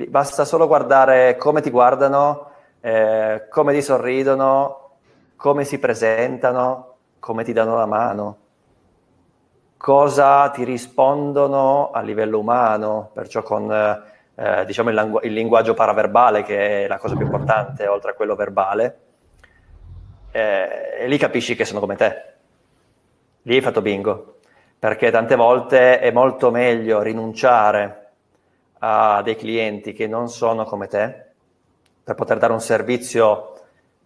Basta 0.08 0.44
solo 0.44 0.66
guardare 0.66 1.36
come 1.38 1.62
ti 1.62 1.70
guardano, 1.70 2.50
eh, 2.82 3.46
come 3.50 3.74
ti 3.74 3.82
sorridono, 3.84 4.90
come 5.36 5.66
si 5.66 5.78
presentano, 5.78 6.96
come 7.20 7.44
ti 7.44 7.54
danno 7.54 7.76
la 7.76 7.86
mano 7.86 8.38
cosa 9.78 10.50
ti 10.50 10.64
rispondono 10.64 11.92
a 11.92 12.02
livello 12.02 12.40
umano, 12.40 13.10
perciò 13.14 13.44
con 13.44 13.72
eh, 14.36 14.66
diciamo 14.66 14.90
il, 14.90 14.96
lingu- 14.96 15.24
il, 15.24 15.34
linguaggio 15.34 15.74
paraverbale 15.74 16.44
che 16.44 16.86
è 16.86 16.88
la 16.88 16.98
cosa 16.98 17.16
più 17.16 17.26
importante 17.26 17.88
oltre 17.88 18.12
a 18.12 18.14
quello 18.14 18.36
verbale, 18.36 19.00
eh, 20.32 20.98
e 21.00 21.08
lì 21.08 21.18
capisci 21.18 21.56
che 21.56 21.66
sono 21.66 21.80
come 21.80 21.96
te. 21.96 22.24
Lì 23.44 23.56
hai 23.56 23.62
fatto 23.62 23.82
bingo, 23.82 24.38
perché 24.78 25.12
tante 25.12 25.36
volte 25.36 26.00
è 26.00 26.12
molto 26.12 26.52
meglio 26.52 27.02
rinunciare 27.02 28.02
a 28.80 29.22
dei 29.24 29.36
clienti 29.36 29.94
che 29.94 30.08
non 30.08 30.30
sono 30.30 30.66
come 30.66 30.88
te 30.88 31.24
per 32.04 32.16
poter 32.16 32.38
dare 32.38 32.54
un 32.54 32.62
servizio 32.62 33.54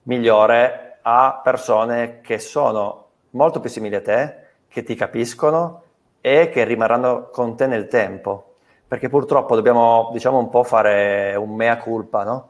migliore 0.04 1.00
a 1.02 1.42
persone 1.44 2.22
che 2.22 2.40
sono 2.40 3.08
molto 3.32 3.60
più 3.60 3.70
simili 3.70 3.96
a 3.96 4.02
te 4.02 4.39
che 4.70 4.84
ti 4.84 4.96
capiscono 4.96 5.84
e 6.22 6.50
che 6.50 6.64
rimarranno 6.64 7.30
con 7.30 7.56
te 7.58 7.68
nel 7.68 7.88
tempo. 7.88 8.46
perché 8.90 9.08
purtroppo 9.08 9.56
dobbiamo, 9.56 10.10
diciamo, 10.12 10.40
un 10.40 10.50
po' 10.50 10.64
fare 10.64 11.36
un 11.36 11.54
mea 11.56 11.78
culpa, 11.78 12.24
no? 12.24 12.50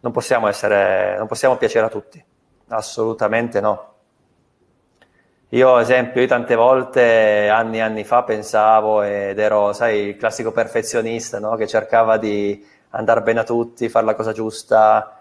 Non 0.00 0.12
possiamo 0.12 0.46
essere, 0.48 1.16
non 1.18 1.26
possiamo 1.26 1.56
piacere 1.56 1.86
a 1.86 1.88
tutti, 1.88 2.24
assolutamente 2.68 3.60
no. 3.60 3.88
Io, 5.52 5.74
ad 5.74 5.82
esempio, 5.82 6.20
io 6.20 6.28
tante 6.28 6.54
volte, 6.54 7.48
anni 7.48 7.78
e 7.78 7.80
anni 7.80 8.04
fa, 8.04 8.22
pensavo 8.22 9.02
ed 9.02 9.38
ero, 9.40 9.72
sai, 9.72 9.98
il 10.10 10.16
classico 10.16 10.52
perfezionista, 10.52 11.40
no? 11.40 11.56
Che 11.56 11.66
cercava 11.66 12.16
di 12.16 12.64
andare 12.90 13.22
bene 13.22 13.40
a 13.40 13.44
tutti, 13.44 13.88
fare 13.88 14.06
la 14.06 14.14
cosa 14.14 14.30
giusta, 14.32 15.19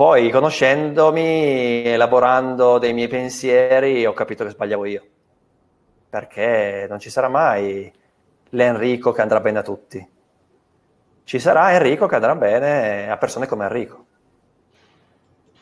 poi, 0.00 0.30
conoscendomi, 0.30 1.84
elaborando 1.84 2.78
dei 2.78 2.94
miei 2.94 3.06
pensieri, 3.06 4.06
ho 4.06 4.14
capito 4.14 4.44
che 4.44 4.50
sbagliavo 4.52 4.86
io. 4.86 5.04
Perché 6.08 6.86
non 6.88 6.98
ci 6.98 7.10
sarà 7.10 7.28
mai 7.28 7.92
l'Enrico 8.48 9.12
che 9.12 9.20
andrà 9.20 9.40
bene 9.40 9.58
a 9.58 9.62
tutti. 9.62 10.10
Ci 11.22 11.38
sarà 11.38 11.74
Enrico 11.74 12.06
che 12.06 12.14
andrà 12.14 12.34
bene 12.34 13.10
a 13.10 13.18
persone 13.18 13.46
come 13.46 13.64
Enrico. 13.64 14.06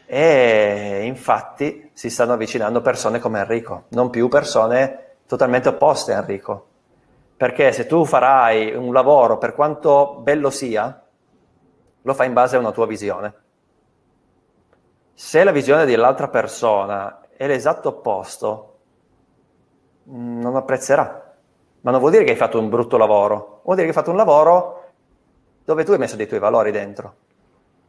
E 0.07 1.01
infatti 1.03 1.91
si 1.93 2.09
stanno 2.09 2.35
avvicinando 2.35 2.81
persone 2.81 3.19
come 3.19 3.41
Enrico, 3.41 3.87
non 3.89 4.09
più 4.09 4.29
persone 4.29 5.17
totalmente 5.27 5.71
opposte 5.71 6.15
a 6.15 6.19
Enrico. 6.19 6.67
Perché 7.37 7.73
se 7.73 7.87
tu 7.87 8.05
farai 8.05 8.73
un 8.73 8.93
lavoro, 8.93 9.37
per 9.37 9.57
quanto 9.57 10.21
bello 10.23 10.51
sia, 10.51 11.05
lo 12.03 12.15
fai 12.15 12.29
in 12.29 12.35
base 12.35 12.55
a 12.55 12.61
una 12.61 12.71
tua 12.71 12.87
visione 12.87 13.47
se 15.19 15.43
la 15.43 15.51
visione 15.51 15.85
dell'altra 15.85 16.29
persona 16.29 17.23
è 17.37 17.49
l'esatto 17.49 17.89
opposto, 17.89 18.79
non 20.05 20.55
apprezzerà. 20.55 21.35
Ma 21.81 21.91
non 21.91 21.99
vuol 21.99 22.13
dire 22.13 22.23
che 22.23 22.31
hai 22.31 22.37
fatto 22.37 22.61
un 22.61 22.69
brutto 22.69 22.97
lavoro, 22.97 23.63
vuol 23.65 23.75
dire 23.75 23.89
che 23.89 23.93
hai 23.93 23.99
fatto 23.99 24.13
un 24.13 24.17
lavoro 24.17 24.91
dove 25.65 25.83
tu 25.83 25.91
hai 25.91 25.99
messo 25.99 26.15
dei 26.15 26.29
tuoi 26.29 26.39
valori 26.39 26.71
dentro. 26.71 27.17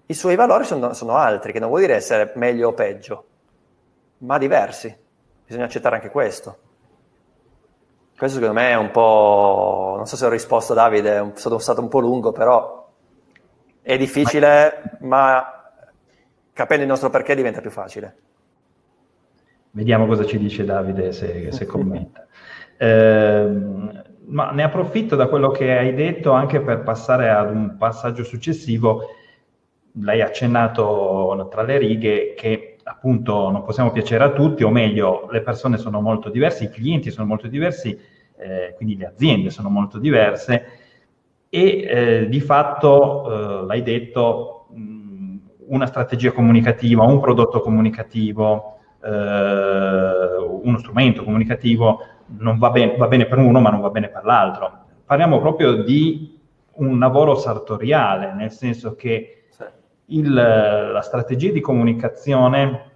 I 0.08 0.16
suoi 0.16 0.36
valori 0.36 0.64
sono, 0.64 0.94
sono 0.94 1.18
altri, 1.18 1.52
che 1.52 1.60
non 1.60 1.70
vuol 1.70 1.82
dire 1.82 1.94
essere 1.94 2.32
meglio 2.34 2.70
o 2.70 2.74
peggio, 2.74 3.26
ma 4.20 4.40
diversi. 4.40 4.98
Bisogna 5.46 5.66
accettare 5.66 5.98
anche 5.98 6.10
questo. 6.10 6.58
Questo 8.18 8.40
secondo 8.40 8.60
me 8.60 8.72
è 8.72 8.76
un 8.76 8.90
po'... 8.90 9.94
non 9.98 10.08
so 10.08 10.16
se 10.16 10.26
ho 10.26 10.30
risposto 10.30 10.74
Davide, 10.74 11.34
sono 11.36 11.60
stato 11.60 11.80
un 11.80 11.90
po' 11.90 12.00
lungo, 12.00 12.32
però 12.32 12.90
è 13.84 13.98
difficile, 13.98 14.98
ma 15.02 15.59
capendo 16.60 16.84
il 16.84 16.90
nostro 16.90 17.10
perché 17.10 17.36
diventa 17.36 17.62
più 17.62 17.70
facile. 17.70 18.16
Vediamo 19.72 20.06
cosa 20.08 20.26
ci 20.26 20.38
dice 20.38 20.66
Davide 20.66 21.14
se, 21.14 21.52
se 21.52 21.66
commenta. 21.66 22.26
Eh, 22.82 23.46
ma 24.28 24.52
ne 24.52 24.64
approfitto 24.64 25.18
da 25.18 25.28
quello 25.28 25.52
che 25.52 25.78
hai 25.78 25.94
detto 25.94 26.32
anche 26.32 26.62
per 26.62 26.82
passare 26.82 27.30
ad 27.30 27.54
un 27.54 27.76
passaggio 27.78 28.24
successivo. 28.24 29.02
L'hai 30.00 30.22
accennato 30.22 31.50
tra 31.52 31.64
le 31.64 31.78
righe 31.78 32.36
che 32.38 32.78
appunto 32.84 33.52
non 33.52 33.64
possiamo 33.64 33.92
piacere 33.92 34.24
a 34.24 34.32
tutti, 34.32 34.64
o 34.64 34.70
meglio, 34.70 35.28
le 35.30 35.42
persone 35.42 35.78
sono 35.78 36.00
molto 36.00 36.30
diverse, 36.30 36.64
i 36.64 36.70
clienti 36.70 37.12
sono 37.12 37.28
molto 37.28 37.50
diversi, 37.50 38.00
eh, 38.38 38.74
quindi 38.78 38.96
le 38.96 39.08
aziende 39.08 39.50
sono 39.50 39.68
molto 39.68 39.98
diverse 39.98 40.66
e 41.50 41.82
eh, 41.82 42.30
di 42.30 42.40
fatto, 42.40 43.64
eh, 43.64 43.66
l'hai 43.66 43.84
detto, 43.84 44.59
una 45.70 45.86
strategia 45.86 46.32
comunicativa, 46.32 47.04
un 47.04 47.20
prodotto 47.20 47.62
comunicativo, 47.62 48.78
eh, 49.04 50.36
uno 50.64 50.78
strumento 50.78 51.24
comunicativo 51.24 52.00
non 52.38 52.58
va, 52.58 52.70
ben, 52.70 52.96
va 52.98 53.08
bene 53.08 53.26
per 53.26 53.38
uno 53.40 53.60
ma 53.60 53.70
non 53.70 53.82
va 53.82 53.90
bene 53.90 54.10
per 54.10 54.24
l'altro. 54.24 54.86
Parliamo 55.06 55.40
proprio 55.40 55.84
di 55.84 56.38
un 56.74 57.00
lavoro 57.00 57.36
sartoriale, 57.36 58.34
nel 58.34 58.52
senso 58.52 58.96
che 58.96 59.46
il, 60.06 60.34
la 60.34 61.02
strategia 61.02 61.52
di 61.52 61.62
comunicazione 61.62 62.92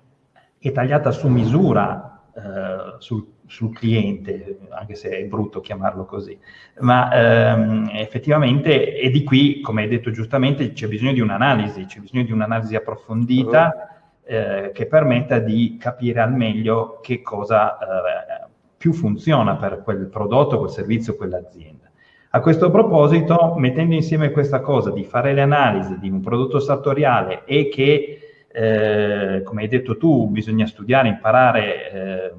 è 0.58 0.72
tagliata 0.72 1.12
su 1.12 1.28
misura 1.28 2.22
eh, 2.36 2.96
sul 3.00 3.33
sul 3.54 3.72
cliente, 3.72 4.58
anche 4.72 4.96
se 4.96 5.10
è 5.12 5.24
brutto 5.26 5.62
chiamarlo 5.62 6.06
così, 6.06 6.36
ma 6.80 7.13
ehm, 7.13 7.92
effettivamente 7.94 8.96
è 8.96 9.12
di 9.12 9.24
qui, 9.24 9.62
come 9.62 9.84
hai 9.84 9.88
detto 9.88 10.10
giustamente, 10.10 10.74
c'è 10.74 10.88
bisogno 10.88 11.13
di 11.13 11.20
un'analisi, 11.20 11.86
c'è 11.86 12.00
bisogno 12.00 12.24
di 12.24 12.32
un'analisi 12.32 12.76
approfondita 12.76 13.89
eh, 14.24 14.72
che 14.74 14.88
permetta 14.88 15.38
di 15.38 15.78
capire 15.80 16.22
al 16.22 16.34
meglio 16.34 17.00
che 17.04 17.22
cosa 17.22 17.78
eh, 17.78 18.48
più 18.76 18.92
funziona 18.92 19.56
per 19.56 19.84
quel 19.84 20.08
prodotto, 20.08 20.58
quel 20.58 20.72
servizio, 20.72 21.16
quell'azienda. 21.16 21.92
A 22.32 22.39
questo 22.39 22.72
proposito, 22.72 23.54
mettendo 23.58 23.94
insieme 23.94 24.32
questa 24.32 24.62
cosa 24.62 24.89
di 24.89 25.04
fare 25.04 25.34
le 25.34 25.42
analisi 25.42 26.00
di 26.00 26.10
un 26.10 26.22
prodotto 26.22 26.60
sartoriale 26.60 27.44
e 27.46 27.70
che, 27.70 28.48
eh, 28.52 29.44
come 29.44 29.62
hai 29.62 29.68
detto 29.68 29.96
tu, 29.98 30.28
bisogna 30.30 30.66
studiare, 30.66 31.10
imparare 31.10 31.92
eh, 31.92 32.32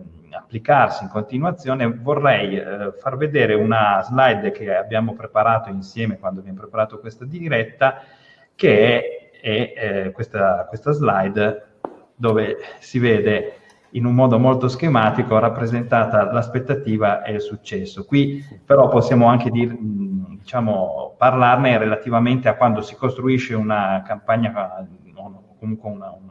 applicarsi 0.54 1.02
in 1.02 1.08
continuazione, 1.10 1.92
vorrei 1.92 2.56
eh, 2.56 2.92
far 3.00 3.16
vedere 3.16 3.54
una 3.54 4.00
slide 4.02 4.52
che 4.52 4.72
abbiamo 4.72 5.14
preparato 5.14 5.68
insieme 5.68 6.18
quando 6.18 6.40
abbiamo 6.40 6.60
preparato 6.60 7.00
questa 7.00 7.24
diretta, 7.24 8.02
che 8.54 9.30
è, 9.40 9.40
è 9.40 9.72
eh, 9.76 10.10
questa, 10.12 10.66
questa 10.68 10.92
slide 10.92 11.66
dove 12.14 12.58
si 12.78 13.00
vede 13.00 13.54
in 13.90 14.04
un 14.04 14.14
modo 14.14 14.38
molto 14.38 14.68
schematico 14.68 15.38
rappresentata 15.38 16.30
l'aspettativa 16.30 17.22
e 17.22 17.32
il 17.32 17.40
successo. 17.40 18.04
Qui 18.04 18.44
però 18.64 18.88
possiamo 18.88 19.26
anche 19.26 19.50
dir, 19.50 19.76
diciamo, 19.76 21.14
parlarne 21.18 21.78
relativamente 21.78 22.48
a 22.48 22.54
quando 22.54 22.80
si 22.80 22.94
costruisce 22.94 23.54
una 23.54 24.02
campagna 24.06 24.86
o 25.16 25.56
comunque 25.58 25.90
una, 25.90 26.10
un 26.10 26.30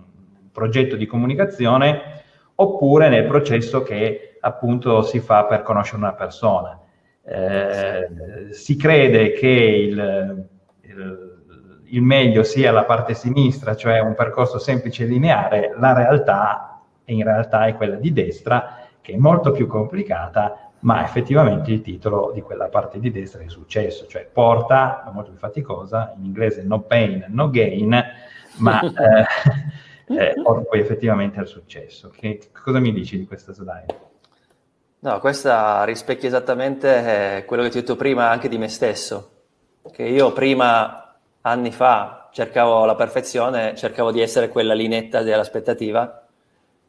progetto 0.52 0.96
di 0.96 1.06
comunicazione 1.06 2.22
oppure 2.56 3.10
nel 3.10 3.26
processo 3.26 3.84
che 3.84 4.38
appunto 4.40 5.02
si 5.04 5.20
fa 5.20 5.46
per 5.46 5.62
conoscere 5.62 5.98
una 5.98 6.14
persona. 6.14 6.80
Eh, 7.26 8.10
si 8.52 8.76
crede 8.76 9.32
che 9.32 9.48
il, 9.48 10.48
il, 10.82 11.44
il, 11.86 12.02
meglio 12.02 12.44
sia 12.44 12.72
la 12.72 12.84
parte 12.84 13.14
sinistra, 13.14 13.76
cioè 13.76 14.00
un 14.00 14.14
percorso 14.14 14.60
semplice 14.60 15.04
e 15.04 15.08
lineare, 15.08 15.74
la 15.78 15.94
realtà 15.94 16.74
in 17.06 17.24
realtà 17.24 17.66
è 17.66 17.76
quella 17.76 17.96
di 17.96 18.14
destra, 18.14 18.86
che 19.02 19.14
è 19.14 19.18
molto 19.18 19.52
più 19.52 19.68
complicata, 19.68 20.72
ma 20.80 21.04
effettivamente 21.04 21.72
il 21.72 21.82
titolo 21.82 22.32
di 22.34 22.42
quella 22.42 22.68
parte 22.68 23.00
di 23.00 23.12
destra 23.12 23.42
è 23.42 23.50
successo, 23.50 24.08
cioè 24.08 24.28
porta, 24.32 25.10
molto 25.14 25.32
più 25.32 25.40
faticosa, 25.40 26.14
in 26.18 26.26
inglese 26.26 26.64
no 26.64 26.82
pain, 26.82 27.26
no 27.30 27.50
gain, 27.50 28.04
ma 28.58 28.80
eh, 28.82 29.26
eh, 30.18 30.34
poi 30.42 30.80
effettivamente 30.80 31.40
al 31.40 31.48
successo. 31.48 32.10
Che, 32.10 32.50
cosa 32.64 32.80
mi 32.80 32.94
dici 32.94 33.18
di 33.18 33.26
questa 33.26 33.54
slide? 33.54 34.12
No, 35.00 35.20
questa 35.20 35.84
rispecchia 35.84 36.30
esattamente 36.30 37.38
eh, 37.38 37.46
quello 37.46 37.64
che 37.64 37.70
ti 37.70 37.78
ho 37.78 37.82
detto 37.82 37.96
prima 37.98 38.30
anche 38.30 38.48
di 38.48 38.58
me 38.58 38.70
stesso, 38.70 39.32
che 39.92 40.04
io 40.04 40.32
prima, 40.32 41.18
anni 41.42 41.72
fa, 41.72 42.30
cercavo 42.32 42.86
la 42.86 42.96
perfezione, 42.96 43.76
cercavo 43.76 44.12
di 44.12 44.22
essere 44.22 44.48
quella 44.48 44.74
linetta 44.74 45.22
dell'aspettativa, 45.22 46.26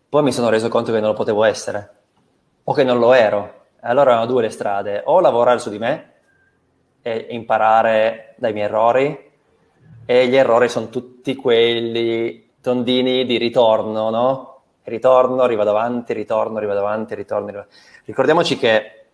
poi 0.08 0.22
mi 0.22 0.30
sono 0.30 0.48
reso 0.48 0.68
conto 0.68 0.92
che 0.92 1.00
non 1.00 1.08
lo 1.08 1.16
potevo 1.16 1.42
essere, 1.42 1.90
o 2.62 2.72
che 2.72 2.84
non 2.84 2.98
lo 2.98 3.12
ero. 3.12 3.62
Allora 3.80 4.12
erano 4.12 4.26
due 4.26 4.42
le 4.42 4.50
strade, 4.50 5.02
o 5.04 5.20
lavorare 5.20 5.58
su 5.58 5.70
di 5.70 5.78
me 5.78 6.12
e 7.02 7.26
imparare 7.30 8.34
dai 8.36 8.52
miei 8.52 8.66
errori, 8.66 9.32
e 10.06 10.28
gli 10.28 10.36
errori 10.36 10.68
sono 10.68 10.88
tutti 10.88 11.34
quelli 11.34 12.43
tondini 12.64 13.26
di 13.26 13.36
ritorno, 13.36 14.08
no? 14.08 14.62
Ritorno, 14.84 15.42
arriva 15.42 15.64
davanti, 15.64 16.14
ritorno, 16.14 16.56
arriva 16.56 16.72
davanti, 16.72 17.14
ritorno. 17.14 17.48
Arriva... 17.48 17.66
Ricordiamoci 18.06 18.56
che, 18.56 19.04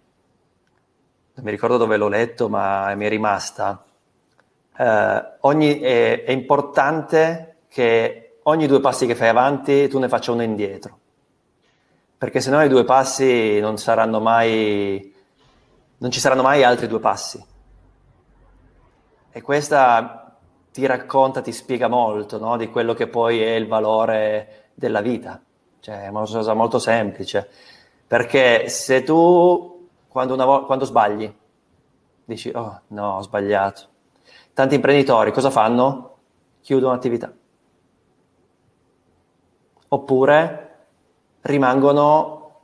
non 1.35 1.45
mi 1.45 1.51
ricordo 1.51 1.77
dove 1.77 1.97
l'ho 1.97 2.07
letto, 2.07 2.49
ma 2.49 2.95
mi 2.95 3.07
è 3.07 3.09
rimasta, 3.09 3.85
eh, 4.79 5.25
ogni, 5.41 5.81
è, 5.81 6.23
è 6.23 6.31
importante 6.31 7.57
che 7.67 8.39
ogni 8.45 8.69
due 8.69 8.79
passi 8.79 9.07
che 9.07 9.17
fai 9.17 9.29
avanti 9.29 9.89
tu 9.89 9.99
ne 9.99 10.09
faccia 10.09 10.31
uno 10.31 10.45
indietro. 10.45 10.99
Perché 12.19 12.41
se 12.41 12.51
no 12.51 12.63
i 12.63 12.69
due 12.69 12.85
passi 12.85 13.59
non 13.59 13.79
saranno 13.79 14.21
mai, 14.21 15.13
non 15.99 16.11
ci 16.13 16.21
saranno 16.21 16.43
mai 16.43 16.63
altri 16.63 16.87
due 16.87 17.01
passi. 17.01 17.45
E 19.33 19.43
questa 19.43 20.30
ti 20.73 20.87
racconta, 20.87 21.41
ti 21.41 21.53
spiega 21.53 21.89
molto 21.89 22.39
no? 22.39 22.57
di 22.57 22.69
quello 22.69 22.95
che 22.95 23.09
poi 23.09 23.41
è 23.41 23.55
il 23.55 23.67
valore 23.67 24.69
della 24.75 25.01
vita. 25.01 25.41
Cioè, 25.81 26.05
è 26.05 26.09
una 26.09 26.21
cosa 26.21 26.55
molto 26.55 26.79
semplice. 26.79 27.49
Perché 28.07 28.69
se 28.69 29.03
tu, 29.03 29.89
quando, 30.09 30.37
vo- 30.37 30.65
quando 30.67 30.85
sbagli, 30.85 31.33
dici, 32.25 32.51
oh 32.55 32.83
no, 32.89 33.17
ho 33.17 33.21
sbagliato. 33.23 33.89
Tanti 34.53 34.75
imprenditori 34.75 35.33
cosa 35.33 35.51
fanno? 35.51 36.17
Chiudono 36.61 36.93
l'attività. 36.93 37.33
Oppure 39.89 40.69
rimangono 41.43 42.61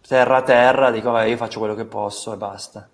terra 0.00 0.38
a 0.38 0.42
terra, 0.42 0.90
dicono, 0.90 1.22
io 1.22 1.36
faccio 1.36 1.58
quello 1.58 1.74
che 1.74 1.84
posso 1.84 2.32
e 2.32 2.36
basta. 2.36 2.88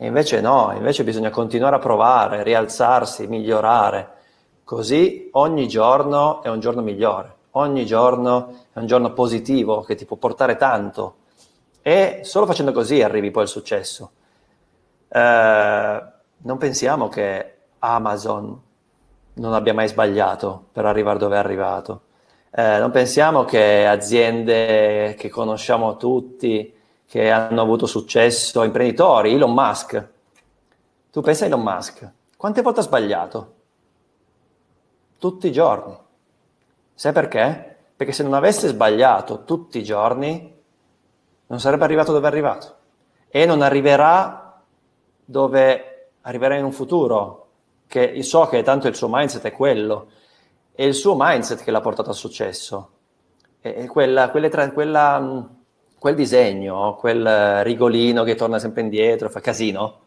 E 0.00 0.06
invece 0.06 0.40
no, 0.40 0.72
invece 0.76 1.02
bisogna 1.02 1.30
continuare 1.30 1.74
a 1.74 1.80
provare, 1.80 2.44
rialzarsi, 2.44 3.26
migliorare. 3.26 4.08
Così 4.62 5.28
ogni 5.32 5.66
giorno 5.66 6.40
è 6.42 6.48
un 6.48 6.60
giorno 6.60 6.82
migliore, 6.82 7.34
ogni 7.52 7.84
giorno 7.84 8.54
è 8.72 8.78
un 8.78 8.86
giorno 8.86 9.12
positivo 9.12 9.82
che 9.82 9.96
ti 9.96 10.04
può 10.04 10.16
portare 10.16 10.56
tanto. 10.56 11.16
E 11.82 12.20
solo 12.22 12.46
facendo 12.46 12.70
così 12.70 13.02
arrivi 13.02 13.32
poi 13.32 13.42
al 13.42 13.48
successo. 13.48 14.10
Eh, 15.08 16.02
non 16.36 16.58
pensiamo 16.58 17.08
che 17.08 17.54
Amazon 17.80 18.60
non 19.34 19.52
abbia 19.52 19.74
mai 19.74 19.88
sbagliato 19.88 20.66
per 20.70 20.84
arrivare 20.86 21.18
dove 21.18 21.34
è 21.34 21.38
arrivato. 21.38 22.02
Eh, 22.50 22.78
non 22.78 22.92
pensiamo 22.92 23.44
che 23.44 23.84
aziende 23.84 25.16
che 25.18 25.28
conosciamo 25.28 25.96
tutti, 25.96 26.72
che 27.08 27.30
hanno 27.30 27.62
avuto 27.62 27.86
successo, 27.86 28.62
imprenditori, 28.62 29.32
Elon 29.32 29.54
Musk. 29.54 30.08
Tu 31.10 31.20
pensa 31.22 31.44
a 31.44 31.46
Elon 31.46 31.62
Musk, 31.62 32.10
quante 32.36 32.60
volte 32.60 32.80
ha 32.80 32.82
sbagliato? 32.82 33.54
Tutti 35.18 35.46
i 35.46 35.52
giorni. 35.52 35.96
Sai 36.92 37.12
perché? 37.12 37.76
Perché 37.96 38.12
se 38.12 38.22
non 38.22 38.34
avesse 38.34 38.68
sbagliato 38.68 39.44
tutti 39.44 39.78
i 39.78 39.82
giorni, 39.84 40.54
non 41.46 41.60
sarebbe 41.60 41.84
arrivato 41.84 42.12
dove 42.12 42.26
è 42.26 42.30
arrivato. 42.30 42.76
E 43.28 43.46
non 43.46 43.62
arriverà 43.62 44.60
dove 45.24 46.10
arriverà 46.20 46.56
in 46.56 46.64
un 46.64 46.72
futuro, 46.72 47.48
che 47.86 48.22
so 48.22 48.46
che 48.48 48.62
tanto 48.62 48.86
il 48.86 48.94
suo 48.94 49.08
mindset 49.10 49.44
è 49.44 49.52
quello, 49.52 50.08
è 50.72 50.82
il 50.82 50.94
suo 50.94 51.14
mindset 51.16 51.62
che 51.64 51.70
l'ha 51.70 51.80
portato 51.80 52.10
al 52.10 52.16
successo. 52.16 52.90
E 53.60 53.86
quella, 53.86 54.28
tra, 54.28 54.70
quella, 54.72 55.48
quel 55.98 56.14
disegno, 56.14 56.94
quel 56.94 57.62
rigolino 57.64 58.22
che 58.22 58.34
torna 58.34 58.58
sempre 58.58 58.82
indietro, 58.82 59.28
fa 59.28 59.40
casino, 59.40 59.98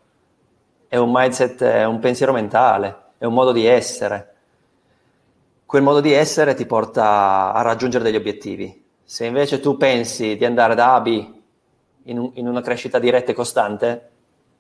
è 0.87 0.97
un 0.97 1.11
mindset, 1.11 1.63
è 1.63 1.85
un 1.85 1.99
pensiero 1.99 2.33
mentale, 2.33 2.95
è 3.17 3.25
un 3.25 3.33
modo 3.33 3.51
di 3.51 3.65
essere. 3.65 4.33
Quel 5.65 5.83
modo 5.83 6.01
di 6.01 6.11
essere 6.11 6.53
ti 6.53 6.65
porta 6.65 7.53
a 7.53 7.61
raggiungere 7.61 8.03
degli 8.03 8.15
obiettivi. 8.15 8.83
Se 9.03 9.25
invece 9.25 9.59
tu 9.59 9.77
pensi 9.77 10.35
di 10.35 10.45
andare 10.45 10.75
da 10.75 10.95
A 10.95 11.01
B 11.01 11.27
in, 12.03 12.17
un, 12.17 12.31
in 12.33 12.47
una 12.47 12.61
crescita 12.61 12.99
diretta 12.99 13.31
e 13.31 13.35
costante, 13.35 14.09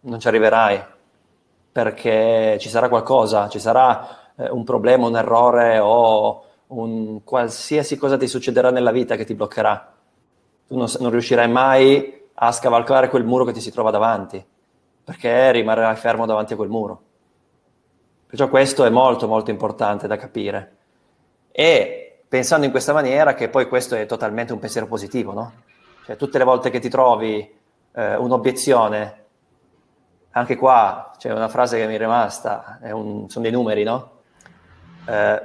non 0.01 0.19
ci 0.19 0.27
arriverai 0.27 0.83
perché 1.71 2.57
ci 2.59 2.67
sarà 2.67 2.89
qualcosa, 2.89 3.47
ci 3.47 3.59
sarà 3.59 4.33
eh, 4.35 4.49
un 4.49 4.63
problema, 4.63 5.07
un 5.07 5.15
errore 5.15 5.79
o 5.79 6.45
un 6.67 7.23
qualsiasi 7.23 7.97
cosa 7.97 8.17
ti 8.17 8.27
succederà 8.27 8.71
nella 8.71 8.91
vita 8.91 9.15
che 9.15 9.25
ti 9.25 9.33
bloccherà. 9.33 9.93
Tu 10.71 10.77
non, 10.77 10.87
non 11.01 11.11
riuscirai 11.11 11.49
mai 11.49 12.29
a 12.33 12.49
scavalcare 12.53 13.09
quel 13.09 13.25
muro 13.25 13.43
che 13.43 13.51
ti 13.51 13.59
si 13.59 13.73
trova 13.73 13.91
davanti, 13.91 14.41
perché 15.03 15.51
rimarrai 15.51 15.97
fermo 15.97 16.25
davanti 16.25 16.53
a 16.53 16.55
quel 16.55 16.69
muro. 16.69 17.01
Perciò 18.25 18.47
questo 18.47 18.85
è 18.85 18.89
molto 18.89 19.27
molto 19.27 19.51
importante 19.51 20.07
da 20.07 20.15
capire. 20.15 20.77
E 21.51 22.23
pensando 22.25 22.63
in 22.63 22.71
questa 22.71 22.93
maniera, 22.93 23.33
che 23.33 23.49
poi 23.49 23.67
questo 23.67 23.95
è 23.95 24.05
totalmente 24.05 24.53
un 24.53 24.59
pensiero 24.59 24.87
positivo, 24.87 25.33
no? 25.33 25.51
Cioè 26.05 26.15
tutte 26.15 26.37
le 26.37 26.45
volte 26.45 26.69
che 26.69 26.79
ti 26.79 26.87
trovi 26.87 27.53
eh, 27.91 28.15
un'obiezione 28.15 29.25
anche 30.31 30.55
qua 30.55 31.11
c'è 31.17 31.33
una 31.33 31.49
frase 31.49 31.77
che 31.77 31.85
mi 31.85 31.95
è 31.95 31.97
rimasta, 31.97 32.79
è 32.81 32.91
un, 32.91 33.29
sono 33.29 33.43
dei 33.43 33.51
numeri, 33.53 33.83
no? 33.83 34.19
Eh, 35.05 35.41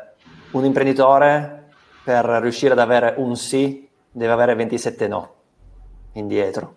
un 0.53 0.65
imprenditore 0.65 1.71
per 2.05 2.25
riuscire 2.25 2.75
ad 2.75 2.79
avere 2.79 3.15
un 3.17 3.35
sì 3.35 3.86
deve 4.17 4.33
avere 4.33 4.55
27 4.55 5.09
no 5.09 5.35
indietro. 6.13 6.75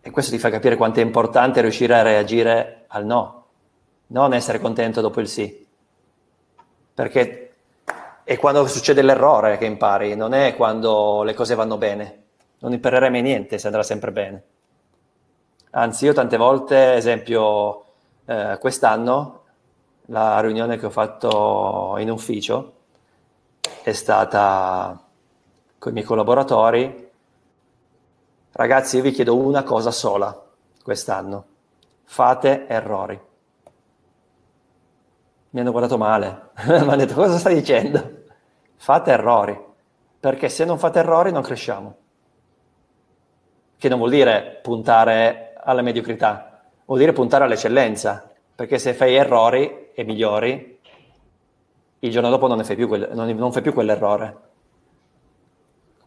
E 0.00 0.10
questo 0.10 0.32
ti 0.32 0.38
fa 0.38 0.50
capire 0.50 0.74
quanto 0.74 0.98
è 0.98 1.04
importante 1.04 1.60
riuscire 1.60 1.94
a 1.94 2.02
reagire 2.02 2.84
al 2.88 3.04
no, 3.04 3.46
non 4.08 4.34
essere 4.34 4.58
contento 4.58 5.00
dopo 5.00 5.20
il 5.20 5.28
sì. 5.28 5.66
Perché 6.94 7.54
è 8.24 8.36
quando 8.38 8.66
succede 8.66 9.02
l'errore 9.02 9.56
che 9.56 9.66
impari, 9.66 10.16
non 10.16 10.34
è 10.34 10.56
quando 10.56 11.22
le 11.22 11.34
cose 11.34 11.54
vanno 11.54 11.78
bene. 11.78 12.24
Non 12.58 12.72
imparerai 12.72 13.10
mai 13.10 13.22
niente 13.22 13.58
se 13.58 13.68
andrà 13.68 13.84
sempre 13.84 14.10
bene. 14.10 14.42
Anzi, 15.70 16.06
io 16.06 16.12
tante 16.12 16.36
volte, 16.36 16.94
esempio, 16.94 17.84
eh, 18.24 18.58
quest'anno, 18.58 19.42
la 20.06 20.40
riunione 20.40 20.76
che 20.76 20.86
ho 20.86 20.90
fatto 20.90 21.94
in 21.98 22.10
ufficio 22.10 22.72
è 23.82 23.92
stata 23.92 25.07
con 25.78 25.92
i 25.92 25.94
miei 25.94 26.06
collaboratori. 26.06 27.10
Ragazzi, 28.52 28.96
io 28.96 29.02
vi 29.02 29.12
chiedo 29.12 29.36
una 29.36 29.62
cosa 29.62 29.90
sola 29.90 30.46
quest'anno. 30.82 31.44
Fate 32.04 32.66
errori. 32.66 33.20
Mi 35.50 35.60
hanno 35.60 35.70
guardato 35.70 35.96
male, 35.96 36.50
mi 36.66 36.74
hanno 36.74 36.96
detto 36.96 37.14
cosa 37.14 37.38
stai 37.38 37.54
dicendo? 37.54 38.16
Fate 38.76 39.10
errori, 39.10 39.58
perché 40.20 40.48
se 40.48 40.64
non 40.64 40.78
fate 40.78 40.98
errori 40.98 41.32
non 41.32 41.42
cresciamo. 41.42 41.96
Che 43.76 43.88
non 43.88 43.98
vuol 43.98 44.10
dire 44.10 44.60
puntare 44.62 45.54
alla 45.62 45.82
mediocrità, 45.82 46.62
vuol 46.84 46.98
dire 46.98 47.12
puntare 47.12 47.44
all'eccellenza, 47.44 48.30
perché 48.54 48.78
se 48.78 48.92
fai 48.92 49.14
errori 49.14 49.90
e 49.94 50.04
migliori, 50.04 50.80
il 52.00 52.10
giorno 52.10 52.30
dopo 52.30 52.46
non, 52.46 52.58
ne 52.58 52.64
fai, 52.64 52.76
più 52.76 52.88
quel, 52.88 53.10
non, 53.12 53.28
non 53.28 53.52
fai 53.52 53.62
più 53.62 53.72
quell'errore. 53.72 54.47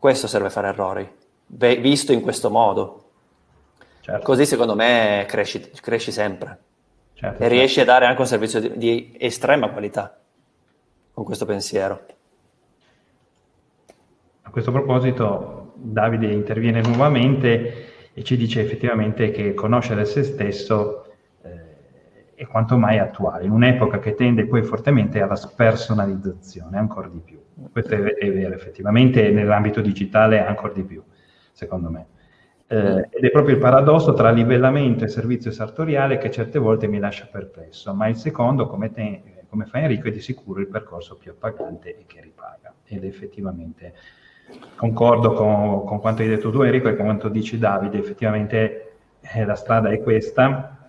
Questo 0.01 0.25
serve 0.25 0.49
fare 0.49 0.69
errori, 0.69 1.07
visto 1.45 2.11
in 2.11 2.21
questo 2.21 2.49
modo. 2.49 3.03
Certo. 3.99 4.25
Così 4.25 4.47
secondo 4.47 4.73
me 4.73 5.25
cresci, 5.27 5.69
cresci 5.79 6.11
sempre 6.11 6.57
certo, 7.13 7.35
e 7.35 7.39
certo. 7.41 7.53
riesci 7.53 7.81
a 7.81 7.85
dare 7.85 8.07
anche 8.07 8.21
un 8.21 8.25
servizio 8.25 8.59
di, 8.59 8.77
di 8.77 9.15
estrema 9.19 9.69
qualità 9.69 10.19
con 11.13 11.23
questo 11.23 11.45
pensiero. 11.45 12.05
A 14.41 14.49
questo 14.49 14.71
proposito 14.71 15.73
Davide 15.75 16.31
interviene 16.31 16.81
nuovamente 16.81 18.11
e 18.11 18.23
ci 18.23 18.35
dice 18.37 18.61
effettivamente 18.61 19.29
che 19.29 19.53
conoscere 19.53 20.05
se 20.05 20.23
stesso 20.23 21.00
è 22.41 22.47
quanto 22.47 22.75
mai 22.75 22.97
attuale, 22.97 23.45
in 23.45 23.51
un'epoca 23.51 23.99
che 23.99 24.15
tende 24.15 24.47
poi 24.47 24.63
fortemente 24.63 25.21
alla 25.21 25.36
spersonalizzazione, 25.36 26.75
ancora 26.75 27.08
di 27.08 27.19
più. 27.19 27.39
Questo 27.71 27.93
è, 27.93 28.01
è 28.01 28.32
vero, 28.34 28.56
effettivamente 28.56 29.30
nell'ambito 29.30 29.80
digitale 29.80 30.43
ancora 30.43 30.73
di 30.73 30.82
più, 30.82 31.04
secondo 31.51 31.91
me. 31.91 32.08
Eh, 32.65 33.10
ed 33.12 33.23
è 33.23 33.30
proprio 33.30 33.54
il 33.54 33.62
paradosso 33.62 34.13
tra 34.13 34.32
livellamento 34.32 35.04
e 35.04 35.08
servizio 35.08 35.51
sartoriale 35.51 36.17
che 36.17 36.32
certe 36.32 36.58
volte 36.58 36.88
mi 36.88 36.97
lascia 36.97 37.27
perplesso, 37.32 37.93
ma 37.93 38.08
il 38.08 38.15
secondo, 38.15 38.65
come, 38.65 38.91
te, 38.91 39.43
come 39.47 39.65
fa 39.65 39.77
Enrico, 39.77 40.08
è 40.08 40.12
di 40.12 40.19
sicuro 40.19 40.62
il 40.62 40.67
percorso 40.67 41.17
più 41.17 41.30
appagante 41.30 41.95
e 41.95 42.06
che 42.08 42.21
ripaga. 42.21 42.73
Ed 42.86 43.04
effettivamente 43.04 43.93
concordo 44.75 45.34
con, 45.34 45.86
con, 45.86 45.99
quanto 45.99 46.23
hai 46.23 46.27
detto 46.27 46.49
tu 46.49 46.63
Enrico 46.63 46.89
e 46.89 46.95
con 46.95 47.06
quanto 47.06 47.30
dici 47.30 47.60
Davide, 47.60 47.99
effettivamente 47.99 48.95
eh, 49.21 49.45
la 49.45 49.56
strada 49.56 49.91
è 49.91 50.01
questa 50.01 50.81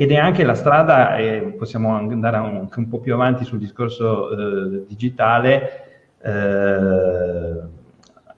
ed 0.00 0.12
è 0.12 0.16
anche 0.16 0.44
la 0.44 0.54
strada, 0.54 1.18
eh, 1.18 1.54
possiamo 1.58 1.94
andare 1.94 2.38
anche 2.38 2.78
un 2.78 2.88
po' 2.88 3.00
più 3.00 3.12
avanti 3.12 3.44
sul 3.44 3.58
discorso 3.58 4.30
eh, 4.30 4.86
digitale, 4.88 6.04
eh, 6.22 7.60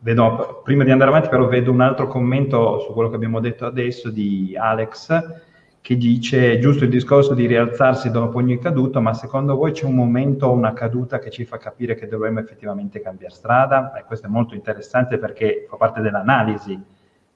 vedo, 0.00 0.60
prima 0.64 0.82
di 0.82 0.90
andare 0.90 1.10
avanti 1.10 1.28
però 1.28 1.46
vedo 1.46 1.70
un 1.70 1.80
altro 1.80 2.08
commento 2.08 2.80
su 2.80 2.92
quello 2.92 3.10
che 3.10 3.14
abbiamo 3.14 3.38
detto 3.38 3.64
adesso 3.64 4.10
di 4.10 4.56
Alex 4.58 5.40
che 5.80 5.96
dice 5.96 6.58
giusto 6.58 6.82
il 6.82 6.90
discorso 6.90 7.32
di 7.32 7.46
rialzarsi 7.46 8.10
dopo 8.10 8.38
ogni 8.38 8.58
caduta, 8.58 8.98
ma 8.98 9.14
secondo 9.14 9.54
voi 9.54 9.70
c'è 9.70 9.84
un 9.84 9.94
momento, 9.94 10.50
una 10.50 10.72
caduta 10.72 11.20
che 11.20 11.30
ci 11.30 11.44
fa 11.44 11.58
capire 11.58 11.94
che 11.94 12.08
dovremmo 12.08 12.40
effettivamente 12.40 13.00
cambiare 13.00 13.32
strada? 13.32 13.92
E 13.94 14.02
questo 14.02 14.26
è 14.26 14.30
molto 14.30 14.56
interessante 14.56 15.16
perché 15.16 15.66
fa 15.68 15.76
parte 15.76 16.00
dell'analisi 16.00 16.76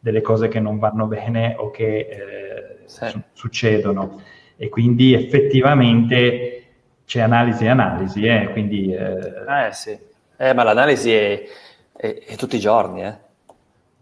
delle 0.01 0.21
cose 0.21 0.49
che 0.49 0.61
non 0.61 0.79
vanno 0.79 1.07
bene 1.07 1.55
o 1.59 1.71
che 1.71 1.99
eh, 1.99 2.36
sì. 2.87 3.09
su- 3.09 3.23
succedono. 3.33 4.21
E 4.57 4.69
quindi 4.69 5.13
effettivamente 5.15 6.65
c'è 7.05 7.21
analisi 7.21 7.65
e 7.65 7.69
analisi, 7.69 8.27
eh? 8.27 8.51
quindi... 8.53 8.93
Eh, 8.93 9.67
eh 9.67 9.73
sì, 9.73 9.99
eh, 10.37 10.55
ma 10.55 10.63
l'analisi 10.63 11.13
è, 11.13 11.43
è, 11.93 12.23
è 12.27 12.37
tutti 12.37 12.57
i 12.57 12.61
giorni, 12.61 13.05
eh 13.05 13.25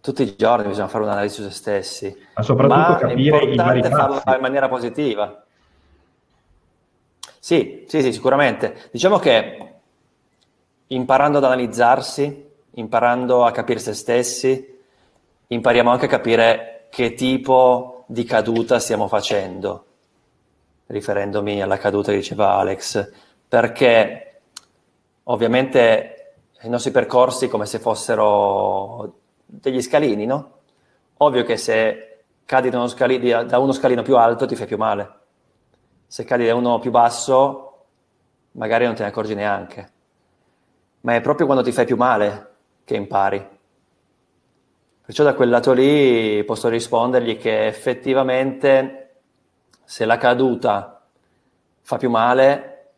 tutti 0.05 0.23
i 0.23 0.37
giorni 0.37 0.69
bisogna 0.69 0.89
fare 0.89 1.05
un'analisi 1.05 1.37
su 1.37 1.43
se 1.45 1.51
stessi, 1.51 2.27
ma 2.35 2.43
soprattutto 2.43 2.77
ma 2.77 2.97
capire 2.99 3.39
è 3.39 3.43
importante 3.45 3.89
farlo 3.89 4.23
in 4.35 4.41
maniera 4.43 4.69
positiva. 4.69 5.43
Sì, 7.39 7.85
sì, 7.89 8.03
sì, 8.03 8.13
sicuramente. 8.13 8.89
Diciamo 8.91 9.19
che 9.19 9.75
imparando 10.89 11.39
ad 11.39 11.45
analizzarsi, 11.45 12.51
imparando 12.73 13.47
a 13.47 13.51
capire 13.51 13.79
se 13.79 13.95
stessi, 13.95 14.79
impariamo 15.47 15.91
anche 15.91 16.05
a 16.05 16.09
capire 16.09 16.87
che 16.91 17.15
tipo 17.15 17.94
di 18.07 18.25
caduta 18.25 18.79
stiamo 18.79 19.09
facendo, 19.09 19.87
riferendomi 20.87 21.63
alla 21.63 21.79
caduta 21.79 22.11
che 22.11 22.19
diceva 22.19 22.55
Alex, 22.55 23.11
perché 23.49 24.41
ovviamente 25.25 26.35
i 26.63 26.69
nostri 26.69 26.91
percorsi 26.91 27.49
come 27.49 27.67
se 27.67 27.79
fossero 27.79 29.21
degli 29.45 29.81
scalini, 29.81 30.27
no? 30.27 30.53
Ovvio 31.19 31.45
che 31.45 31.57
se 31.57 32.25
cadi 32.45 32.71
da 32.71 32.79
uno, 32.79 32.89
scalino, 32.89 33.45
da 33.45 33.59
uno 33.59 33.73
scalino 33.73 34.03
più 34.03 34.17
alto 34.17 34.47
ti 34.47 34.57
fai 34.57 34.67
più 34.67 34.77
male. 34.77 35.19
Se 36.07 36.25
cadi 36.25 36.47
da 36.47 36.55
uno 36.55 36.79
più 36.79 36.91
basso, 36.91 37.85
magari 38.53 38.85
non 38.85 38.95
te 38.95 39.03
ne 39.03 39.09
accorgi 39.09 39.35
neanche. 39.35 39.93
Ma 41.01 41.15
è 41.15 41.21
proprio 41.21 41.47
quando 41.47 41.65
ti 41.65 41.73
fai 41.73 41.85
più 41.85 41.97
male 41.97 42.53
che 42.85 42.97
impari. 42.97 43.54
Perciò 45.05 45.23
da 45.23 45.35
quel 45.35 45.51
lato 45.51 45.73
lì 45.73 46.43
posso 46.45 46.71
rispondergli 46.71 47.37
che 47.37 47.67
effettivamente 47.67 49.17
se 49.85 50.07
la 50.07 50.17
caduta 50.17 51.07
fa 51.83 51.99
più 51.99 52.09
male, 52.09 52.93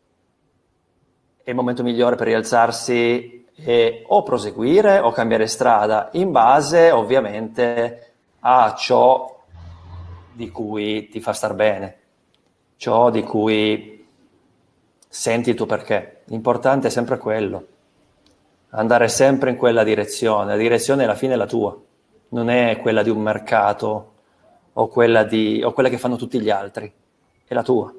è 1.43 1.49
il 1.49 1.55
momento 1.55 1.83
migliore 1.83 2.15
per 2.15 2.27
rialzarsi 2.27 3.45
e 3.55 4.03
o 4.07 4.23
proseguire 4.23 4.99
o 4.99 5.11
cambiare 5.11 5.47
strada, 5.47 6.07
in 6.13 6.31
base 6.31 6.91
ovviamente 6.91 8.13
a 8.39 8.73
ciò 8.73 9.43
di 10.31 10.49
cui 10.49 11.09
ti 11.09 11.19
fa 11.19 11.33
star 11.33 11.55
bene, 11.55 11.97
ciò 12.77 13.09
di 13.09 13.23
cui 13.23 14.07
senti 15.09 15.53
tuo 15.53 15.65
perché. 15.65 16.21
L'importante 16.27 16.87
è 16.87 16.89
sempre 16.89 17.17
quello, 17.17 17.67
andare 18.69 19.09
sempre 19.09 19.49
in 19.49 19.57
quella 19.57 19.83
direzione, 19.83 20.51
la 20.51 20.57
direzione 20.57 21.03
alla 21.03 21.15
fine 21.15 21.33
è 21.33 21.37
la 21.37 21.45
tua, 21.45 21.77
non 22.29 22.49
è 22.49 22.77
quella 22.81 23.03
di 23.03 23.09
un 23.09 23.21
mercato 23.21 24.13
o 24.73 24.87
quella, 24.87 25.23
di, 25.23 25.61
o 25.63 25.71
quella 25.73 25.89
che 25.89 25.97
fanno 25.97 26.15
tutti 26.15 26.39
gli 26.39 26.49
altri, 26.49 26.91
è 27.45 27.53
la 27.53 27.63
tua. 27.63 27.93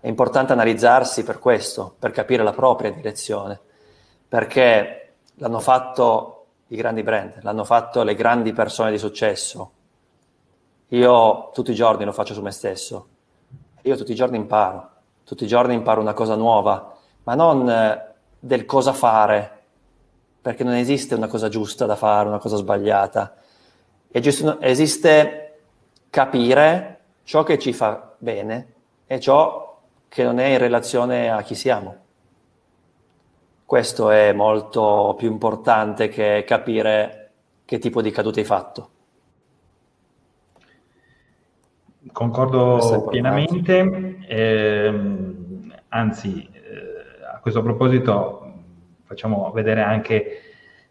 È 0.00 0.08
importante 0.08 0.52
analizzarsi 0.52 1.24
per 1.24 1.38
questo, 1.38 1.94
per 1.98 2.10
capire 2.10 2.42
la 2.42 2.52
propria 2.52 2.92
direzione, 2.92 3.58
perché 4.28 5.14
l'hanno 5.36 5.60
fatto 5.60 6.46
i 6.68 6.76
grandi 6.76 7.02
brand, 7.02 7.38
l'hanno 7.42 7.64
fatto 7.64 8.02
le 8.02 8.14
grandi 8.14 8.52
persone 8.52 8.90
di 8.90 8.98
successo, 8.98 9.72
io 10.88 11.50
tutti 11.52 11.72
i 11.72 11.74
giorni 11.74 12.04
lo 12.04 12.12
faccio 12.12 12.34
su 12.34 12.42
me 12.42 12.50
stesso. 12.50 13.08
Io 13.82 13.96
tutti 13.96 14.12
i 14.12 14.14
giorni 14.14 14.36
imparo, 14.36 14.90
tutti 15.24 15.44
i 15.44 15.48
giorni 15.48 15.74
imparo 15.74 16.00
una 16.00 16.14
cosa 16.14 16.36
nuova, 16.36 16.94
ma 17.24 17.34
non 17.34 17.68
eh, 17.68 18.14
del 18.38 18.64
cosa 18.64 18.92
fare, 18.92 19.62
perché 20.40 20.62
non 20.62 20.74
esiste 20.74 21.14
una 21.14 21.26
cosa 21.26 21.48
giusta 21.48 21.84
da 21.84 21.96
fare, 21.96 22.28
una 22.28 22.38
cosa 22.38 22.56
sbagliata. 22.56 23.34
Esiste 24.16 25.58
capire 26.08 27.00
ciò 27.24 27.42
che 27.42 27.58
ci 27.58 27.72
fa 27.72 28.14
bene 28.16 28.74
e 29.08 29.18
ciò 29.18 29.80
che 30.06 30.22
non 30.22 30.38
è 30.38 30.46
in 30.46 30.58
relazione 30.58 31.32
a 31.32 31.42
chi 31.42 31.56
siamo. 31.56 31.96
Questo 33.64 34.10
è 34.10 34.32
molto 34.32 35.16
più 35.18 35.28
importante 35.28 36.06
che 36.06 36.44
capire 36.46 37.32
che 37.64 37.80
tipo 37.80 38.00
di 38.00 38.12
caduta 38.12 38.38
hai 38.38 38.46
fatto. 38.46 38.90
Concordo 42.12 43.06
pienamente, 43.10 44.18
eh, 44.28 44.94
anzi 45.88 46.48
eh, 46.52 47.26
a 47.34 47.40
questo 47.40 47.62
proposito 47.62 48.52
facciamo 49.02 49.50
vedere 49.50 49.82
anche 49.82 50.43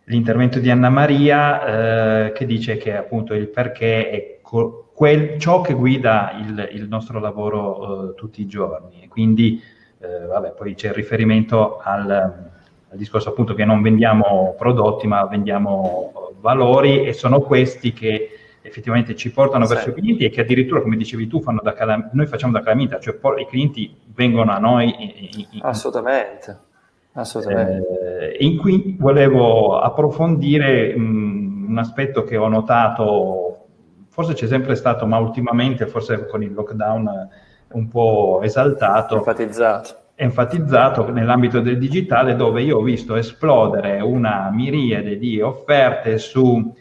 l'intervento 0.05 0.59
di 0.59 0.69
Anna 0.69 0.89
Maria 0.89 2.25
eh, 2.25 2.31
che 2.33 2.45
dice 2.45 2.77
che 2.77 2.95
appunto 2.95 3.33
il 3.33 3.47
perché 3.47 4.09
è 4.09 4.39
co- 4.41 4.89
quel, 4.93 5.39
ciò 5.39 5.61
che 5.61 5.73
guida 5.73 6.31
il, 6.39 6.69
il 6.73 6.87
nostro 6.87 7.19
lavoro 7.19 8.11
eh, 8.11 8.15
tutti 8.15 8.41
i 8.41 8.47
giorni. 8.47 9.07
Quindi 9.07 9.61
eh, 9.99 10.25
vabbè, 10.25 10.51
poi 10.51 10.75
c'è 10.75 10.87
il 10.87 10.93
riferimento 10.93 11.79
al, 11.79 12.09
al 12.09 12.97
discorso 12.97 13.29
appunto 13.29 13.53
che 13.53 13.65
non 13.65 13.81
vendiamo 13.81 14.55
prodotti 14.57 15.07
ma 15.07 15.25
vendiamo 15.25 16.33
valori 16.39 17.05
e 17.05 17.13
sono 17.13 17.39
questi 17.41 17.93
che 17.93 18.37
effettivamente 18.61 19.15
ci 19.15 19.31
portano 19.31 19.65
sì. 19.65 19.73
verso 19.73 19.89
i 19.89 19.93
clienti 19.93 20.25
e 20.25 20.29
che 20.29 20.41
addirittura, 20.41 20.81
come 20.81 20.95
dicevi 20.95 21.27
tu, 21.27 21.41
calam- 21.41 22.09
noi 22.13 22.27
facciamo 22.27 22.53
da 22.53 22.61
calamita, 22.61 22.99
cioè 22.99 23.13
por- 23.13 23.39
i 23.39 23.45
clienti 23.45 23.95
vengono 24.13 24.51
a 24.51 24.57
noi. 24.57 24.93
In, 24.97 25.47
in, 25.51 25.59
Assolutamente. 25.61 26.71
Assolutamente. 27.13 28.35
Eh, 28.35 28.45
in 28.45 28.57
cui 28.57 28.95
volevo 28.97 29.79
approfondire 29.79 30.95
mh, 30.95 31.65
un 31.69 31.77
aspetto 31.77 32.23
che 32.23 32.37
ho 32.37 32.47
notato, 32.47 33.65
forse 34.09 34.33
c'è 34.33 34.47
sempre 34.47 34.75
stato, 34.75 35.05
ma 35.05 35.17
ultimamente, 35.19 35.85
forse 35.85 36.25
con 36.25 36.41
il 36.43 36.53
lockdown 36.53 37.29
un 37.73 37.87
po' 37.87 38.41
esaltato. 38.43 39.17
Enfatizzato. 39.17 39.95
Enfatizzato 40.15 41.11
nell'ambito 41.11 41.59
del 41.59 41.77
digitale, 41.77 42.35
dove 42.35 42.61
io 42.61 42.77
ho 42.77 42.83
visto 42.83 43.15
esplodere 43.15 43.99
una 43.99 44.49
miriade 44.51 45.17
di 45.17 45.41
offerte 45.41 46.17
su 46.17 46.73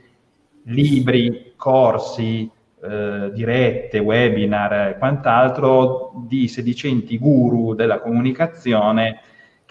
libri, 0.64 1.52
corsi, 1.56 2.50
eh, 2.82 3.30
dirette, 3.32 3.98
webinar 3.98 4.88
e 4.88 4.98
quant'altro 4.98 6.12
di 6.26 6.48
sedicenti 6.48 7.18
guru 7.18 7.74
della 7.74 8.00
comunicazione 8.00 9.20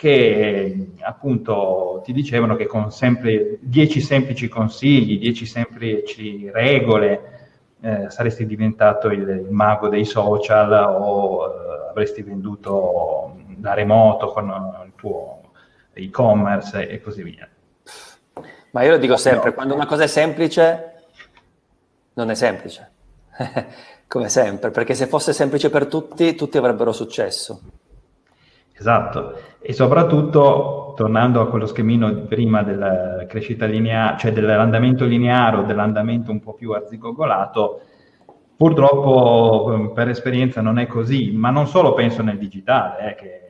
che 0.02 0.88
appunto 1.02 2.02
ti 2.04 2.12
dicevano 2.12 2.56
che 2.56 2.66
con 2.66 2.91
sempre 2.91 3.60
dieci 3.62 4.02
semplici 4.02 4.47
consigli, 4.47 5.20
dieci 5.20 5.45
semplici 5.45 6.49
regole, 6.49 7.49
eh, 7.82 8.10
saresti 8.10 8.47
diventato 8.47 9.10
il, 9.10 9.30
il, 9.30 9.52
mago 9.52 9.89
dei 9.89 10.04
social 10.04 10.74
o 10.74 11.45
eh, 11.45 11.89
avresti 11.91 12.24
venduto 12.24 13.41
da 13.58 13.76
remoto 13.76 14.32
con 14.32 14.47
il 14.88 14.93
tuo 14.95 15.52
e-commerce 15.93 16.89
e 16.89 16.99
così 16.99 17.22
via. 17.22 17.47
Ma 18.72 18.82
io 18.82 18.89
lo 18.89 18.97
dico 18.97 19.18
sempre, 19.18 19.49
no. 19.49 19.56
quando 19.56 19.76
una 19.76 19.86
cosa 19.86 20.06
è 20.06 20.08
semplice, 20.08 21.04
non 22.14 22.32
è 22.32 22.34
semplice, 22.34 22.91
come 24.08 24.30
sempre, 24.30 24.72
perché 24.72 24.95
se 24.95 25.06
fosse 25.06 25.32
semplice 25.32 25.70
per 25.70 25.86
tutti, 25.86 26.34
tutti 26.34 26.58
avrebbero 26.58 26.91
successo. 26.91 27.62
Esatto, 28.74 29.51
e 29.62 29.74
soprattutto, 29.74 30.93
tornando 30.95 31.39
a 31.39 31.47
quello 31.47 31.68
schemino 31.68 32.12
di 32.12 32.22
prima 32.22 32.64
della 32.64 33.26
crescita 33.28 33.66
lineare, 33.66 34.18
cioè 34.18 34.34
dell'andamento 34.34 35.05
lineare 35.05 35.57
o 35.57 35.62
dell'andamento 35.64 36.32
un 36.32 36.39
po' 36.39 36.53
più 36.53 36.72
arzigogolato, 36.72 37.82
purtroppo 38.57 39.72
ehm, 39.74 39.93
per 39.93 40.09
esperienza 40.09 40.62
non 40.62 40.80
è 40.80 40.88
così, 40.88 41.32
ma 41.32 41.51
non 41.51 41.68
solo 41.68 41.93
penso 41.93 42.24
nel 42.24 42.39
digitale, 42.39 43.12
eh, 43.12 43.16
che 43.16 43.41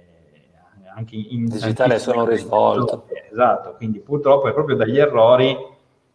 anche 0.94 1.16
in 1.16 1.46
digitale 1.46 1.98
sono 1.98 2.26
risvolto. 2.26 3.06
Esatto, 3.32 3.76
quindi 3.78 4.02
purtroppo 4.02 4.50
è 4.50 4.54
proprio 4.54 4.76
dagli 4.76 4.98
errori 4.98 5.56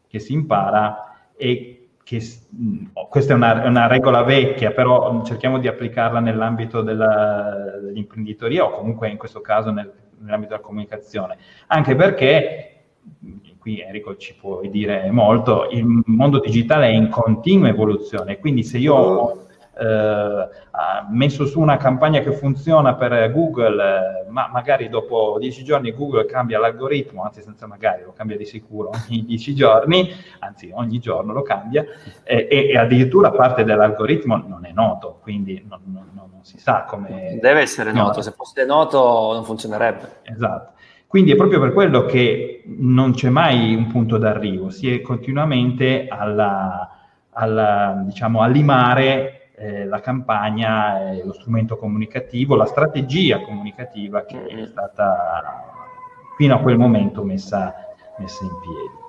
che 0.07 0.19
si 0.19 0.35
impara 0.35 1.31
e 1.37 1.76
che 2.07 2.23
questa 3.09 3.33
è 3.33 3.37
una, 3.37 3.67
una, 3.67 3.89
regola 3.89 4.23
vecchia, 4.23 4.71
però 4.71 5.25
cerchiamo 5.25 5.59
di 5.59 5.67
applicarla 5.67 6.21
nell'ambito 6.21 6.81
della, 6.81 7.81
dell'imprenditoria 7.83 8.65
o 8.65 8.71
comunque 8.79 9.11
in 9.11 9.17
questo 9.17 9.41
caso 9.41 9.73
nel, 9.73 9.93
nell'ambito 10.19 10.53
della 10.53 10.63
comunicazione, 10.63 11.37
anche 11.67 11.97
perché 11.97 12.85
qui 13.59 13.81
Enrico 13.81 14.15
ci 14.19 14.37
puoi 14.37 14.71
dire 14.71 15.11
molto, 15.11 15.67
il 15.73 15.85
mondo 15.85 16.39
digitale 16.39 16.87
è 16.87 16.93
in 16.93 17.09
continua 17.09 17.67
evoluzione, 17.67 18.39
quindi 18.39 18.63
se 18.63 18.79
io 18.79 18.95
ho 18.95 19.46
ha 19.79 21.07
messo 21.11 21.45
su 21.45 21.61
una 21.61 21.77
campagna 21.77 22.21
che 22.21 22.33
funziona 22.33 22.95
per 22.95 23.31
Google, 23.31 23.83
eh, 23.83 24.31
ma 24.31 24.49
magari 24.51 24.89
dopo 24.89 25.37
dieci 25.39 25.65
giorni 25.65 25.93
Google 25.93 26.25
cambia 26.25 26.59
l'algoritmo, 26.59 27.23
anzi 27.23 27.43
senza 27.43 27.67
magari, 27.67 28.03
lo 28.03 28.13
cambia 28.13 28.37
di 28.37 28.47
sicuro 28.47 28.91
ogni 28.91 29.25
dieci 29.25 29.55
giorni, 29.55 30.11
anzi 30.39 30.71
ogni 30.73 30.99
giorno 30.99 31.33
lo 31.33 31.43
cambia, 31.43 31.85
e, 32.25 32.47
e 32.49 32.77
addirittura 32.79 33.31
parte 33.31 33.65
dell'algoritmo 33.65 34.43
non 34.47 34.65
è 34.65 34.73
noto, 34.73 35.19
quindi 35.21 35.63
non, 35.69 35.81
non, 35.85 36.11
non 36.15 36.31
si 36.43 36.59
sa 36.59 36.85
come... 36.85 37.39
Deve 37.41 37.61
essere 37.61 37.93
noto, 37.93 38.23
se 38.23 38.31
fosse 38.31 38.65
noto 38.65 39.33
non 39.35 39.45
funzionerebbe. 39.45 40.21
Esatto. 40.23 40.73
Quindi 41.07 41.33
è 41.33 41.37
proprio 41.37 41.61
per 41.61 41.73
quello 41.73 42.05
che 42.05 42.63
non 42.67 43.13
c'è 43.13 43.29
mai 43.29 43.75
un 43.75 43.87
punto 43.89 44.19
d'arrivo, 44.19 44.71
si 44.71 44.93
è 44.93 45.01
continuamente 45.01 46.07
alla, 46.09 46.91
alla, 47.31 48.03
diciamo, 48.05 48.41
a 48.41 48.47
limare 48.47 49.36
eh, 49.57 49.87
la 49.87 50.01
campagna, 50.01 51.13
eh, 51.13 51.25
lo 51.25 51.33
strumento 51.33 51.77
comunicativo, 51.77 52.57
la 52.57 52.67
strategia 52.67 53.41
comunicativa 53.41 54.25
che 54.25 54.45
è 54.45 54.55
mm-hmm. 54.55 54.65
stata 54.65 55.65
fino 56.37 56.55
a 56.55 56.59
quel 56.59 56.77
momento 56.77 57.25
messa, 57.25 57.75
messa 58.19 58.45
in 58.45 58.51
piedi. 58.61 59.05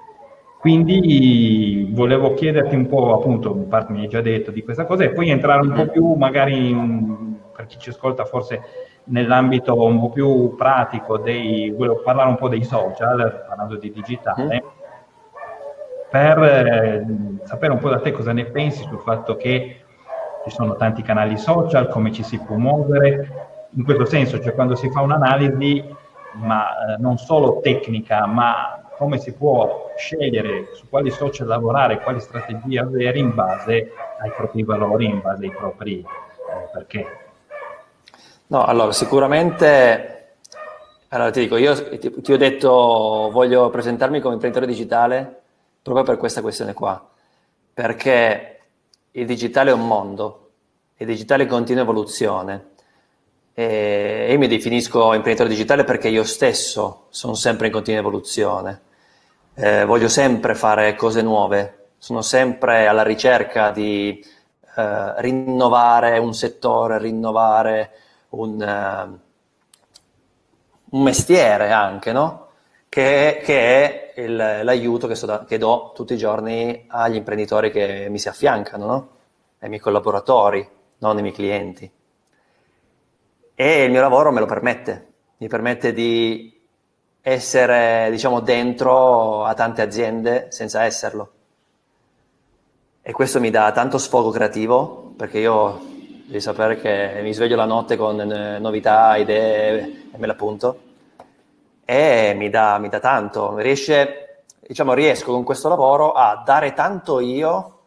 Quindi 0.60 1.90
volevo 1.92 2.34
chiederti 2.34 2.76
un 2.76 2.88
po', 2.88 3.14
appunto, 3.14 3.54
in 3.56 3.68
parte 3.68 3.94
mi 3.94 4.02
hai 4.02 4.08
già 4.08 4.22
detto 4.22 4.52
di 4.52 4.64
questa 4.64 4.86
cosa, 4.86 5.04
e 5.04 5.10
poi 5.10 5.30
entrare 5.30 5.62
un 5.62 5.70
po' 5.70 5.82
mm-hmm. 5.82 5.92
più, 5.92 6.14
magari 6.14 6.70
in, 6.70 7.36
per 7.56 7.66
chi 7.66 7.78
ci 7.78 7.90
ascolta, 7.90 8.26
forse 8.26 8.62
nell'ambito 9.06 9.82
un 9.82 10.00
po' 10.00 10.10
più 10.10 10.56
pratico 10.56 11.18
dei, 11.18 11.72
volevo 11.72 12.02
parlare 12.02 12.30
un 12.30 12.38
po' 12.38 12.50
dei 12.50 12.64
social, 12.64 13.46
parlando 13.48 13.76
di 13.76 13.92
digitale, 13.92 14.64
mm. 14.64 14.68
per 16.10 16.44
eh, 16.44 17.06
sapere 17.44 17.74
un 17.74 17.80
po' 17.80 17.90
da 17.90 18.00
te 18.00 18.12
cosa 18.12 18.34
ne 18.34 18.46
pensi 18.46 18.84
sul 18.84 19.00
fatto 19.00 19.36
che 19.36 19.82
ci 20.48 20.56
sono 20.56 20.76
tanti 20.76 21.02
canali 21.02 21.38
social, 21.38 21.90
come 21.90 22.12
ci 22.12 22.24
si 22.24 22.40
può 22.40 22.56
muovere. 22.56 23.70
In 23.76 23.84
questo 23.84 24.06
senso, 24.06 24.42
cioè 24.42 24.54
quando 24.54 24.76
si 24.76 24.90
fa 24.90 25.02
un'analisi, 25.02 25.84
ma 26.34 26.70
eh, 26.70 26.98
non 27.00 27.18
solo 27.18 27.60
tecnica, 27.62 28.26
ma 28.26 28.82
come 28.98 29.20
si 29.20 29.34
può 29.34 29.92
scegliere 29.96 30.70
su 30.74 30.90
quali 30.90 31.12
social 31.12 31.48
lavorare, 31.48 32.00
quali 32.00 32.20
strategie 32.20 32.80
avere 32.80 33.20
in 33.20 33.34
base 33.34 33.92
ai 34.20 34.32
propri 34.36 34.64
valori, 34.64 35.06
in 35.06 35.22
base 35.22 35.44
ai 35.44 35.52
propri 35.52 36.00
eh, 36.00 36.70
perché. 36.72 37.20
No, 38.48 38.64
allora 38.64 38.92
sicuramente 38.92 40.18
allora 41.10 41.32
ti 41.32 41.40
dico, 41.40 41.56
io 41.56 41.74
ti, 42.00 42.22
ti, 42.22 42.34
ho 42.34 42.38
detto 42.38 43.30
voglio 43.32 43.70
presentarmi 43.70 44.20
come 44.20 44.34
imprenditore 44.34 44.70
digitale 44.70 45.42
proprio 45.82 46.04
per 46.04 46.18
questa 46.18 46.42
questione 46.42 46.74
qua, 46.74 47.02
perché 47.74 48.57
il 49.18 49.26
digitale 49.26 49.72
è 49.72 49.74
un 49.74 49.88
mondo, 49.88 50.50
il 50.98 51.08
digitale 51.08 51.44
è 51.44 51.46
in 51.46 51.52
continua 51.52 51.82
evoluzione 51.82 52.70
e 53.54 54.28
io 54.30 54.38
mi 54.38 54.48
definisco 54.48 55.14
imprenditore 55.14 55.50
digitale 55.50 55.84
perché 55.84 56.08
io 56.08 56.24
stesso 56.24 57.08
sono 57.10 57.34
sempre 57.34 57.68
in 57.68 57.74
continua 57.74 58.00
evoluzione, 58.00 58.82
eh, 59.56 59.86
voglio 59.86 60.08
sempre 60.08 60.54
fare 60.54 60.96
cose 60.96 61.24
nuove, 61.24 61.88
sono 61.98 62.22
sempre 62.22 62.86
alla 62.86 63.02
ricerca 63.02 63.72
di 63.72 64.24
eh, 64.76 65.22
rinnovare 65.22 66.20
un 66.20 66.34
settore, 66.34 67.00
rinnovare 67.00 67.92
un... 68.30 68.62
Eh, 68.62 69.26
un 70.90 71.04
mestiere 71.04 71.72
anche, 71.72 72.14
no? 72.14 72.48
Che, 72.88 73.42
che 73.44 73.84
è 73.84 74.07
il, 74.22 74.36
l'aiuto 74.36 75.08
che, 75.08 75.26
da, 75.26 75.46
che, 75.46 75.58
do 75.58 75.92
tutti 75.94 76.14
i 76.14 76.18
giorni 76.18 76.86
agli 76.88 77.16
imprenditori 77.16 77.72
che 77.72 78.08
mi 78.10 78.20
si 78.20 78.28
affiancano, 78.28 78.86
no? 78.86 79.10
ai 79.60 79.70
miei 79.70 79.82
collaboratori, 79.82 80.68
non 81.00 81.16
ai 81.16 81.22
miei 81.22 81.34
clienti. 81.34 81.90
E 83.56 83.84
il 83.84 83.92
mio 83.92 84.02
lavoro 84.02 84.32
me 84.32 84.40
lo 84.40 84.46
permette, 84.46 85.08
mi 85.38 85.48
permette 85.48 85.94
di 85.94 86.54
essere, 87.22 88.08
diciamo, 88.12 88.40
dentro 88.40 89.44
a 89.44 89.54
tante 89.54 89.82
aziende 89.82 90.48
senza 90.50 90.84
esserlo. 90.84 91.32
E 93.02 93.12
questo 93.12 93.40
mi 93.40 93.50
dà 93.50 93.72
tanto 93.72 93.98
sfogo 93.98 94.30
creativo, 94.30 95.14
perché 95.16 95.40
io 95.40 95.80
devi 96.26 96.42
sapere 96.42 96.80
che 96.80 97.20
mi 97.22 97.34
sveglio 97.34 97.56
la 97.56 97.66
notte 97.66 97.96
con 97.96 98.20
eh, 98.20 98.60
novità, 98.60 99.16
idee 99.16 100.10
e 100.12 100.18
me 100.18 100.26
le 100.26 100.34
appunto. 100.34 100.87
E 101.90 102.34
mi 102.36 102.50
dà, 102.50 102.80
mi 102.80 102.90
dà 102.90 103.00
tanto. 103.00 103.56
Riesce, 103.56 104.44
diciamo, 104.60 104.92
riesco 104.92 105.32
con 105.32 105.46
questo 105.46 105.70
lavoro 105.70 106.12
a 106.12 106.44
dare 106.46 106.74
tanto 106.74 107.22
io, 107.22 107.80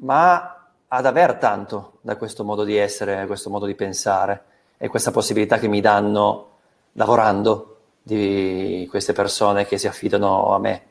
ma 0.00 0.70
ad 0.88 1.06
aver 1.06 1.36
tanto 1.36 1.98
da 2.00 2.16
questo 2.16 2.42
modo 2.42 2.64
di 2.64 2.76
essere, 2.76 3.26
questo 3.26 3.48
modo 3.48 3.66
di 3.66 3.76
pensare 3.76 4.42
e 4.76 4.88
questa 4.88 5.12
possibilità 5.12 5.58
che 5.58 5.68
mi 5.68 5.80
danno 5.80 6.48
lavorando 6.94 7.76
di 8.02 8.88
queste 8.90 9.12
persone 9.12 9.66
che 9.66 9.78
si 9.78 9.86
affidano 9.86 10.52
a 10.52 10.58
me. 10.58 10.82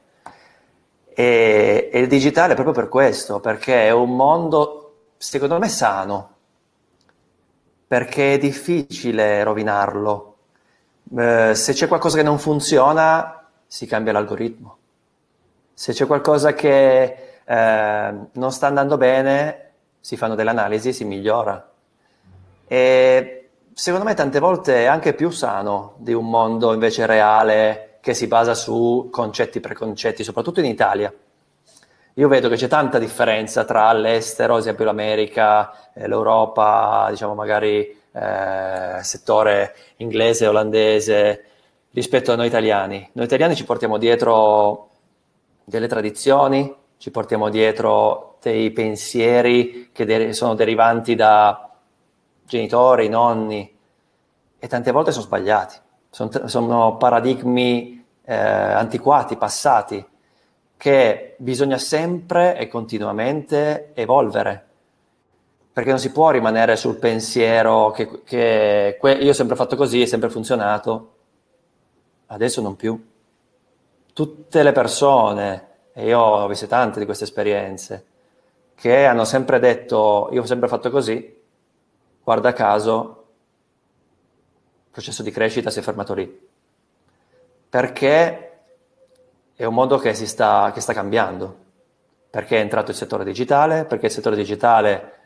E, 1.14 1.90
e 1.92 2.00
il 2.00 2.08
digitale 2.08 2.54
è 2.54 2.56
proprio 2.56 2.74
per 2.74 2.88
questo, 2.88 3.42
perché 3.42 3.88
è 3.88 3.92
un 3.92 4.16
mondo 4.16 4.94
secondo 5.18 5.60
me 5.60 5.68
sano, 5.68 6.36
perché 7.86 8.36
è 8.36 8.38
difficile 8.38 9.44
rovinarlo. 9.44 10.29
Eh, 11.18 11.56
se 11.56 11.74
c'è 11.74 11.88
qualcosa 11.88 12.18
che 12.18 12.24
non 12.24 12.40
funziona, 12.40 13.48
si 13.66 13.86
cambia 13.86 14.14
l'algoritmo. 14.14 14.78
Se 15.74 15.94
c'è 15.94 16.06
qualcosa 16.06 16.54
che 16.54 17.40
eh, 17.44 18.14
non 18.32 18.52
sta 18.52 18.68
andando 18.68 18.98
bene, 18.98 19.72
si 20.00 20.18
fanno 20.18 20.36
delle 20.36 20.50
analisi 20.50 20.90
e 20.90 20.94
si 20.94 21.06
migliora. 21.06 21.72
E 22.68 23.50
secondo 23.74 24.06
me 24.06 24.14
tante 24.14 24.40
volte 24.40 24.84
è 24.84 24.86
anche 24.86 25.14
più 25.14 25.30
sano 25.30 25.96
di 25.98 26.14
un 26.14 26.30
mondo 26.30 26.74
invece 26.74 27.06
reale 27.06 27.98
che 28.02 28.14
si 28.14 28.28
basa 28.28 28.54
su 28.54 29.10
concetti 29.12 29.60
preconcetti, 29.60 30.24
soprattutto 30.24 30.60
in 30.60 30.66
Italia 30.66 31.14
io 32.20 32.28
vedo 32.28 32.50
che 32.50 32.58
c'è 32.58 32.68
tanta 32.68 33.00
differenza 33.00 33.64
tra 33.64 33.94
l'estero, 33.94 34.56
ad 34.56 34.60
esempio 34.60 34.84
l'America, 34.84 35.92
eh, 35.94 36.06
l'Europa, 36.06 37.08
diciamo 37.10 37.34
magari 37.34 37.98
eh, 38.12 39.00
settore 39.02 39.76
inglese, 39.98 40.48
olandese, 40.48 41.46
rispetto 41.92 42.32
a 42.32 42.36
noi 42.36 42.48
italiani. 42.48 43.10
Noi 43.14 43.26
italiani 43.26 43.56
ci 43.56 43.66
portiamo 43.66 43.98
dietro 43.98 44.90
delle 45.64 45.88
tradizioni, 45.88 46.76
ci 46.98 47.12
portiamo 47.12 47.50
dietro 47.50 48.38
dei 48.42 48.72
pensieri 48.72 49.90
che 49.92 50.06
de- 50.06 50.34
sono 50.34 50.56
derivanti 50.56 51.16
da 51.16 51.70
genitori, 52.46 53.10
nonni, 53.10 53.78
e 54.58 54.68
tante 54.68 54.92
volte 54.92 55.12
sono 55.12 55.26
sbagliati, 55.26 55.76
sono, 56.10 56.48
sono 56.48 56.98
paradigmi 56.98 58.06
eh, 58.24 58.36
antiquati, 58.36 59.38
passati 59.38 60.06
che 60.76 61.36
bisogna 61.38 61.78
sempre 61.78 62.58
e 62.58 62.68
continuamente 62.68 63.92
evolvere, 63.94 64.68
perché 65.72 65.90
non 65.90 66.00
si 66.00 66.12
può 66.12 66.32
rimanere 66.32 66.76
sul 66.76 66.98
pensiero 66.98 67.92
che, 67.92 68.24
che 68.24 68.98
que- 69.00 69.14
io 69.14 69.30
ho 69.30 69.34
sempre 69.34 69.56
fatto 69.56 69.76
così, 69.76 70.02
è 70.02 70.06
sempre 70.06 70.30
funzionato, 70.30 71.16
adesso 72.28 72.62
non 72.62 72.76
più. 72.76 73.08
Tutte 74.14 74.64
le 74.64 74.72
persone, 74.72 75.68
e 75.94 76.08
io 76.08 76.20
ho 76.20 76.48
visto 76.48 76.68
tante 76.68 77.00
di 77.00 77.06
queste 77.06 77.24
esperienze, 77.24 78.06
che 78.76 79.06
hanno 79.06 79.26
sempre 79.26 79.60
detto 79.60 80.30
io 80.32 80.42
ho 80.42 80.46
sempre 80.46 80.68
fatto 80.68 80.90
così, 80.90 81.38
guarda 82.24 82.54
caso, 82.54 83.26
il 84.86 84.92
processo 84.92 85.24
di 85.24 85.32
crescita 85.32 85.70
si 85.70 85.80
è 85.80 85.82
fermato 85.82 86.14
lì. 86.14 86.48
Perché 87.70 88.60
è 89.56 89.64
un 89.64 89.74
mondo 89.74 89.98
che, 89.98 90.14
sta, 90.14 90.72
che 90.74 90.82
sta 90.82 90.94
cambiando, 90.94 91.58
perché 92.30 92.58
è 92.58 92.62
entrato 92.62 92.92
il 92.92 92.98
settore 92.98 93.24
digitale, 93.24 93.86
perché 93.86 94.08
il 94.08 94.12
settore 94.12 94.36
digitale 94.36 95.19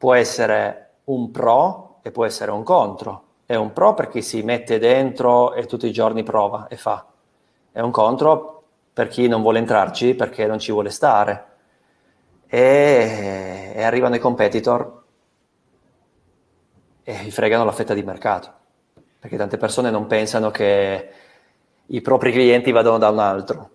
può 0.00 0.14
essere 0.14 0.92
un 1.04 1.30
pro 1.30 1.98
e 2.00 2.10
può 2.10 2.24
essere 2.24 2.50
un 2.52 2.62
contro. 2.62 3.24
È 3.44 3.54
un 3.54 3.74
pro 3.74 3.92
perché 3.92 4.22
si 4.22 4.40
mette 4.40 4.78
dentro 4.78 5.52
e 5.52 5.66
tutti 5.66 5.86
i 5.86 5.92
giorni 5.92 6.22
prova 6.22 6.68
e 6.68 6.78
fa. 6.78 7.04
È 7.70 7.80
un 7.80 7.90
contro 7.90 8.62
per 8.94 9.08
chi 9.08 9.28
non 9.28 9.42
vuole 9.42 9.58
entrarci 9.58 10.14
perché 10.14 10.46
non 10.46 10.58
ci 10.58 10.72
vuole 10.72 10.88
stare. 10.88 11.48
E, 12.46 13.72
e 13.74 13.82
arrivano 13.82 14.14
i 14.14 14.18
competitor 14.20 15.02
e 17.02 17.14
gli 17.22 17.30
fregano 17.30 17.64
la 17.64 17.72
fetta 17.72 17.92
di 17.92 18.02
mercato. 18.02 18.50
Perché 19.18 19.36
tante 19.36 19.58
persone 19.58 19.90
non 19.90 20.06
pensano 20.06 20.50
che 20.50 21.10
i 21.84 22.00
propri 22.00 22.32
clienti 22.32 22.70
vadano 22.70 22.96
da 22.96 23.10
un 23.10 23.18
altro, 23.18 23.70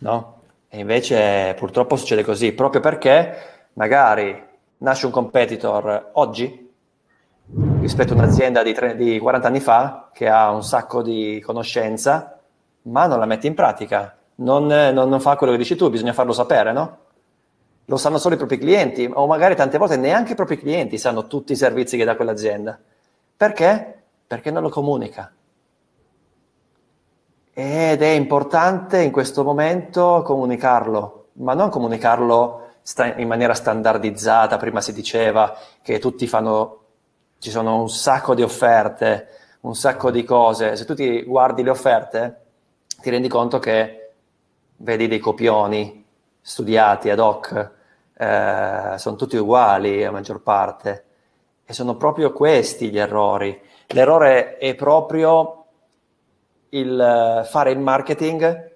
no? 0.00 0.40
E 0.68 0.80
invece 0.80 1.54
purtroppo 1.56 1.94
succede 1.94 2.24
così, 2.24 2.52
proprio 2.52 2.80
perché 2.80 3.68
magari 3.74 4.46
nasce 4.78 5.06
un 5.06 5.12
competitor 5.12 6.10
oggi 6.14 6.70
rispetto 7.80 8.12
a 8.12 8.16
un'azienda 8.16 8.62
di, 8.62 8.72
tre, 8.74 8.96
di 8.96 9.18
40 9.18 9.46
anni 9.46 9.60
fa 9.60 10.10
che 10.12 10.28
ha 10.28 10.50
un 10.50 10.62
sacco 10.62 11.02
di 11.02 11.40
conoscenza, 11.44 12.38
ma 12.82 13.06
non 13.06 13.18
la 13.18 13.26
mette 13.26 13.46
in 13.46 13.54
pratica, 13.54 14.16
non, 14.36 14.66
non, 14.66 15.08
non 15.08 15.20
fa 15.20 15.36
quello 15.36 15.52
che 15.52 15.58
dici 15.58 15.76
tu, 15.76 15.88
bisogna 15.90 16.12
farlo 16.12 16.32
sapere, 16.32 16.72
no? 16.72 16.98
Lo 17.86 17.96
sanno 17.96 18.18
solo 18.18 18.34
i 18.34 18.38
propri 18.38 18.58
clienti, 18.58 19.08
o 19.10 19.26
magari 19.26 19.56
tante 19.56 19.78
volte 19.78 19.96
neanche 19.96 20.32
i 20.32 20.36
propri 20.36 20.58
clienti 20.58 20.98
sanno 20.98 21.26
tutti 21.26 21.52
i 21.52 21.56
servizi 21.56 21.96
che 21.96 22.04
dà 22.04 22.16
quell'azienda. 22.16 22.78
Perché? 23.36 24.02
Perché 24.26 24.50
non 24.50 24.62
lo 24.62 24.68
comunica 24.68 25.32
ed 27.60 28.02
è 28.02 28.10
importante 28.10 29.02
in 29.02 29.10
questo 29.10 29.42
momento 29.42 30.22
comunicarlo, 30.24 31.30
ma 31.38 31.54
non 31.54 31.70
comunicarlo 31.70 32.67
in 33.16 33.28
maniera 33.28 33.54
standardizzata. 33.54 34.56
Prima 34.56 34.80
si 34.80 34.92
diceva 34.92 35.56
che 35.82 35.98
tutti 35.98 36.26
fanno, 36.26 36.84
ci 37.38 37.50
sono 37.50 37.80
un 37.80 37.88
sacco 37.88 38.34
di 38.34 38.42
offerte, 38.42 39.28
un 39.60 39.74
sacco 39.74 40.10
di 40.10 40.24
cose. 40.24 40.76
Se 40.76 40.84
tu 40.84 40.94
ti 40.94 41.22
guardi 41.22 41.62
le 41.62 41.70
offerte, 41.70 42.40
ti 43.00 43.10
rendi 43.10 43.28
conto 43.28 43.58
che 43.58 44.12
vedi 44.76 45.08
dei 45.08 45.18
copioni 45.18 46.04
studiati 46.40 47.10
ad 47.10 47.18
hoc, 47.18 47.70
eh, 48.16 48.94
sono 48.96 49.16
tutti 49.16 49.36
uguali 49.36 50.04
a 50.04 50.10
maggior 50.10 50.40
parte. 50.40 51.04
E 51.64 51.72
sono 51.74 51.96
proprio 51.96 52.32
questi 52.32 52.90
gli 52.90 52.98
errori. 52.98 53.60
L'errore 53.88 54.56
è 54.56 54.74
proprio 54.74 55.64
il 56.70 57.00
eh, 57.00 57.44
fare 57.44 57.70
il 57.70 57.78
marketing 57.78 58.74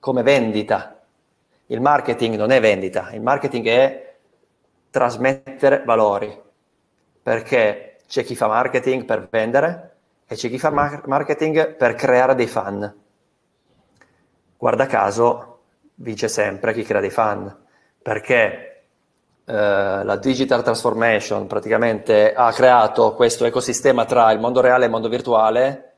come 0.00 0.22
vendita. 0.22 1.01
Il 1.72 1.80
marketing 1.80 2.36
non 2.36 2.50
è 2.50 2.60
vendita, 2.60 3.08
il 3.12 3.22
marketing 3.22 3.66
è 3.66 4.14
trasmettere 4.90 5.82
valori, 5.86 6.38
perché 7.22 7.96
c'è 8.06 8.24
chi 8.24 8.36
fa 8.36 8.46
marketing 8.46 9.06
per 9.06 9.26
vendere 9.30 9.96
e 10.26 10.34
c'è 10.34 10.50
chi 10.50 10.58
fa 10.58 10.68
marketing 10.68 11.76
per 11.76 11.94
creare 11.94 12.34
dei 12.34 12.46
fan. 12.46 12.94
Guarda 14.58 14.84
caso, 14.84 15.60
vince 15.94 16.28
sempre 16.28 16.74
chi 16.74 16.82
crea 16.82 17.00
dei 17.00 17.08
fan, 17.08 17.56
perché 18.02 18.82
eh, 19.42 19.54
la 20.04 20.16
digital 20.16 20.62
transformation 20.62 21.46
praticamente 21.46 22.34
ha 22.34 22.52
creato 22.52 23.14
questo 23.14 23.46
ecosistema 23.46 24.04
tra 24.04 24.30
il 24.30 24.40
mondo 24.40 24.60
reale 24.60 24.82
e 24.82 24.86
il 24.88 24.92
mondo 24.92 25.08
virtuale 25.08 25.94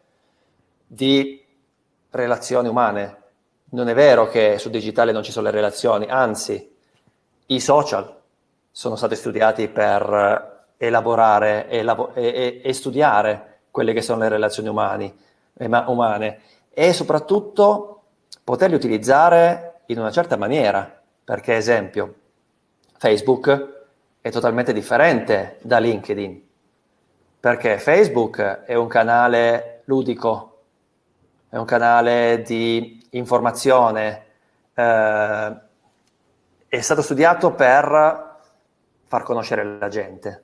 di 0.86 1.44
relazioni 2.10 2.68
umane. 2.68 3.22
Non 3.74 3.88
è 3.88 3.94
vero 3.94 4.28
che 4.28 4.56
sul 4.58 4.70
digitale 4.70 5.10
non 5.10 5.24
ci 5.24 5.32
sono 5.32 5.46
le 5.46 5.50
relazioni, 5.50 6.06
anzi, 6.06 6.72
i 7.46 7.58
social 7.58 8.20
sono 8.70 8.94
stati 8.94 9.16
studiati 9.16 9.66
per 9.66 10.68
elaborare 10.76 11.68
e, 11.68 11.84
e, 12.14 12.60
e 12.62 12.72
studiare 12.72 13.62
quelle 13.72 13.92
che 13.92 14.00
sono 14.00 14.20
le 14.20 14.28
relazioni 14.28 14.68
umani, 14.68 15.12
umane 15.86 16.40
e 16.70 16.92
soprattutto 16.92 18.02
poterli 18.44 18.76
utilizzare 18.76 19.80
in 19.86 19.98
una 19.98 20.12
certa 20.12 20.36
maniera, 20.36 21.02
perché 21.24 21.56
esempio, 21.56 22.14
Facebook 22.96 23.86
è 24.20 24.30
totalmente 24.30 24.72
differente 24.72 25.58
da 25.62 25.78
LinkedIn, 25.78 26.48
perché 27.40 27.78
Facebook 27.80 28.38
è 28.66 28.74
un 28.74 28.86
canale 28.86 29.82
ludico, 29.86 30.60
è 31.48 31.56
un 31.56 31.64
canale 31.64 32.40
di 32.46 33.02
informazione, 33.14 34.24
eh, 34.74 35.56
è 36.68 36.80
stato 36.80 37.02
studiato 37.02 37.52
per 37.52 38.36
far 39.06 39.22
conoscere 39.22 39.78
la 39.78 39.88
gente. 39.88 40.42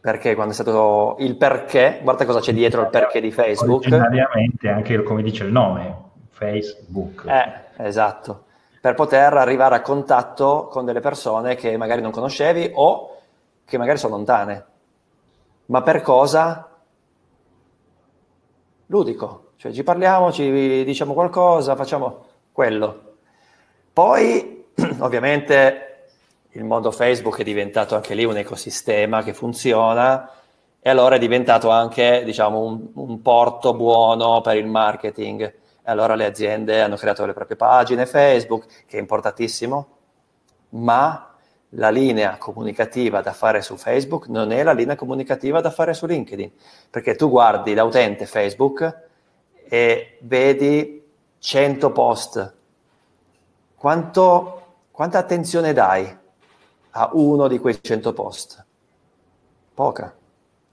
Perché 0.00 0.34
quando 0.34 0.52
è 0.52 0.54
stato 0.54 1.16
il 1.18 1.36
perché, 1.36 2.00
guarda 2.02 2.24
cosa 2.24 2.40
c'è 2.40 2.52
dietro 2.52 2.82
il 2.82 2.88
perché 2.88 3.20
di 3.20 3.30
Facebook. 3.30 3.80
Originariamente 3.80 4.68
anche 4.68 5.02
come 5.02 5.22
dice 5.22 5.44
il 5.44 5.52
nome, 5.52 5.96
Facebook. 6.30 7.24
Eh, 7.26 7.84
esatto. 7.84 8.44
Per 8.80 8.94
poter 8.94 9.34
arrivare 9.34 9.74
a 9.74 9.82
contatto 9.82 10.68
con 10.70 10.84
delle 10.84 11.00
persone 11.00 11.56
che 11.56 11.76
magari 11.76 12.00
non 12.00 12.12
conoscevi 12.12 12.70
o 12.74 13.16
che 13.64 13.76
magari 13.76 13.98
sono 13.98 14.16
lontane. 14.16 14.64
Ma 15.66 15.82
per 15.82 16.00
cosa? 16.00 16.70
Ludico. 18.86 19.47
Cioè 19.58 19.72
ci 19.72 19.82
parliamo, 19.82 20.30
ci 20.30 20.84
diciamo 20.84 21.14
qualcosa, 21.14 21.74
facciamo 21.74 22.26
quello. 22.52 23.16
Poi, 23.92 24.66
ovviamente, 25.00 26.04
il 26.50 26.62
mondo 26.62 26.92
Facebook 26.92 27.40
è 27.40 27.42
diventato 27.42 27.96
anche 27.96 28.14
lì 28.14 28.24
un 28.24 28.36
ecosistema 28.36 29.24
che 29.24 29.34
funziona 29.34 30.30
e 30.78 30.88
allora 30.88 31.16
è 31.16 31.18
diventato 31.18 31.70
anche, 31.70 32.22
diciamo, 32.24 32.60
un, 32.60 32.90
un 32.94 33.20
porto 33.20 33.74
buono 33.74 34.40
per 34.42 34.54
il 34.54 34.68
marketing. 34.68 35.42
E 35.42 35.52
allora 35.90 36.14
le 36.14 36.26
aziende 36.26 36.80
hanno 36.80 36.94
creato 36.94 37.26
le 37.26 37.32
proprie 37.32 37.56
pagine 37.56 38.06
Facebook, 38.06 38.84
che 38.86 38.96
è 38.96 39.00
importantissimo, 39.00 39.88
ma 40.68 41.34
la 41.70 41.90
linea 41.90 42.36
comunicativa 42.38 43.22
da 43.22 43.32
fare 43.32 43.60
su 43.62 43.76
Facebook 43.76 44.28
non 44.28 44.52
è 44.52 44.62
la 44.62 44.72
linea 44.72 44.94
comunicativa 44.94 45.60
da 45.60 45.72
fare 45.72 45.94
su 45.94 46.06
LinkedIn, 46.06 46.52
perché 46.90 47.16
tu 47.16 47.28
guardi 47.28 47.74
da 47.74 47.82
utente 47.82 48.24
Facebook 48.24 49.06
e 49.68 50.18
vedi 50.22 51.04
100 51.38 51.92
post 51.92 52.56
quanto, 53.78 54.62
quanta 54.90 55.18
attenzione 55.18 55.72
dai 55.72 56.16
a 56.90 57.10
uno 57.12 57.46
di 57.46 57.58
quei 57.60 57.78
100 57.80 58.12
post? 58.12 58.66
Poca. 59.72 60.12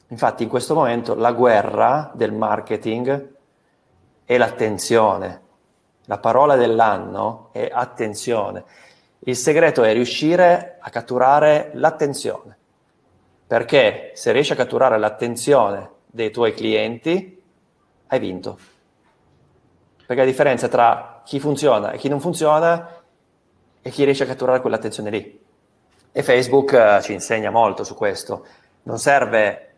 Infatti 0.08 0.42
in 0.42 0.50
questo 0.50 0.74
momento 0.74 1.14
la 1.14 1.32
guerra 1.32 2.12
del 2.16 2.34
marketing 2.34 3.34
è 4.26 4.38
l'attenzione. 4.38 5.42
La 6.06 6.18
parola 6.18 6.56
dell'anno 6.56 7.50
è 7.52 7.70
attenzione. 7.72 8.64
Il 9.20 9.36
segreto 9.36 9.84
è 9.84 9.94
riuscire 9.94 10.78
a 10.80 10.90
catturare 10.90 11.70
l'attenzione. 11.74 12.58
Perché 13.46 14.14
se 14.16 14.32
riesci 14.32 14.54
a 14.54 14.56
catturare 14.56 14.98
l'attenzione 14.98 15.92
dei 16.08 16.32
tuoi 16.32 16.56
clienti, 16.56 17.40
hai 18.08 18.20
vinto. 18.20 18.58
Perché 20.06 20.22
la 20.22 20.30
differenza 20.30 20.68
tra 20.68 21.22
chi 21.26 21.40
funziona 21.40 21.92
e 21.92 21.98
chi 21.98 22.10
non 22.10 22.20
funziona 22.20 23.02
e 23.82 23.90
chi 23.90 24.04
riesce 24.04 24.24
a 24.24 24.28
catturare 24.28 24.62
quell'attenzione 24.62 25.10
lì. 25.10 25.44
E 26.12 26.24
Facebook 26.24 26.72
uh, 26.72 27.02
ci 27.02 27.14
insegna 27.14 27.50
molto 27.50 27.84
su 27.84 27.96
questo. 27.96 28.46
Non 28.84 29.00
serve 29.00 29.74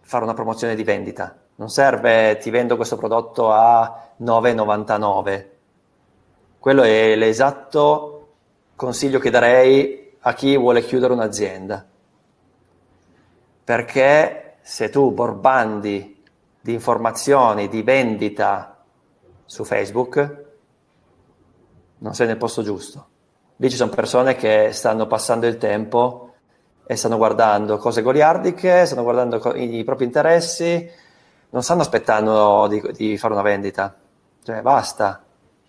fare 0.00 0.24
una 0.24 0.34
promozione 0.34 0.74
di 0.74 0.82
vendita, 0.82 1.36
non 1.56 1.68
serve 1.68 2.38
ti 2.38 2.50
vendo 2.50 2.76
questo 2.76 2.96
prodotto 2.96 3.52
a 3.52 4.10
9,99. 4.20 5.46
Quello 6.58 6.82
è 6.82 7.14
l'esatto 7.14 8.28
consiglio 8.76 9.18
che 9.18 9.30
darei 9.30 10.16
a 10.20 10.34
chi 10.34 10.56
vuole 10.56 10.82
chiudere 10.82 11.12
un'azienda. 11.12 11.86
Perché 13.64 14.56
se 14.60 14.90
tu 14.90 15.12
borbandi 15.12 16.22
di 16.60 16.72
informazioni, 16.72 17.68
di 17.68 17.82
vendita 17.82 18.81
su 19.52 19.64
Facebook, 19.64 20.44
non 21.98 22.14
sei 22.14 22.26
nel 22.26 22.38
posto 22.38 22.62
giusto. 22.62 23.06
Lì 23.56 23.68
ci 23.68 23.76
sono 23.76 23.90
persone 23.90 24.34
che 24.34 24.70
stanno 24.72 25.06
passando 25.06 25.46
il 25.46 25.58
tempo 25.58 26.32
e 26.86 26.96
stanno 26.96 27.18
guardando 27.18 27.76
cose 27.76 28.00
goliardiche, 28.00 28.86
stanno 28.86 29.02
guardando 29.02 29.54
i, 29.54 29.76
i 29.76 29.84
propri 29.84 30.06
interessi, 30.06 30.90
non 31.50 31.62
stanno 31.62 31.82
aspettando 31.82 32.66
di, 32.66 32.82
di, 32.92 33.18
fare 33.18 33.34
una 33.34 33.42
vendita. 33.42 33.94
Cioè, 34.42 34.62
basta. 34.62 35.22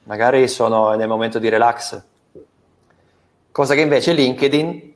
Magari 0.03 0.47
sono 0.47 0.93
nel 0.93 1.09
momento 1.09 1.37
di 1.37 1.49
relax. 1.49 2.01
Cosa 3.51 3.73
che 3.73 3.81
invece 3.81 4.13
LinkedIn 4.13 4.93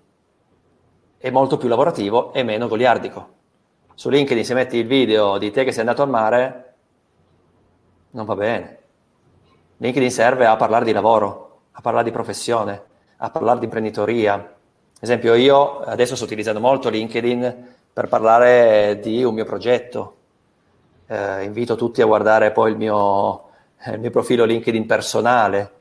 è 1.18 1.30
molto 1.30 1.58
più 1.58 1.68
lavorativo 1.68 2.32
e 2.32 2.42
meno 2.42 2.70
goliardico. 2.70 3.34
Su 3.96 4.08
LinkedIn 4.08 4.46
se 4.46 4.54
metti 4.54 4.78
il 4.78 4.88
video 4.88 5.38
di 5.38 5.52
te 5.52 5.66
che 5.66 5.72
sei 5.74 5.82
andato 5.82 6.04
al 6.04 6.10
mare, 6.10 6.66
non 8.12 8.26
va 8.26 8.36
bene 8.36 8.78
LinkedIn 9.80 10.10
serve 10.10 10.47
a 10.47 10.55
parlare 10.55 10.86
di 10.86 10.91
lavoro, 10.91 11.60
a 11.74 11.82
parlare 11.82 12.05
di 12.05 12.12
professione, 12.12 12.82
a 13.18 13.30
parlare 13.30 13.60
di 13.60 13.66
imprenditoria. 13.66 14.34
Ad 14.34 14.43
esempio, 14.99 15.36
io 15.36 15.82
adesso 15.82 16.16
sto 16.16 16.26
utilizzando 16.26 16.60
molto 16.60 16.89
LinkedIn 16.89 17.76
per 17.93 18.08
parlare 18.08 18.99
di 18.99 19.24
un 19.24 19.36
mio 19.36 19.45
progetto. 19.45 20.16
Eh, 21.05 21.43
invito 21.43 21.76
tutti 21.76 22.01
a 22.01 22.05
guardare 22.05 22.51
poi 22.51 22.72
il 22.72 22.78
mio, 22.78 23.49
eh, 23.84 23.91
il 23.91 23.99
mio 23.99 24.10
profilo 24.10 24.45
LinkedIn 24.45 24.88
personale. 24.88 25.72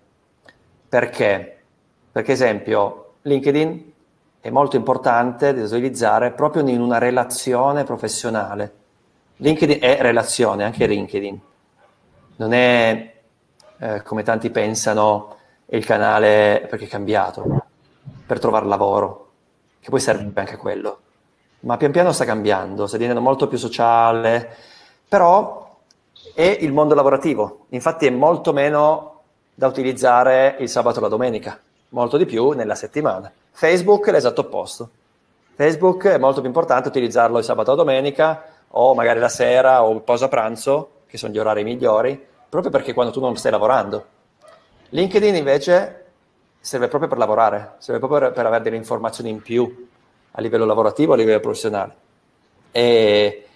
Perché? 0.88 1.56
Perché, 2.12 2.32
esempio, 2.32 3.14
LinkedIn 3.22 3.92
è 4.40 4.50
molto 4.50 4.76
importante 4.76 5.54
da 5.54 5.62
utilizzare 5.62 6.32
proprio 6.32 6.68
in 6.68 6.82
una 6.82 6.98
relazione 6.98 7.84
professionale. 7.84 8.72
LinkedIn 9.36 9.78
è 9.80 9.96
relazione, 10.02 10.64
anche 10.64 10.86
LinkedIn. 10.86 11.40
Non 12.36 12.52
è 12.52 13.14
eh, 13.78 14.02
come 14.02 14.22
tanti 14.22 14.50
pensano, 14.50 15.36
il 15.66 15.84
canale 15.84 16.66
perché 16.68 16.84
è 16.84 16.88
cambiato, 16.88 17.64
per 18.26 18.38
trovare 18.38 18.66
lavoro, 18.66 19.30
che 19.80 19.90
poi 19.90 20.00
serve 20.00 20.30
anche 20.34 20.56
quello. 20.56 21.00
Ma 21.60 21.76
pian 21.76 21.90
piano 21.90 22.12
sta 22.12 22.24
cambiando, 22.24 22.86
sta 22.86 22.96
diventando 22.96 23.26
molto 23.26 23.48
più 23.48 23.58
sociale, 23.58 24.54
però 25.08 25.78
è 26.34 26.58
il 26.60 26.72
mondo 26.72 26.94
lavorativo, 26.94 27.66
infatti 27.70 28.06
è 28.06 28.10
molto 28.10 28.52
meno 28.52 29.20
da 29.54 29.66
utilizzare 29.66 30.56
il 30.60 30.68
sabato 30.68 30.98
e 30.98 31.02
la 31.02 31.08
domenica, 31.08 31.58
molto 31.90 32.16
di 32.16 32.26
più 32.26 32.50
nella 32.50 32.74
settimana. 32.74 33.32
Facebook 33.50 34.06
è 34.08 34.12
l'esatto 34.12 34.42
opposto. 34.42 34.90
Facebook 35.54 36.06
è 36.06 36.18
molto 36.18 36.40
più 36.40 36.48
importante 36.48 36.88
utilizzarlo 36.88 37.38
il 37.38 37.44
sabato 37.44 37.70
la 37.70 37.78
domenica 37.78 38.44
o 38.68 38.94
magari 38.94 39.18
la 39.18 39.30
sera 39.30 39.82
o 39.82 39.98
posa 40.00 40.28
pranzo, 40.28 40.90
che 41.16 41.18
sono 41.18 41.32
gli 41.32 41.38
orari 41.38 41.64
migliori, 41.64 42.24
proprio 42.48 42.70
perché 42.70 42.92
quando 42.92 43.12
tu 43.12 43.20
non 43.20 43.36
stai 43.36 43.50
lavorando. 43.50 44.14
LinkedIn 44.90 45.34
invece 45.34 46.04
serve 46.60 46.88
proprio 46.88 47.08
per 47.08 47.18
lavorare, 47.18 47.74
serve 47.78 47.98
proprio 47.98 48.30
per, 48.30 48.46
avere 48.46 48.62
delle 48.62 48.76
informazioni 48.76 49.30
in 49.30 49.42
più 49.42 49.88
a 50.32 50.40
livello 50.40 50.64
lavorativo, 50.64 51.14
a 51.14 51.16
livello 51.16 51.40
professionale. 51.40 51.94
E, 52.70 53.46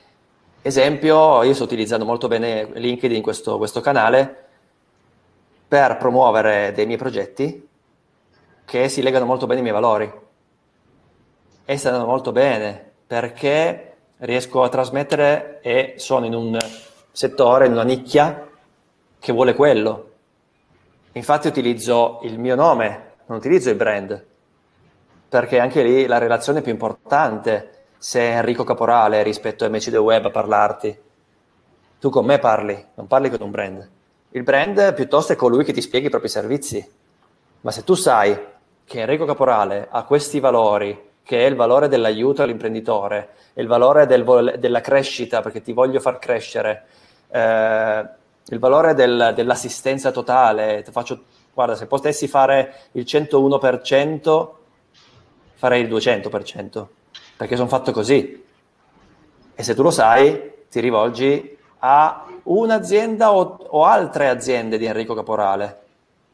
esempio, 0.62 1.42
io 1.42 1.54
sto 1.54 1.64
utilizzando 1.64 2.04
molto 2.04 2.26
bene 2.26 2.70
LinkedIn, 2.72 3.22
questo, 3.22 3.58
questo 3.58 3.80
canale, 3.80 4.48
per 5.68 5.98
promuovere 5.98 6.72
dei 6.72 6.86
miei 6.86 6.98
progetti 6.98 7.68
che 8.64 8.88
si 8.88 9.02
legano 9.02 9.24
molto 9.24 9.46
bene 9.46 9.58
ai 9.58 9.62
miei 9.62 9.74
valori 9.74 10.12
e 11.64 11.76
stanno 11.76 12.04
molto 12.04 12.32
bene 12.32 12.90
perché 13.06 13.94
riesco 14.18 14.62
a 14.62 14.68
trasmettere 14.68 15.60
e 15.62 15.94
sono 15.96 16.26
in 16.26 16.34
un 16.34 16.58
settore, 17.12 17.66
in 17.66 17.72
una 17.72 17.82
nicchia 17.82 18.48
che 19.18 19.32
vuole 19.32 19.54
quello. 19.54 20.08
Infatti 21.12 21.48
utilizzo 21.48 22.20
il 22.22 22.38
mio 22.38 22.54
nome, 22.54 23.12
non 23.26 23.38
utilizzo 23.38 23.70
il 23.70 23.76
brand, 23.76 24.24
perché 25.28 25.58
anche 25.58 25.82
lì 25.82 26.06
la 26.06 26.18
relazione 26.18 26.60
è 26.60 26.62
più 26.62 26.72
importante 26.72 27.84
se 27.98 28.20
è 28.20 28.36
Enrico 28.36 28.64
Caporale 28.64 29.22
rispetto 29.22 29.64
a 29.64 29.68
MC 29.68 29.90
The 29.90 29.96
Web 29.98 30.24
a 30.24 30.30
parlarti. 30.30 30.98
Tu 31.98 32.08
con 32.08 32.24
me 32.24 32.38
parli, 32.38 32.86
non 32.94 33.06
parli 33.06 33.28
con 33.28 33.42
un 33.42 33.50
brand. 33.50 33.88
Il 34.30 34.42
brand 34.42 34.94
piuttosto 34.94 35.32
è 35.32 35.36
colui 35.36 35.64
che 35.64 35.72
ti 35.72 35.80
spiega 35.80 36.06
i 36.06 36.10
propri 36.10 36.28
servizi. 36.28 36.88
Ma 37.62 37.70
se 37.70 37.84
tu 37.84 37.94
sai 37.94 38.38
che 38.84 39.00
Enrico 39.00 39.24
Caporale 39.24 39.88
ha 39.90 40.04
questi 40.04 40.40
valori, 40.40 41.08
che 41.22 41.44
è 41.44 41.48
il 41.48 41.56
valore 41.56 41.88
dell'aiuto 41.88 42.42
all'imprenditore, 42.42 43.30
il 43.54 43.66
valore 43.66 44.06
del, 44.06 44.56
della 44.58 44.80
crescita, 44.80 45.42
perché 45.42 45.60
ti 45.60 45.72
voglio 45.72 46.00
far 46.00 46.18
crescere, 46.18 46.86
eh, 47.30 48.08
il 48.46 48.58
valore 48.58 48.94
del, 48.94 49.32
dell'assistenza 49.34 50.10
totale, 50.10 50.84
faccio, 50.90 51.24
guarda, 51.54 51.76
se 51.76 51.86
potessi 51.86 52.26
fare 52.26 52.74
il 52.92 53.04
101%, 53.04 54.48
farei 55.54 55.82
il 55.82 55.88
200%, 55.88 56.86
perché 57.36 57.56
sono 57.56 57.68
fatto 57.68 57.92
così. 57.92 58.44
E 59.54 59.62
se 59.62 59.74
tu 59.74 59.82
lo 59.82 59.90
sai, 59.90 60.52
ti 60.68 60.80
rivolgi 60.80 61.56
a 61.80 62.26
un'azienda 62.44 63.32
o, 63.32 63.58
o 63.68 63.84
altre 63.84 64.28
aziende 64.28 64.78
di 64.78 64.86
Enrico 64.86 65.14
Caporale. 65.14 65.78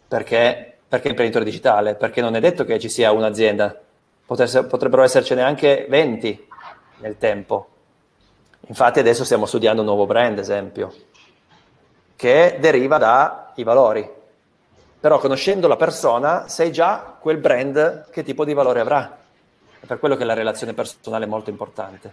Perché? 0.09 0.79
Perché 0.89 1.09
imprenditore 1.09 1.45
digitale? 1.45 1.97
Perché 1.97 2.21
non 2.21 2.37
è 2.37 2.41
detto 2.41 2.65
che 2.65 2.79
ci 2.79 2.89
sia 2.89 3.13
un'azienda, 3.13 3.79
potrebbero 4.25 5.03
essercene 5.03 5.43
anche 5.43 5.87
20 5.89 6.49
nel 7.01 7.19
tempo. 7.19 7.69
Infatti 8.69 8.99
adesso 8.99 9.25
stiamo 9.25 9.47
studiando 9.47 9.83
un 9.83 9.87
nuovo 9.87 10.07
brand, 10.07 10.39
esempio, 10.39 10.93
che 12.17 12.57
deriva 12.61 12.99
dai 12.99 13.63
valori. 13.63 14.09
Però 14.99 15.19
conoscendo 15.19 15.69
la 15.69 15.77
persona 15.77 16.49
sai 16.49 16.73
già 16.73 17.17
quel 17.21 17.37
brand 17.37 18.11
che 18.11 18.25
tipo 18.25 18.45
di 18.45 18.55
valore 18.55 18.81
avrà. 18.81 19.19
È 19.79 19.87
per 19.87 19.99
quello 19.99 20.17
che 20.17 20.25
la 20.25 20.35
relazione 20.35 20.73
personale 20.73 21.27
è 21.27 21.29
molto 21.29 21.51
importante. 21.51 22.13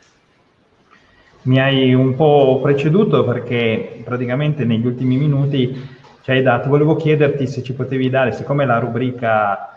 Mi 1.43 1.59
hai 1.59 1.93
un 1.93 2.15
po' 2.15 2.59
preceduto 2.61 3.23
perché 3.23 4.01
praticamente 4.03 4.63
negli 4.63 4.85
ultimi 4.85 5.17
minuti 5.17 6.01
ci 6.21 6.31
hai 6.31 6.41
dato, 6.41 6.69
volevo 6.69 6.95
chiederti 6.95 7.47
se 7.47 7.63
ci 7.63 7.73
potevi 7.73 8.09
dare, 8.09 8.31
siccome 8.31 8.65
la 8.65 8.79
rubrica, 8.79 9.72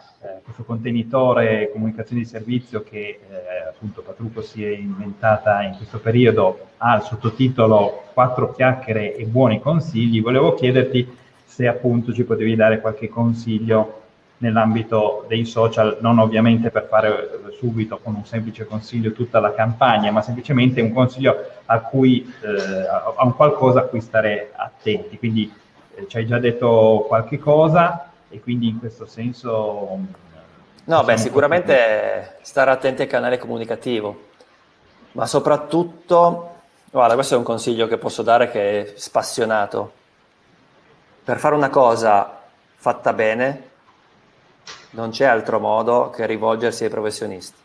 questo 0.46 0.62
contenitore 0.62 1.70
comunicazione 1.72 2.22
di 2.22 2.28
servizio 2.28 2.84
che 2.84 3.18
eh, 3.28 3.68
appunto 3.68 4.00
Patrucco 4.00 4.42
si 4.42 4.64
è 4.64 4.68
inventata 4.68 5.62
in 5.62 5.74
questo 5.76 5.98
periodo 5.98 6.68
ha 6.76 6.94
il 6.94 7.02
sottotitolo 7.02 8.04
Quattro 8.14 8.52
chiacchiere 8.52 9.16
e 9.16 9.24
buoni 9.24 9.60
consigli, 9.60 10.22
volevo 10.22 10.54
chiederti 10.54 11.16
se 11.44 11.66
appunto 11.66 12.12
ci 12.12 12.22
potevi 12.22 12.54
dare 12.54 12.80
qualche 12.80 13.08
consiglio 13.08 14.02
nell'ambito 14.38 15.24
dei 15.28 15.44
social, 15.44 15.98
non 16.00 16.18
ovviamente 16.18 16.70
per 16.70 16.86
fare 16.88 17.52
subito 17.58 17.98
con 17.98 18.14
un 18.14 18.24
semplice 18.24 18.66
consiglio 18.66 19.12
tutta 19.12 19.40
la 19.40 19.52
campagna, 19.52 20.12
ma 20.12 20.22
semplicemente 20.22 20.80
un 20.80 20.92
consiglio 20.92 21.34
a 21.64 21.80
cui 21.80 22.32
eh, 22.42 22.86
a 22.86 23.24
un 23.24 23.34
qualcosa 23.34 23.80
a 23.80 23.84
cui 23.84 24.00
stare 24.00 24.52
attenti. 24.54 25.18
Quindi 25.18 25.52
eh, 25.94 26.06
ci 26.06 26.18
hai 26.18 26.26
già 26.26 26.38
detto 26.38 27.04
qualche 27.08 27.38
cosa 27.38 28.12
e 28.28 28.40
quindi 28.40 28.68
in 28.68 28.78
questo 28.78 29.06
senso... 29.06 30.24
No, 30.88 31.02
beh, 31.02 31.16
sicuramente 31.16 32.38
stare 32.42 32.70
attenti 32.70 33.02
al 33.02 33.08
canale 33.08 33.38
comunicativo, 33.38 34.28
ma 35.12 35.26
soprattutto, 35.26 36.54
guarda, 36.92 37.14
questo 37.14 37.34
è 37.34 37.38
un 37.38 37.42
consiglio 37.42 37.88
che 37.88 37.98
posso 37.98 38.22
dare 38.22 38.48
che 38.50 38.82
è 38.82 38.92
spassionato. 38.96 39.92
Per 41.24 41.38
fare 41.38 41.56
una 41.56 41.70
cosa 41.70 42.40
fatta 42.76 43.12
bene, 43.12 43.70
non 44.90 45.10
c'è 45.10 45.24
altro 45.24 45.58
modo 45.58 46.10
che 46.10 46.24
rivolgersi 46.24 46.84
ai 46.84 46.90
professionisti. 46.90 47.58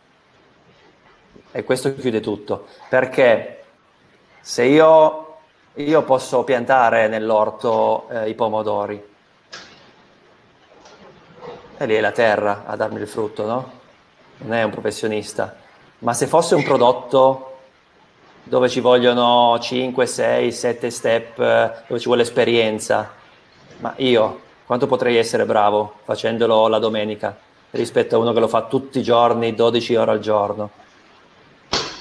E 1.52 1.64
questo 1.64 1.94
chiude 1.94 2.22
tutto, 2.22 2.66
perché 2.90 3.64
se 4.42 4.64
io 4.64 5.28
io 5.76 6.02
posso 6.04 6.44
piantare 6.44 7.08
nell'orto 7.08 8.10
eh, 8.10 8.30
i 8.30 8.34
pomodori. 8.34 9.10
E 11.82 11.88
lì 11.88 11.96
è 11.96 12.00
la 12.00 12.12
terra 12.12 12.66
a 12.68 12.76
darmi 12.76 13.02
il 13.02 13.08
frutto, 13.08 13.44
no? 13.44 13.72
Non 14.38 14.54
è 14.54 14.62
un 14.62 14.70
professionista. 14.70 15.56
Ma 16.00 16.14
se 16.14 16.28
fosse 16.28 16.54
un 16.54 16.62
prodotto 16.62 17.58
dove 18.44 18.70
ci 18.70 18.82
vogliono 18.82 19.58
5, 19.60 20.06
6, 20.06 20.52
7 20.52 20.90
step, 20.92 21.38
dove 21.88 22.00
ci 22.00 22.06
vuole 22.06 22.22
esperienza, 22.22 23.10
ma 23.78 23.96
io 23.96 24.42
quanto 24.64 24.86
potrei 24.86 25.18
essere 25.18 25.44
bravo 25.44 25.96
facendolo 26.04 26.68
la 26.68 26.78
domenica 26.78 27.36
rispetto 27.72 28.16
a 28.16 28.20
uno 28.20 28.32
che 28.32 28.42
lo 28.42 28.48
fa 28.48 28.62
tutti 28.66 29.00
i 29.00 29.04
giorni, 29.04 29.56
12 29.56 29.96
ore 29.96 30.12
al 30.12 30.20
giorno? 30.20 30.70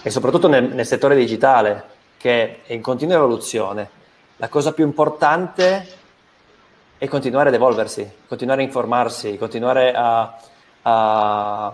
E 0.02 0.10
soprattutto 0.10 0.46
nel, 0.46 0.64
nel 0.64 0.84
settore 0.84 1.16
digitale, 1.16 1.84
che 2.18 2.64
è 2.66 2.74
in 2.74 2.82
continua 2.82 3.14
evoluzione. 3.14 3.88
La 4.36 4.50
cosa 4.50 4.74
più 4.74 4.84
importante 4.84 5.99
è 7.00 7.08
continuare 7.08 7.48
ad 7.48 7.54
evolversi, 7.54 8.06
continuare 8.28 8.60
a 8.60 8.64
informarsi, 8.66 9.38
continuare 9.38 9.94
a, 9.94 10.36
a 10.82 11.72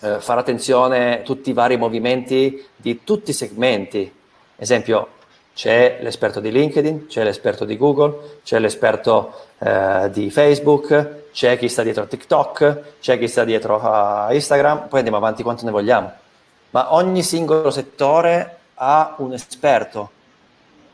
eh, 0.00 0.20
fare 0.20 0.40
attenzione 0.40 1.18
a 1.18 1.22
tutti 1.22 1.50
i 1.50 1.52
vari 1.52 1.76
movimenti 1.76 2.64
di 2.74 3.04
tutti 3.04 3.32
i 3.32 3.34
segmenti. 3.34 4.10
Esempio, 4.56 5.08
c'è 5.52 5.98
l'esperto 6.00 6.40
di 6.40 6.50
LinkedIn, 6.50 7.08
c'è 7.08 7.24
l'esperto 7.24 7.66
di 7.66 7.76
Google, 7.76 8.38
c'è 8.42 8.58
l'esperto 8.58 9.34
eh, 9.58 10.08
di 10.10 10.30
Facebook, 10.30 11.24
c'è 11.30 11.58
chi 11.58 11.68
sta 11.68 11.82
dietro 11.82 12.04
a 12.04 12.06
TikTok, 12.06 12.82
c'è 13.00 13.18
chi 13.18 13.28
sta 13.28 13.44
dietro 13.44 13.82
a 13.82 14.32
Instagram, 14.32 14.88
poi 14.88 15.00
andiamo 15.00 15.18
avanti 15.18 15.42
quanto 15.42 15.66
ne 15.66 15.72
vogliamo. 15.72 16.10
Ma 16.70 16.94
ogni 16.94 17.22
singolo 17.22 17.70
settore 17.70 18.60
a 18.76 19.14
un 19.18 19.34
esperto, 19.34 20.10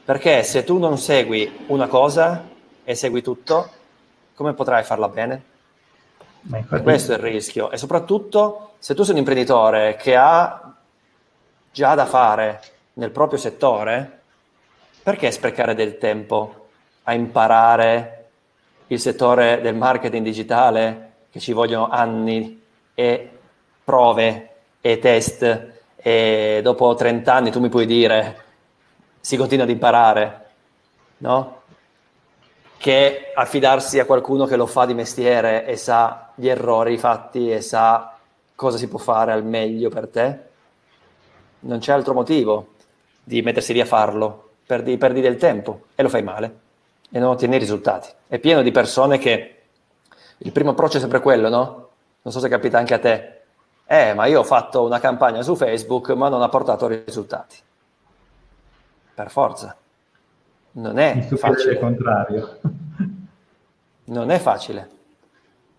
perché 0.05 0.43
se 0.43 0.65
tu 0.65 0.79
non 0.79 0.99
segui 0.99 1.67
una 1.69 1.87
cosa 1.87 2.57
e 2.89 2.95
segui 2.95 3.21
tutto, 3.21 3.69
come 4.35 4.55
potrai 4.55 4.83
farla 4.83 5.11
bene? 5.11 5.43
Infatti... 6.51 6.83
Questo 6.83 7.13
è 7.13 7.17
il 7.17 7.21
rischio. 7.21 7.71
E 7.71 7.77
soprattutto 7.77 8.77
se 8.79 8.95
tu 8.95 9.03
sei 9.03 9.13
un 9.13 9.19
imprenditore 9.19 9.97
che 9.97 10.17
ha 10.17 10.75
già 11.71 11.95
da 11.95 12.07
fare 12.07 12.63
nel 12.95 13.11
proprio 13.11 13.39
settore, 13.39 14.21
perché 15.03 15.31
sprecare 15.31 15.75
del 15.75 15.99
tempo 15.99 16.69
a 17.03 17.13
imparare 17.13 18.29
il 18.87 18.99
settore 18.99 19.61
del 19.61 19.75
marketing 19.75 20.25
digitale 20.25 21.13
che 21.31 21.41
ci 21.41 21.53
vogliono 21.53 21.91
anni 21.91 22.59
e 22.95 23.31
prove 23.85 24.49
e 24.81 24.99
test 24.99 25.73
e 25.95 26.61
dopo 26.63 26.95
30 26.95 27.35
anni 27.35 27.51
tu 27.51 27.61
mi 27.61 27.69
puoi 27.69 27.85
dire 27.85 28.45
si 29.21 29.37
continua 29.37 29.65
ad 29.65 29.71
imparare, 29.71 30.47
no? 31.19 31.58
Che 32.79 33.33
affidarsi 33.35 33.99
a 33.99 34.07
qualcuno 34.07 34.47
che 34.47 34.57
lo 34.57 34.67
fa 34.67 34.87
di 34.87 34.95
mestiere 34.95 35.67
e 35.67 35.77
sa 35.77 36.31
gli 36.35 36.49
errori 36.49 36.97
fatti 36.97 37.51
e 37.51 37.61
sa 37.61 38.17
cosa 38.55 38.79
si 38.79 38.89
può 38.89 38.99
fare 38.99 39.33
al 39.33 39.45
meglio 39.45 39.91
per 39.91 40.09
te. 40.09 40.39
Non 41.61 41.81
c'è 41.81 41.93
altro 41.93 42.15
motivo 42.15 42.75
di 43.23 43.43
mettersi 43.43 43.73
lì 43.73 43.81
a 43.81 43.85
farlo, 43.85 44.51
perdi, 44.65 44.97
perdi 44.97 45.21
del 45.21 45.37
tempo 45.37 45.87
e 45.95 46.03
lo 46.03 46.09
fai 46.09 46.23
male 46.23 46.59
e 47.11 47.19
non 47.19 47.31
ottieni 47.31 47.59
risultati. 47.59 48.09
È 48.27 48.39
pieno 48.39 48.63
di 48.63 48.71
persone 48.71 49.19
che 49.19 49.57
il 50.39 50.53
primo 50.53 50.71
approccio 50.71 50.99
è 50.99 51.01
sempre 51.01 51.21
quello, 51.21 51.49
no? 51.49 51.89
Non 52.23 52.33
so 52.33 52.39
se 52.41 52.49
capita 52.49 52.79
anche 52.79 52.95
a 52.95 52.99
te 52.99 53.39
eh, 53.91 54.13
ma 54.13 54.27
io 54.27 54.41
ho 54.41 54.45
fatto 54.45 54.85
una 54.85 55.01
campagna 55.01 55.41
su 55.41 55.57
Facebook, 55.57 56.11
ma 56.11 56.29
non 56.29 56.43
ha 56.43 56.51
portato 56.51 56.87
risultati. 56.87 57.57
Per 59.15 59.31
forza. 59.31 59.75
Non 60.79 60.99
è 60.99 61.27
facile. 61.37 61.73
Il 61.73 61.79
contrario. 61.79 62.59
Non 64.05 64.31
è 64.31 64.39
facile. 64.39 64.89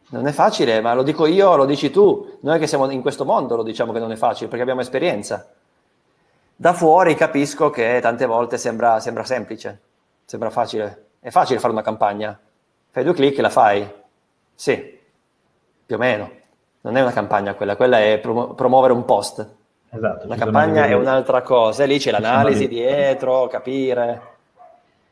Non 0.10 0.28
è 0.28 0.32
facile, 0.32 0.82
ma 0.82 0.94
lo 0.94 1.04
dico 1.04 1.26
io, 1.26 1.56
lo 1.56 1.66
dici 1.66 1.90
tu. 1.90 2.38
Noi 2.42 2.60
che 2.60 2.68
siamo 2.68 2.90
in 2.90 3.02
questo 3.02 3.26
mondo 3.26 3.56
lo 3.56 3.64
diciamo 3.64 3.94
che 3.94 4.00
non 4.00 4.12
è 4.12 4.16
facile 4.16 4.48
perché 4.48 4.62
abbiamo 4.62 4.82
esperienza. 4.82 5.48
Da 6.56 6.74
fuori 6.74 7.16
capisco 7.16 7.70
che 7.70 8.00
tante 8.02 8.26
volte 8.26 8.58
sembra, 8.58 9.00
sembra 9.00 9.24
semplice, 9.24 9.80
sembra 10.26 10.50
facile. 10.50 11.06
È 11.20 11.30
facile 11.30 11.60
fare 11.60 11.72
una 11.72 11.82
campagna. 11.82 12.38
Fai 12.90 13.04
due 13.04 13.14
clic 13.14 13.38
e 13.38 13.42
la 13.42 13.50
fai. 13.50 13.90
Sì, 14.54 15.00
più 15.86 15.96
o 15.96 16.00
meno 16.00 16.38
non 16.82 16.98
è 16.98 17.02
una 17.02 17.12
campagna 17.12 17.54
quella, 17.54 17.76
quella 17.76 18.00
è 18.00 18.20
promu- 18.20 18.56
promuovere 18.56 18.94
un 18.94 19.06
post. 19.06 19.48
Esatto. 19.92 20.28
La 20.28 20.36
campagna 20.36 20.86
è 20.86 20.94
un'altra 20.94 21.42
cosa, 21.42 21.84
e 21.84 21.88
lì 21.88 22.00
c'è 22.00 22.12
l'analisi 22.12 22.68
dietro, 22.68 23.48
capire. 23.48 24.38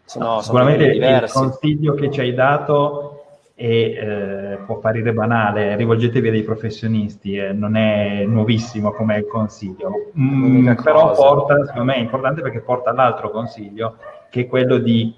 Sono, 0.07 0.25
no, 0.25 0.41
sono 0.41 0.41
sicuramente 0.41 0.85
il 0.85 1.29
consiglio 1.31 1.93
che 1.93 2.09
ci 2.09 2.21
hai 2.21 2.33
dato 2.33 3.25
e 3.55 3.91
eh, 3.91 4.57
può 4.65 4.75
apparire 4.75 5.11
banale, 5.11 5.75
rivolgetevi 5.75 6.29
a 6.29 6.31
dei 6.31 6.43
professionisti, 6.43 7.35
eh, 7.35 7.51
non 7.51 7.75
è 7.75 8.23
nuovissimo 8.25 8.91
come 8.93 9.25
consiglio, 9.25 10.11
mm, 10.17 10.73
però 10.81 11.13
porta, 11.13 11.65
secondo 11.65 11.83
me 11.83 11.95
è 11.95 11.99
importante 11.99 12.41
perché 12.41 12.61
porta 12.61 12.91
all'altro 12.91 13.31
consiglio, 13.31 13.97
che 14.29 14.41
è 14.41 14.47
quello 14.47 14.77
di 14.77 15.13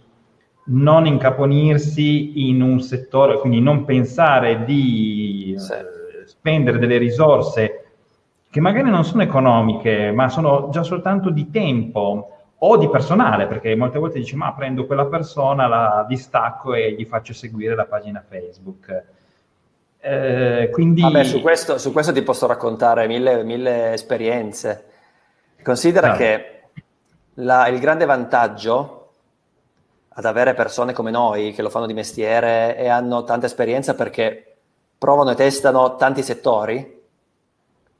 non 0.71 1.05
incaponirsi 1.05 2.49
in 2.49 2.61
un 2.63 2.81
settore, 2.81 3.39
quindi 3.39 3.61
non 3.61 3.85
pensare 3.85 4.65
di... 4.65 5.53
Sì. 5.57 5.73
spendere 6.25 6.77
delle 6.77 6.97
risorse 6.97 7.83
che 8.49 8.59
magari 8.61 8.89
non 8.89 9.03
sono 9.03 9.23
economiche, 9.23 10.11
ma 10.11 10.29
sono 10.29 10.69
già 10.71 10.83
soltanto 10.83 11.29
di 11.29 11.49
tempo 11.51 12.38
o 12.59 12.77
di 12.77 12.89
personale, 12.89 13.47
perché 13.47 13.75
molte 13.75 13.99
volte 13.99 14.19
dici, 14.19 14.35
ma 14.35 14.53
prendo 14.53 14.85
quella 14.85 15.05
persona, 15.05 15.67
la 15.67 16.05
distacco 16.07 16.73
e 16.73 16.93
gli 16.93 17.05
faccio 17.05 17.33
seguire 17.33 17.75
la 17.75 17.85
pagina 17.85 18.23
Facebook. 18.27 19.03
Eh, 19.99 20.69
quindi... 20.71 21.01
Vabbè, 21.01 21.23
su 21.23 21.41
questo, 21.41 21.77
su 21.77 21.93
questo, 21.93 22.11
ti 22.11 22.21
posso 22.21 22.47
raccontare 22.47 23.07
mille, 23.07 23.43
mille 23.43 23.93
esperienze. 23.93 24.85
Considera 25.63 26.11
ah. 26.11 26.15
che 26.15 26.61
la, 27.35 27.67
il 27.67 27.79
grande 27.79 28.05
vantaggio 28.05 28.95
ad 30.09 30.25
avere 30.25 30.53
persone 30.53 30.91
come 30.91 31.11
noi 31.11 31.53
che 31.53 31.61
lo 31.61 31.69
fanno 31.69 31.85
di 31.85 31.93
mestiere 31.93 32.75
e 32.75 32.89
hanno 32.89 33.23
tanta 33.23 33.45
esperienza 33.45 33.95
perché 33.95 34.57
provano 34.97 35.31
e 35.31 35.35
testano 35.35 35.95
tanti 35.95 36.23
settori, 36.23 36.97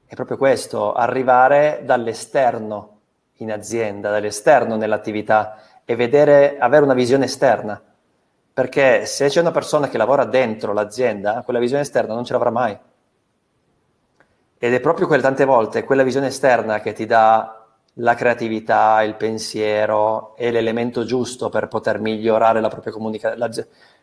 è 0.05 0.15
proprio 0.15 0.35
questo, 0.35 0.91
arrivare 0.91 1.81
dall'esterno 1.85 2.98
in 3.39 3.51
azienda, 3.51 4.11
dall'esterno 4.11 4.75
nell'attività 4.75 5.57
e 5.85 5.95
vedere, 5.95 6.57
avere 6.57 6.83
una 6.83 6.93
visione 6.93 7.25
esterna. 7.25 7.81
Perché 8.53 9.05
se 9.05 9.27
c'è 9.27 9.39
una 9.39 9.51
persona 9.51 9.89
che 9.89 9.97
lavora 9.97 10.25
dentro 10.25 10.73
l'azienda, 10.73 11.41
quella 11.43 11.59
visione 11.59 11.83
esterna 11.83 12.13
non 12.13 12.25
ce 12.25 12.33
l'avrà 12.33 12.51
mai. 12.51 12.77
Ed 14.57 14.73
è 14.73 14.79
proprio 14.81 15.07
quelle 15.07 15.21
tante 15.21 15.45
volte 15.45 15.85
quella 15.85 16.03
visione 16.03 16.27
esterna 16.27 16.81
che 16.81 16.91
ti 16.91 17.05
dà 17.05 17.65
la 17.93 18.15
creatività, 18.15 19.01
il 19.03 19.15
pensiero 19.15 20.35
e 20.35 20.51
l'elemento 20.51 21.05
giusto 21.05 21.49
per 21.49 21.67
poter 21.67 21.99
migliorare 21.99 22.59
la 22.59 22.67
propria 22.67 22.93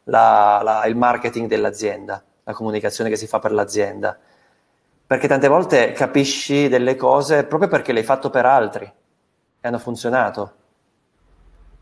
la, 0.04 0.82
il 0.86 0.96
marketing 0.96 1.48
dell'azienda, 1.48 2.22
la 2.42 2.52
comunicazione 2.52 3.10
che 3.10 3.16
si 3.16 3.26
fa 3.26 3.38
per 3.38 3.52
l'azienda. 3.52 4.18
Perché 5.06 5.28
tante 5.28 5.48
volte 5.48 5.92
capisci 5.92 6.68
delle 6.68 6.96
cose 6.96 7.44
proprio 7.44 7.68
perché 7.68 7.92
le 7.92 8.00
hai 8.00 8.04
fatto 8.04 8.30
per 8.30 8.46
altri 8.46 8.92
e 9.66 9.68
hanno 9.68 9.78
funzionato. 9.78 10.52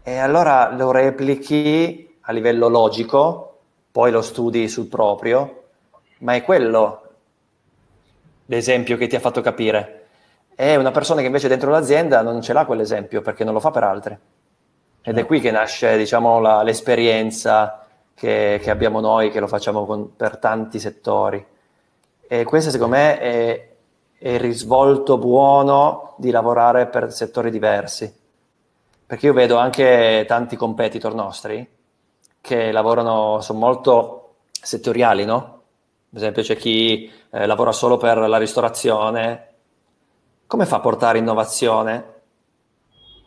E 0.03 0.17
allora 0.17 0.73
lo 0.75 0.91
replichi 0.91 2.17
a 2.23 2.33
livello 2.33 2.69
logico, 2.69 3.59
poi 3.93 4.11
lo 4.11 4.23
studi 4.23 4.69
sul 4.69 4.87
proprio, 4.87 5.65
ma 6.19 6.35
è 6.35 6.43
quello 6.43 7.03
l'esempio 8.47 8.97
che 8.97 9.07
ti 9.07 9.17
ha 9.17 9.21
fatto 9.21 9.41
capire. 9.43 10.07
È 10.55 10.75
una 10.77 10.91
persona 10.91 11.21
che 11.21 11.27
invece 11.27 11.49
dentro 11.49 11.71
l'azienda 11.71 12.23
non 12.23 12.41
ce 12.41 12.53
l'ha 12.53 12.65
quell'esempio 12.65 13.21
perché 13.21 13.45
non 13.45 13.53
lo 13.53 13.61
fa 13.61 13.71
per 13.71 13.85
altri. 13.85 14.19
Ed 15.03 15.19
è 15.19 15.27
qui 15.27 15.41
che 15.41 15.51
nasce, 15.51 15.99
diciamo, 15.99 16.41
la, 16.41 16.63
l'esperienza 16.63 17.87
che, 18.15 18.59
che, 18.63 18.71
abbiamo 18.71 19.01
noi, 19.01 19.31
che 19.31 19.41
lo 19.41 19.47
facciamo 19.47 19.85
con, 19.85 20.17
per 20.17 20.39
tanti 20.39 20.79
settori. 20.79 21.45
E 22.27 22.45
questo, 22.45 22.71
secondo 22.71 22.97
me, 22.97 23.19
è, 23.19 23.74
è 24.25 24.31
il 24.31 24.41
risvolto 24.41 25.19
buono 25.19 26.15
di 26.17 26.31
lavorare 26.31 26.87
per 26.87 27.13
settori 27.13 27.51
diversi. 27.51 28.11
Perché 29.05 29.27
io 29.27 29.35
vedo 29.35 29.59
anche 29.59 30.25
tanti 30.27 30.57
competitor 30.57 31.15
nostri 31.15 31.69
che 32.41 32.73
lavorano, 32.73 33.43
sono 33.43 33.59
molto 33.59 34.37
settoriali, 34.51 35.27
no? 35.27 35.37
Ad 36.11 36.17
esempio 36.17 36.41
c'è 36.41 36.57
chi 36.57 37.13
eh, 37.29 37.45
lavora 37.45 37.71
solo 37.71 37.99
per 37.99 38.17
la 38.17 38.39
ristorazione. 38.39 39.49
Come 40.47 40.65
fa 40.65 40.77
a 40.77 40.81
portare 40.81 41.19
innovazione 41.19 42.23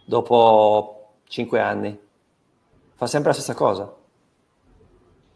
dopo 0.04 1.10
cinque 1.28 1.60
anni? 1.60 1.96
Fa 2.96 3.06
sempre 3.06 3.30
la 3.30 3.36
stessa 3.36 3.54
cosa. 3.54 3.97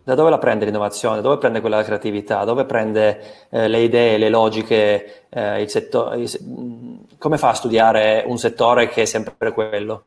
Da 0.04 0.16
dove 0.16 0.30
la 0.32 0.40
prende 0.40 0.66
l'innovazione? 0.66 1.22
Dove 1.22 1.38
prende 1.38 1.62
quella 1.62 1.84
creatività? 1.84 2.44
Dove 2.44 2.66
prende 2.66 3.48
eh, 3.50 3.68
le 3.68 3.80
idee, 3.80 4.18
le 4.18 4.30
logiche, 4.30 5.26
eh, 5.30 5.62
il 5.62 5.70
settore? 5.70 6.18
Il, 6.18 7.06
come 7.20 7.38
fa 7.38 7.50
a 7.50 7.54
studiare 7.54 8.24
un 8.26 8.38
settore 8.38 8.88
che 8.88 9.04
è 9.04 9.06
sempre 9.06 9.52
quello? 9.52 10.04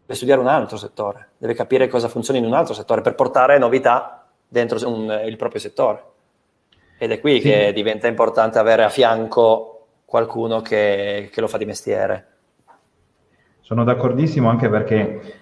Deve 0.00 0.14
studiare 0.14 0.40
un 0.40 0.46
altro 0.46 0.78
settore, 0.78 1.28
deve 1.36 1.54
capire 1.54 1.88
cosa 1.88 2.08
funziona 2.08 2.38
in 2.38 2.46
un 2.46 2.54
altro 2.54 2.74
settore 2.74 3.02
per 3.02 3.14
portare 3.14 3.58
novità 3.58 4.26
dentro 4.48 4.78
un, 4.88 5.22
il 5.26 5.36
proprio 5.36 5.60
settore. 5.60 6.04
Ed 6.98 7.10
è 7.10 7.20
qui 7.20 7.40
sì. 7.40 7.48
che 7.48 7.72
diventa 7.74 8.06
importante 8.06 8.58
avere 8.58 8.82
a 8.82 8.88
fianco 8.88 9.86
qualcuno 10.04 10.60
che, 10.60 11.28
che 11.32 11.40
lo 11.40 11.48
fa 11.48 11.58
di 11.58 11.64
mestiere. 11.66 12.26
Sono 13.60 13.84
d'accordissimo 13.84 14.48
anche 14.48 14.68
perché 14.68 15.41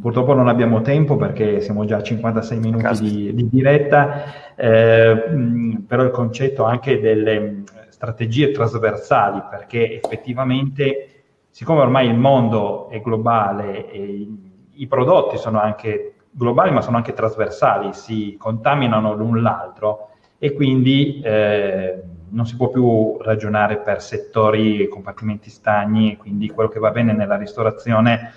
purtroppo 0.00 0.32
non 0.32 0.48
abbiamo 0.48 0.80
tempo 0.80 1.16
perché 1.16 1.60
siamo 1.60 1.84
già 1.84 1.98
a 1.98 2.02
56 2.02 2.58
minuti 2.58 3.00
di, 3.00 3.34
di, 3.34 3.48
diretta, 3.48 4.54
eh, 4.54 5.78
però 5.86 6.02
il 6.02 6.10
concetto 6.10 6.64
anche 6.64 7.00
delle 7.00 7.62
strategie 7.88 8.50
trasversali, 8.50 9.42
perché 9.50 10.00
effettivamente, 10.02 11.22
siccome 11.50 11.80
ormai 11.80 12.08
il 12.08 12.16
mondo 12.16 12.88
è 12.88 13.00
globale 13.00 13.90
e 13.90 14.02
i, 14.02 14.52
i 14.76 14.86
prodotti 14.86 15.36
sono 15.36 15.60
anche 15.60 16.14
globali 16.30 16.70
ma 16.70 16.80
sono 16.80 16.96
anche 16.96 17.12
trasversali, 17.12 17.92
si 17.92 18.36
contaminano 18.38 19.14
l'un 19.14 19.42
l'altro, 19.42 20.10
e 20.38 20.54
quindi 20.54 21.20
eh, 21.22 22.02
non 22.30 22.46
si 22.46 22.56
può 22.56 22.70
più 22.70 23.18
ragionare 23.20 23.78
per 23.78 24.00
settori 24.00 24.80
e 24.82 24.88
compartimenti 24.88 25.50
stagni, 25.50 26.16
quindi 26.16 26.48
quello 26.48 26.70
che 26.70 26.78
va 26.78 26.90
bene 26.90 27.12
nella 27.12 27.36
ristorazione 27.36 28.32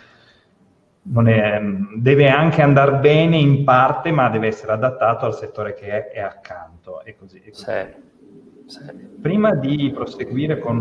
è, 1.28 1.62
deve 1.96 2.30
anche 2.30 2.62
andare 2.62 2.98
bene 2.98 3.38
in 3.38 3.64
parte, 3.64 4.12
ma 4.12 4.30
deve 4.30 4.48
essere 4.48 4.72
adattato 4.72 5.26
al 5.26 5.36
settore 5.36 5.74
che 5.74 5.88
è, 5.88 6.08
è 6.12 6.20
accanto. 6.22 7.04
E 7.04 7.16
così, 7.16 7.42
e 7.44 7.50
così. 7.52 7.66
Sì, 8.66 8.80
sì. 8.80 8.80
Prima 9.22 9.54
di 9.56 9.92
proseguire 9.94 10.60
con 10.60 10.80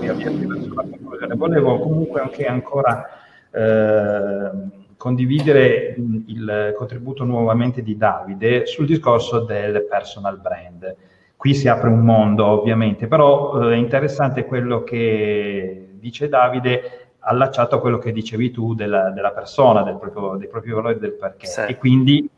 la 0.00 0.82
conclusione, 0.82 1.34
volevo 1.34 1.78
comunque 1.78 2.20
anche 2.20 2.46
ancora 2.46 3.06
eh, 3.52 4.50
condividere 4.96 5.94
il 6.26 6.74
contributo 6.76 7.24
nuovamente 7.24 7.82
di 7.82 7.96
Davide 7.96 8.66
sul 8.66 8.86
discorso 8.86 9.40
del 9.40 9.86
personal 9.88 10.40
brand. 10.40 10.96
Qui 11.36 11.54
si 11.54 11.68
apre 11.68 11.88
un 11.88 12.00
mondo 12.00 12.46
ovviamente, 12.46 13.06
però 13.06 13.70
eh, 13.70 13.74
è 13.74 13.76
interessante 13.76 14.44
quello 14.44 14.82
che 14.82 15.90
dice 15.92 16.28
Davide 16.28 17.05
allacciato 17.28 17.76
a 17.76 17.80
quello 17.80 17.98
che 17.98 18.12
dicevi 18.12 18.50
tu 18.50 18.74
della, 18.74 19.10
della 19.10 19.32
persona, 19.32 19.82
del 19.82 19.98
proprio, 19.98 20.36
dei 20.36 20.48
propri 20.48 20.70
valori 20.70 20.98
del 20.98 21.12
perché. 21.12 21.46
Sì. 21.46 21.60
E 21.62 21.76
quindi 21.76 22.28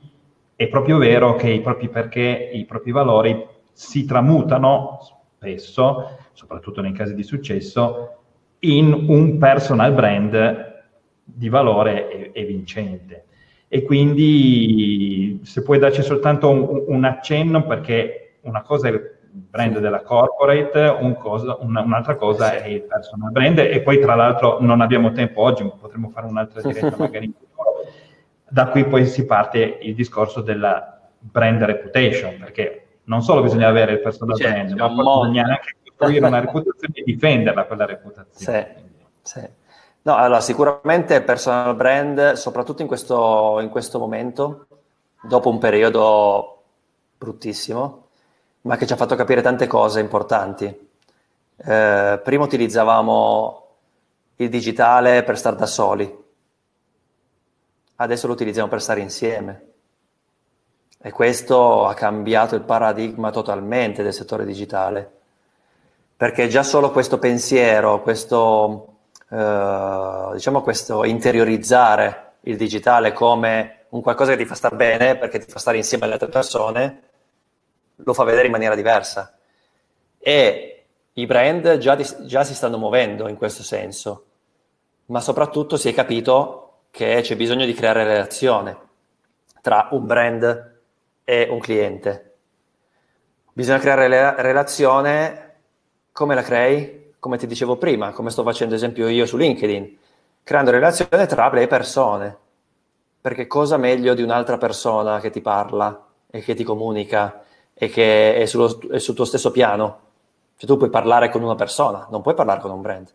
è 0.56 0.66
proprio 0.68 0.98
vero 0.98 1.36
che 1.36 1.50
i 1.50 1.60
propri 1.60 1.88
perché, 1.88 2.50
i 2.52 2.64
propri 2.64 2.90
valori 2.90 3.46
si 3.72 4.04
tramutano 4.06 4.98
spesso, 5.36 6.16
soprattutto 6.32 6.80
nei 6.80 6.92
casi 6.92 7.14
di 7.14 7.22
successo, 7.22 8.16
in 8.60 8.92
un 9.08 9.38
personal 9.38 9.92
brand 9.92 10.82
di 11.22 11.48
valore 11.48 12.10
e, 12.10 12.30
e 12.32 12.44
vincente. 12.44 13.24
E 13.68 13.82
quindi 13.82 15.40
se 15.42 15.62
puoi 15.62 15.78
darci 15.78 16.02
soltanto 16.02 16.48
un, 16.48 16.84
un, 16.86 17.04
accenno, 17.04 17.66
perché 17.66 18.38
una 18.42 18.62
cosa 18.62 18.88
è 18.88 19.17
brand 19.30 19.78
della 19.78 20.02
corporate, 20.02 20.96
un 21.00 21.16
cosa, 21.16 21.56
un, 21.60 21.76
un'altra 21.76 22.16
cosa 22.16 22.52
è 22.52 22.66
il 22.66 22.82
personal 22.82 23.30
brand 23.30 23.58
e 23.58 23.80
poi 23.82 24.00
tra 24.00 24.14
l'altro 24.14 24.58
non 24.60 24.80
abbiamo 24.80 25.12
tempo 25.12 25.42
oggi, 25.42 25.70
potremmo 25.78 26.10
fare 26.10 26.26
un'altra 26.26 26.60
diretta 26.66 26.96
magari 26.96 27.26
in 27.26 27.32
futuro. 27.32 27.84
Da 28.48 28.68
qui 28.68 28.84
poi 28.84 29.06
si 29.06 29.26
parte 29.26 29.78
il 29.82 29.94
discorso 29.94 30.40
della 30.40 30.98
brand 31.18 31.62
reputation, 31.62 32.38
perché 32.38 32.86
non 33.04 33.22
solo 33.22 33.42
bisogna 33.42 33.68
avere 33.68 33.92
il 33.92 34.00
personal 34.00 34.36
certo, 34.36 34.74
brand, 34.74 34.78
ma 34.78 34.88
bisogna 34.88 35.44
anche 35.44 35.76
costruire 35.82 36.26
una 36.26 36.40
reputazione 36.40 36.94
e 36.94 37.02
difenderla 37.04 37.64
quella 37.64 37.84
reputazione. 37.84 38.74
Sì, 39.22 39.40
sì. 39.40 39.48
No, 40.02 40.14
allora 40.14 40.40
sicuramente 40.40 41.20
personal 41.22 41.74
brand, 41.74 42.32
soprattutto 42.32 42.82
in 42.82 42.88
questo, 42.88 43.58
in 43.60 43.68
questo 43.68 43.98
momento, 43.98 44.66
dopo 45.22 45.50
un 45.50 45.58
periodo 45.58 46.62
bruttissimo, 47.18 48.07
ma 48.68 48.76
che 48.76 48.86
ci 48.86 48.92
ha 48.92 48.96
fatto 48.96 49.16
capire 49.16 49.40
tante 49.40 49.66
cose 49.66 49.98
importanti. 49.98 50.66
Eh, 51.56 52.20
prima 52.22 52.44
utilizzavamo 52.44 53.66
il 54.36 54.50
digitale 54.50 55.22
per 55.22 55.38
stare 55.38 55.56
da 55.56 55.64
soli, 55.64 56.24
adesso 57.96 58.26
lo 58.26 58.34
utilizziamo 58.34 58.68
per 58.68 58.82
stare 58.82 59.00
insieme. 59.00 59.62
E 61.00 61.10
questo 61.10 61.86
ha 61.86 61.94
cambiato 61.94 62.56
il 62.56 62.60
paradigma 62.60 63.30
totalmente 63.30 64.02
del 64.02 64.12
settore 64.12 64.44
digitale, 64.44 65.10
perché 66.14 66.48
già 66.48 66.62
solo 66.62 66.90
questo 66.90 67.18
pensiero, 67.18 68.02
questo 68.02 68.96
eh, 69.30 70.28
diciamo 70.34 70.60
questo 70.60 71.04
interiorizzare 71.04 72.32
il 72.42 72.58
digitale 72.58 73.14
come 73.14 73.86
un 73.90 74.02
qualcosa 74.02 74.32
che 74.32 74.38
ti 74.38 74.44
fa 74.44 74.54
stare 74.54 74.76
bene 74.76 75.16
perché 75.16 75.38
ti 75.38 75.50
fa 75.50 75.58
stare 75.58 75.78
insieme 75.78 76.04
alle 76.04 76.14
altre 76.14 76.28
persone, 76.28 77.07
lo 78.04 78.14
fa 78.14 78.24
vedere 78.24 78.46
in 78.46 78.52
maniera 78.52 78.74
diversa. 78.74 79.36
E 80.18 80.84
i 81.12 81.26
brand 81.26 81.78
già, 81.78 81.96
già 81.96 82.44
si 82.44 82.54
stanno 82.54 82.78
muovendo 82.78 83.28
in 83.28 83.36
questo 83.36 83.62
senso, 83.62 84.24
ma 85.06 85.20
soprattutto 85.20 85.76
si 85.76 85.88
è 85.88 85.94
capito 85.94 86.80
che 86.90 87.20
c'è 87.22 87.36
bisogno 87.36 87.64
di 87.64 87.74
creare 87.74 88.04
relazione 88.04 88.76
tra 89.60 89.88
un 89.92 90.06
brand 90.06 90.76
e 91.24 91.46
un 91.50 91.58
cliente. 91.58 92.24
Bisogna 93.52 93.78
creare 93.78 94.08
la 94.08 94.40
relazione, 94.40 95.56
come 96.12 96.34
la 96.34 96.42
crei? 96.42 96.98
come 97.18 97.36
ti 97.36 97.46
dicevo 97.46 97.76
prima, 97.76 98.12
come 98.12 98.30
sto 98.30 98.42
facendo 98.42 98.74
esempio 98.74 99.08
io 99.08 99.26
su 99.26 99.36
LinkedIn, 99.36 99.96
creando 100.42 100.70
relazione 100.70 101.26
tra 101.26 101.50
le 101.52 101.66
persone. 101.66 102.36
Perché 103.20 103.46
cosa 103.46 103.76
meglio 103.76 104.14
di 104.14 104.22
un'altra 104.22 104.56
persona 104.56 105.20
che 105.20 105.30
ti 105.30 105.40
parla 105.40 106.06
e 106.30 106.40
che 106.40 106.54
ti 106.54 106.62
comunica 106.62 107.42
e 107.80 107.88
che 107.88 108.34
è, 108.34 108.44
sullo, 108.46 108.80
è 108.90 108.98
sul 108.98 109.14
tuo 109.14 109.24
stesso 109.24 109.52
piano? 109.52 110.00
Cioè 110.56 110.68
tu 110.68 110.76
puoi 110.76 110.90
parlare 110.90 111.30
con 111.30 111.42
una 111.42 111.54
persona, 111.54 112.08
non 112.10 112.22
puoi 112.22 112.34
parlare 112.34 112.60
con 112.60 112.72
un 112.72 112.80
brand. 112.80 113.08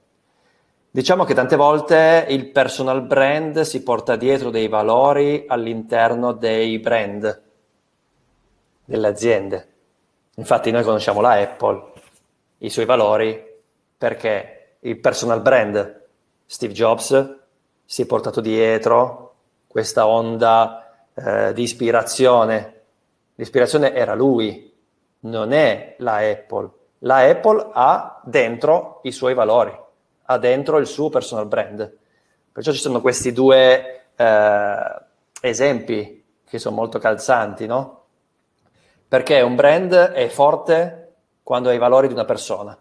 Diciamo 0.89 1.25
che 1.25 1.33
tante 1.33 1.57
volte 1.57 2.25
il 2.29 2.49
personal 2.49 3.01
brand 3.01 3.61
si 3.61 3.83
porta 3.83 4.15
dietro 4.15 4.49
dei 4.51 4.69
valori 4.69 5.43
all'interno 5.47 6.31
dei 6.31 6.79
brand 6.79 7.41
delle 8.85 9.07
aziende. 9.07 9.73
Infatti 10.35 10.71
noi 10.71 10.83
conosciamo 10.83 11.19
la 11.19 11.33
Apple, 11.33 11.91
i 12.59 12.69
suoi 12.69 12.85
valori, 12.85 13.43
perché 13.97 14.77
il 14.79 14.99
personal 14.99 15.41
brand 15.41 16.01
Steve 16.45 16.73
Jobs 16.73 17.37
si 17.83 18.03
è 18.03 18.05
portato 18.05 18.39
dietro 18.39 19.35
questa 19.67 20.07
onda 20.07 21.05
eh, 21.13 21.51
di 21.53 21.63
ispirazione. 21.63 22.82
L'ispirazione 23.35 23.93
era 23.93 24.13
lui, 24.13 24.71
non 25.21 25.51
è 25.51 25.95
la 25.99 26.17
Apple. 26.17 26.69
La 26.99 27.17
Apple 27.17 27.69
ha 27.73 28.21
dentro 28.23 28.99
i 29.03 29.11
suoi 29.11 29.33
valori 29.33 29.81
ha 30.25 30.37
dentro 30.37 30.77
il 30.77 30.87
suo 30.87 31.09
personal 31.09 31.47
brand. 31.47 31.97
Perciò 32.51 32.71
ci 32.71 32.79
sono 32.79 33.01
questi 33.01 33.31
due 33.31 34.05
eh, 34.15 35.01
esempi 35.41 36.23
che 36.45 36.59
sono 36.59 36.75
molto 36.75 36.99
calzanti, 36.99 37.65
no? 37.65 38.01
Perché 39.07 39.41
un 39.41 39.55
brand 39.55 39.93
è 39.93 40.27
forte 40.27 40.99
quando 41.43 41.69
ha 41.69 41.73
i 41.73 41.77
valori 41.77 42.07
di 42.07 42.13
una 42.13 42.25
persona, 42.25 42.77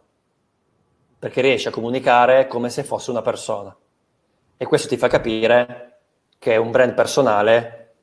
perché 1.18 1.40
riesce 1.40 1.68
a 1.68 1.72
comunicare 1.72 2.46
come 2.46 2.70
se 2.70 2.84
fosse 2.84 3.10
una 3.10 3.22
persona. 3.22 3.74
E 4.56 4.64
questo 4.66 4.88
ti 4.88 4.96
fa 4.96 5.08
capire 5.08 6.00
che 6.38 6.56
un 6.56 6.70
brand 6.70 6.94
personale 6.94 7.94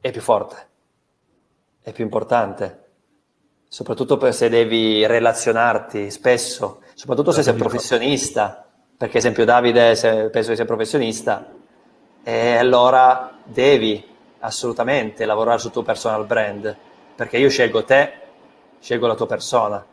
è 0.00 0.10
più 0.10 0.20
forte, 0.20 0.67
è 1.80 1.92
più 1.92 2.04
importante, 2.04 2.86
soprattutto 3.68 4.30
se 4.32 4.48
devi 4.48 5.06
relazionarti 5.06 6.10
spesso 6.10 6.82
soprattutto 6.98 7.30
se 7.30 7.44
sei 7.44 7.54
professionista, 7.54 8.66
perché 8.96 9.18
esempio 9.18 9.44
Davide 9.44 9.94
se, 9.94 10.30
penso 10.30 10.50
che 10.50 10.56
sia 10.56 10.64
professionista, 10.64 11.48
e 12.24 12.56
allora 12.56 13.38
devi 13.44 14.04
assolutamente 14.40 15.24
lavorare 15.24 15.60
sul 15.60 15.70
tuo 15.70 15.84
personal 15.84 16.26
brand, 16.26 16.76
perché 17.14 17.38
io 17.38 17.48
scelgo 17.48 17.84
te, 17.84 18.12
scelgo 18.80 19.06
la 19.06 19.14
tua 19.14 19.28
persona. 19.28 19.86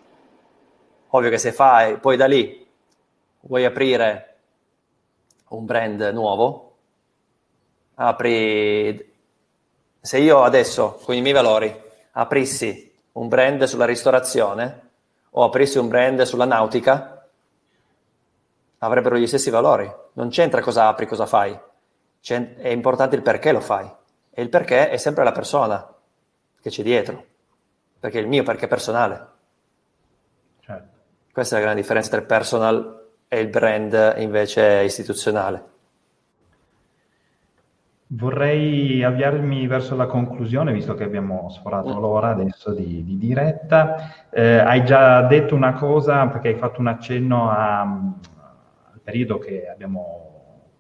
Ovvio 1.09 1.29
che 1.29 1.37
se 1.37 1.51
fai, 1.51 1.99
poi 1.99 2.17
da 2.17 2.25
lì 2.25 2.67
vuoi 3.41 3.65
aprire 3.65 4.37
un 5.49 5.65
brand 5.65 6.01
nuovo, 6.11 6.77
apri, 7.93 9.14
se 10.05 10.19
io 10.19 10.43
adesso 10.43 10.99
con 11.03 11.15
i 11.15 11.21
miei 11.21 11.33
valori 11.33 11.83
aprissi 12.11 12.93
un 13.13 13.27
brand 13.27 13.63
sulla 13.63 13.85
ristorazione, 13.85 14.89
o 15.31 15.43
aprissi 15.43 15.79
un 15.79 15.87
brand 15.87 16.21
sulla 16.21 16.45
nautica, 16.45 17.27
avrebbero 18.77 19.17
gli 19.17 19.25
stessi 19.25 19.49
valori. 19.49 19.91
Non 20.13 20.29
c'entra 20.29 20.61
cosa 20.61 20.87
apri, 20.87 21.07
cosa 21.07 21.25
fai. 21.25 21.59
C'è, 22.21 22.55
è 22.55 22.67
importante 22.67 23.15
il 23.15 23.23
perché 23.23 23.51
lo 23.51 23.61
fai. 23.61 23.91
E 24.29 24.41
il 24.43 24.49
perché 24.49 24.89
è 24.89 24.97
sempre 24.97 25.23
la 25.23 25.31
persona 25.31 25.91
che 26.61 26.69
c'è 26.69 26.83
dietro. 26.83 27.25
Perché 27.99 28.19
il 28.19 28.27
mio 28.27 28.43
perché 28.43 28.65
è 28.65 28.69
personale. 28.69 29.27
Certo. 30.59 30.97
Questa 31.33 31.55
è 31.55 31.57
la 31.57 31.65
grande 31.65 31.81
differenza 31.81 32.11
tra 32.11 32.19
il 32.19 32.25
personal 32.27 33.07
e 33.27 33.39
il 33.39 33.47
brand 33.47 34.13
invece 34.17 34.83
istituzionale. 34.83 35.73
Vorrei 38.07 39.03
avviarmi 39.03 39.65
verso 39.65 39.95
la 39.95 40.05
conclusione, 40.05 40.71
visto 40.71 40.93
che 40.93 41.03
abbiamo 41.03 41.49
sforato 41.49 41.95
mm. 41.95 41.99
l'ora 41.99 42.29
adesso 42.29 42.71
di, 42.71 43.03
di 43.03 43.17
diretta. 43.17 44.29
Eh, 44.29 44.57
hai 44.57 44.85
già 44.85 45.23
detto 45.23 45.55
una 45.55 45.73
cosa, 45.73 46.27
perché 46.27 46.49
hai 46.49 46.55
fatto 46.55 46.81
un 46.81 46.87
accenno 46.87 47.49
a, 47.49 47.81
al 47.81 48.99
periodo 49.01 49.39
che 49.39 49.67
abbiamo 49.67 50.33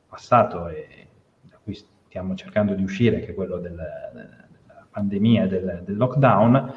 passato 0.07 0.67
e 0.67 1.07
da 1.41 1.57
cui 1.63 1.73
stiamo 1.73 2.35
cercando 2.35 2.75
di 2.75 2.83
uscire, 2.83 3.21
che 3.21 3.31
è 3.31 3.33
quello 3.33 3.57
del, 3.57 3.73
della 3.73 4.87
pandemia, 4.91 5.47
del, 5.47 5.81
del 5.83 5.97
lockdown. 5.97 6.73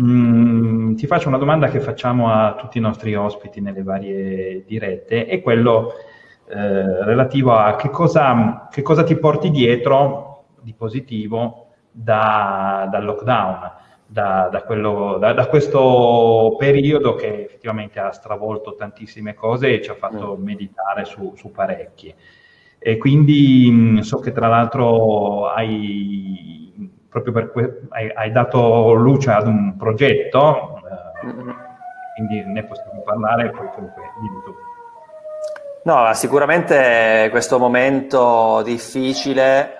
Mm, 0.00 0.94
ti 0.94 1.08
faccio 1.08 1.26
una 1.26 1.36
domanda 1.36 1.66
che 1.66 1.80
facciamo 1.80 2.32
a 2.32 2.54
tutti 2.54 2.78
i 2.78 2.80
nostri 2.80 3.16
ospiti 3.16 3.60
nelle 3.60 3.82
varie 3.82 4.64
dirette, 4.64 5.26
è 5.26 5.42
quello 5.42 5.94
eh, 6.52 7.04
relativo 7.04 7.52
a 7.52 7.76
che 7.76 7.90
cosa, 7.90 8.66
che 8.70 8.82
cosa, 8.82 9.04
ti 9.04 9.16
porti 9.16 9.50
dietro 9.50 10.46
di 10.60 10.74
positivo 10.74 11.68
da, 11.92 12.88
dal 12.90 13.04
lockdown, 13.04 13.70
da, 14.04 14.48
da, 14.50 14.62
quello, 14.62 15.16
da, 15.18 15.46
questo 15.46 16.56
periodo 16.58 17.14
che 17.14 17.44
effettivamente 17.44 18.00
ha 18.00 18.10
stravolto 18.10 18.74
tantissime 18.74 19.34
cose 19.34 19.74
e 19.74 19.80
ci 19.80 19.90
ha 19.90 19.94
fatto 19.94 20.36
mm. 20.36 20.42
meditare 20.42 21.04
su, 21.04 21.34
su 21.36 21.52
parecchi. 21.52 22.12
E 22.78 22.96
quindi 22.96 23.70
mh, 23.70 24.00
so 24.00 24.18
che 24.18 24.32
tra 24.32 24.48
l'altro 24.48 25.46
hai, 25.50 26.90
proprio 27.08 27.32
per 27.32 27.50
que- 27.52 27.82
hai, 27.90 28.10
hai 28.12 28.32
dato 28.32 28.92
luce 28.94 29.30
ad 29.30 29.46
un 29.46 29.76
progetto, 29.76 30.80
eh, 31.22 31.26
mm-hmm. 31.26 31.50
quindi 32.16 32.44
ne 32.44 32.64
possiamo 32.64 33.02
parlare, 33.02 33.50
poi 33.50 33.68
comunque 33.72 34.02
dimmi 34.20 34.42
tu. 34.44 34.54
No, 35.82 36.12
sicuramente 36.12 37.28
questo 37.30 37.58
momento 37.58 38.60
difficile 38.62 39.76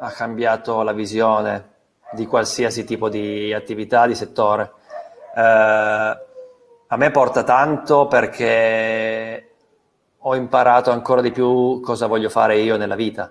ha 0.00 0.10
cambiato 0.10 0.82
la 0.82 0.92
visione 0.92 1.68
di 2.12 2.26
qualsiasi 2.26 2.84
tipo 2.84 3.10
di 3.10 3.52
attività, 3.52 4.06
di 4.06 4.14
settore. 4.14 4.72
Eh, 5.36 5.40
a 5.42 6.96
me 6.96 7.10
porta 7.10 7.42
tanto 7.42 8.06
perché 8.06 9.50
ho 10.16 10.34
imparato 10.34 10.90
ancora 10.90 11.20
di 11.20 11.32
più 11.32 11.80
cosa 11.80 12.06
voglio 12.06 12.30
fare 12.30 12.56
io 12.56 12.78
nella 12.78 12.96
vita, 12.96 13.30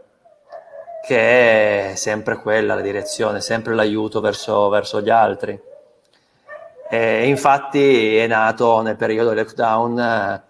che 1.03 1.91
è 1.91 1.95
sempre 1.95 2.38
quella 2.38 2.76
la 2.76 2.82
direzione, 2.82 3.41
sempre 3.41 3.74
l'aiuto 3.74 4.19
verso, 4.19 4.69
verso 4.69 5.01
gli 5.01 5.09
altri. 5.09 5.59
E 6.88 7.28
infatti 7.28 8.15
è 8.15 8.28
nato 8.28 8.82
nel 8.82 8.95
periodo 8.95 9.30
del 9.30 9.39
lockdown 9.39 10.49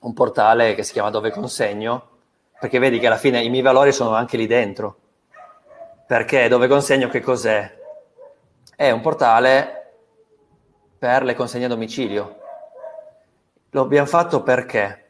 un 0.00 0.12
portale 0.12 0.74
che 0.74 0.82
si 0.82 0.92
chiama 0.92 1.10
Dove 1.10 1.30
Consegno, 1.30 2.08
perché 2.58 2.78
vedi 2.78 2.98
che 2.98 3.06
alla 3.06 3.16
fine 3.16 3.42
i 3.42 3.48
miei 3.48 3.62
valori 3.62 3.92
sono 3.92 4.14
anche 4.14 4.36
lì 4.36 4.46
dentro. 4.46 4.96
Perché 6.06 6.48
Dove 6.48 6.68
Consegno 6.68 7.08
che 7.08 7.20
cos'è? 7.20 7.74
È 8.74 8.90
un 8.90 9.00
portale 9.00 9.92
per 10.98 11.22
le 11.24 11.34
consegne 11.34 11.66
a 11.66 11.68
domicilio. 11.68 12.36
Lo 13.70 13.82
abbiamo 13.82 14.06
fatto 14.06 14.42
perché? 14.42 15.04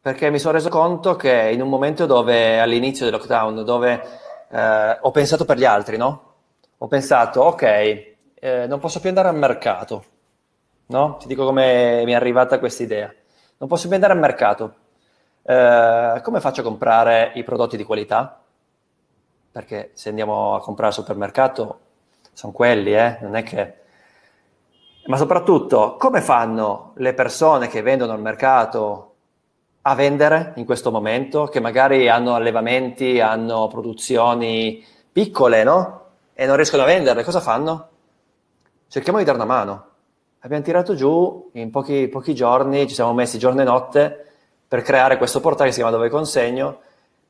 Perché 0.00 0.30
mi 0.30 0.38
sono 0.38 0.54
reso 0.54 0.68
conto 0.68 1.16
che 1.16 1.50
in 1.52 1.60
un 1.60 1.68
momento 1.68 2.06
dove 2.06 2.58
all'inizio 2.58 3.04
del 3.04 3.14
lockdown, 3.14 3.64
dove 3.64 4.02
eh, 4.50 4.98
ho 5.00 5.10
pensato 5.10 5.44
per 5.44 5.58
gli 5.58 5.64
altri, 5.64 5.96
no? 5.96 6.34
Ho 6.78 6.86
pensato, 6.86 7.42
ok, 7.42 7.62
eh, 8.34 8.66
non 8.66 8.78
posso 8.78 9.00
più 9.00 9.08
andare 9.08 9.28
al 9.28 9.36
mercato, 9.36 10.04
no? 10.86 11.16
Ti 11.16 11.26
dico 11.26 11.44
come 11.44 12.02
mi 12.04 12.12
è 12.12 12.14
arrivata 12.14 12.58
questa 12.58 12.82
idea 12.84 13.12
non 13.58 13.68
posso 13.68 13.86
più 13.86 13.94
andare 13.94 14.12
al 14.12 14.18
mercato. 14.18 14.74
Eh, 15.42 16.20
come 16.22 16.40
faccio 16.40 16.60
a 16.60 16.64
comprare 16.64 17.32
i 17.34 17.42
prodotti 17.42 17.76
di 17.76 17.84
qualità? 17.84 18.40
Perché 19.50 19.90
se 19.94 20.10
andiamo 20.10 20.54
a 20.54 20.60
comprare 20.60 20.88
al 20.88 20.94
supermercato 20.94 21.80
sono 22.32 22.52
quelli, 22.52 22.94
eh? 22.94 23.18
non 23.20 23.34
è 23.34 23.42
che... 23.42 23.74
Ma 25.06 25.16
soprattutto, 25.16 25.96
come 25.96 26.20
fanno 26.20 26.92
le 26.96 27.14
persone 27.14 27.66
che 27.68 27.82
vendono 27.82 28.12
al 28.12 28.20
mercato 28.20 29.14
a 29.82 29.94
vendere 29.94 30.52
in 30.56 30.64
questo 30.66 30.90
momento, 30.90 31.46
che 31.46 31.60
magari 31.60 32.08
hanno 32.08 32.34
allevamenti, 32.34 33.18
hanno 33.18 33.68
produzioni 33.68 34.84
piccole, 35.10 35.64
no? 35.64 36.02
E 36.34 36.46
non 36.46 36.56
riescono 36.56 36.82
a 36.82 36.86
venderle, 36.86 37.24
cosa 37.24 37.40
fanno? 37.40 37.88
Cerchiamo 38.86 39.18
di 39.18 39.24
dare 39.24 39.38
una 39.38 39.46
mano 39.46 39.86
abbiamo 40.40 40.62
tirato 40.62 40.94
giù 40.94 41.50
in 41.54 41.70
pochi, 41.70 42.08
pochi, 42.08 42.34
giorni, 42.34 42.86
ci 42.86 42.94
siamo 42.94 43.12
messi 43.14 43.38
giorno 43.38 43.60
e 43.60 43.64
notte 43.64 44.26
per 44.68 44.82
creare 44.82 45.16
questo 45.16 45.40
portale 45.40 45.68
che 45.68 45.74
si 45.74 45.80
chiama 45.80 45.96
Dove 45.96 46.10
Consegno, 46.10 46.80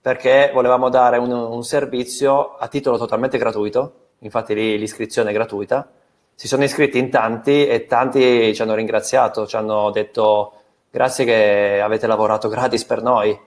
perché 0.01 0.51
volevamo 0.53 0.89
dare 0.89 1.19
un, 1.19 1.31
un 1.31 1.63
servizio 1.65 2.57
a 2.57 2.69
titolo 2.69 2.99
totalmente 2.99 3.39
gratuito, 3.39 3.93
infatti 4.19 4.55
lì 4.55 4.79
l'iscrizione 4.79 5.31
è 5.31 5.33
gratuita. 5.33 5.89
Si 6.35 6.47
sono 6.47 6.65
iscritti 6.65 6.99
in 6.99 7.11
tanti 7.11 7.67
e 7.67 7.87
tanti 7.87 8.55
ci 8.55 8.63
hanno 8.63 8.75
ringraziato, 8.75 9.47
ci 9.47 9.57
hanno 9.57 9.91
detto 9.91 10.53
grazie 10.91 11.25
che 11.25 11.81
avete 11.81 12.07
lavorato 12.07 12.49
gratis 12.49 12.85
per 12.85 13.03
noi, 13.03 13.39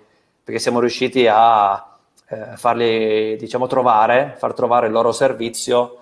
perché 0.44 0.60
siamo 0.60 0.80
riusciti 0.80 1.28
a 1.30 1.98
eh, 2.28 2.56
farli, 2.56 3.36
diciamo, 3.38 3.68
trovare, 3.68 4.36
far 4.38 4.54
trovare 4.54 4.88
il 4.88 4.94
loro 4.94 5.12
servizio 5.12 5.98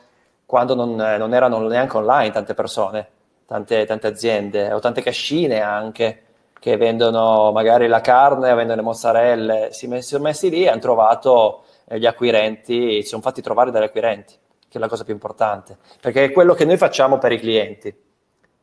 quando 0.45 0.73
non, 0.73 0.95
non 0.95 1.33
erano 1.33 1.59
neanche 1.67 1.97
online 1.97 2.31
tante 2.31 2.53
persone 2.55 3.09
tante, 3.49 3.83
tante 3.85 4.05
aziende 4.05 4.71
o 4.71 4.79
tante 4.79 5.01
cascine 5.01 5.59
anche 5.59 6.23
che 6.59 6.77
vendono 6.77 7.51
magari 7.51 7.87
la 7.87 7.99
carne 7.99 8.51
o 8.51 8.55
vendono 8.55 8.79
le 8.79 8.85
mozzarelle, 8.85 9.69
si 9.71 9.89
sono 10.01 10.23
messi 10.23 10.51
lì 10.51 10.65
e 10.65 10.69
hanno 10.69 10.79
trovato 10.79 11.63
eh, 11.87 11.97
gli 11.97 12.05
acquirenti, 12.05 13.01
si 13.01 13.07
sono 13.07 13.23
fatti 13.23 13.41
trovare 13.41 13.71
dagli 13.71 13.85
acquirenti, 13.85 14.33
che 14.67 14.77
è 14.77 14.79
la 14.79 14.87
cosa 14.87 15.03
più 15.03 15.13
importante, 15.13 15.77
perché 15.99 16.25
è 16.25 16.31
quello 16.31 16.53
che 16.53 16.65
noi 16.65 16.77
facciamo 16.77 17.17
per 17.17 17.31
i 17.31 17.39
clienti. 17.39 17.95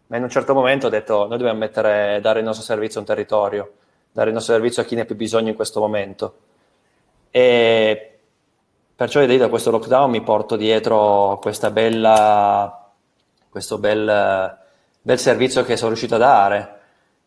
Ma 0.09 0.19
in 0.19 0.23
un 0.23 0.29
certo 0.29 0.55
momento 0.55 0.87
ho 0.87 0.91
detto, 0.91 1.27
noi 1.27 1.37
dobbiamo 1.37 1.59
mettere, 1.59 2.21
dare 2.21 2.39
il 2.39 2.45
nostro 2.45 2.63
servizio 2.65 2.99
a 2.99 3.03
un 3.03 3.09
territorio, 3.09 3.73
dare 4.13 4.29
il 4.29 4.35
nostro 4.35 4.55
servizio 4.55 4.83
a 4.83 4.85
chi 4.85 4.95
ne 4.95 5.01
ha 5.01 5.05
più 5.05 5.17
bisogno 5.17 5.49
in 5.49 5.57
questo 5.57 5.81
momento. 5.81 6.35
E 7.33 8.19
perciò 8.95 9.21
io 9.21 9.37
da 9.37 9.49
questo 9.49 9.73
lockdown 9.73 10.11
mi 10.11 10.23
porto 10.23 10.55
dietro 10.55 11.39
questa 11.41 11.73
bella, 11.73 12.93
questo 13.51 13.79
bel, 13.79 14.65
bel 15.07 15.21
servizio 15.21 15.63
che 15.63 15.77
sono 15.77 15.91
riuscito 15.91 16.17
a 16.17 16.19
dare, 16.19 16.81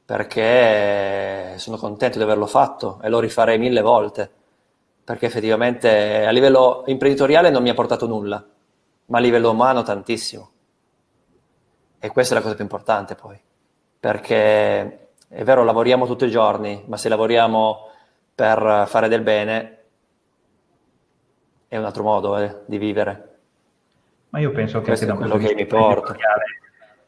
perché 0.04 1.58
sono 1.58 1.78
contento 1.78 2.18
di 2.18 2.26
averlo 2.26 2.46
fatto 2.46 3.00
e 3.02 3.08
lo 3.08 3.22
rifarei 3.22 3.58
mille 3.58 3.80
volte, 3.80 4.30
perché 5.02 5.28
effettivamente 5.28 6.26
a 6.26 6.30
livello 6.32 6.84
imprenditoriale 6.88 7.50
non 7.50 7.64
mi 7.64 7.70
ha 7.70 7.74
portato 7.74 8.06
nulla, 8.06 8.46
ma 9.06 9.18
a 9.18 9.22
livello 9.22 9.52
umano 9.52 9.82
tantissimo. 9.84 10.52
E 12.00 12.10
questa 12.10 12.34
è 12.34 12.38
la 12.38 12.44
cosa 12.44 12.56
più 12.56 12.66
importante 12.66 13.16
poi, 13.16 13.40
perché 13.98 15.12
è 15.30 15.44
vero, 15.46 15.64
lavoriamo 15.64 16.06
tutti 16.06 16.26
i 16.26 16.30
giorni, 16.30 16.84
ma 16.86 16.98
se 16.98 17.08
lavoriamo 17.08 17.92
per 18.36 18.84
fare 18.88 19.08
del 19.08 19.22
bene 19.22 19.78
è 21.70 21.78
un 21.78 21.86
altro 21.86 22.04
modo 22.04 22.38
eh, 22.38 22.58
di 22.66 22.78
vivere. 22.78 23.38
Ma 24.32 24.40
io 24.40 24.52
penso 24.52 24.80
che 24.80 24.88
Questo 24.88 25.10
è 25.10 25.16
quello 25.16 25.38
che 25.38 25.56
mi 25.56 25.66
porta. 25.66 26.14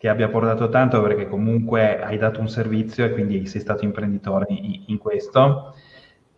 Ti 0.01 0.07
abbia 0.07 0.29
portato 0.29 0.67
tanto 0.69 0.99
perché 1.03 1.27
comunque 1.27 2.01
hai 2.01 2.17
dato 2.17 2.39
un 2.39 2.49
servizio 2.49 3.05
e 3.05 3.11
quindi 3.11 3.45
sei 3.45 3.61
stato 3.61 3.85
imprenditore 3.85 4.47
in, 4.49 4.85
in 4.87 4.97
questo. 4.97 5.75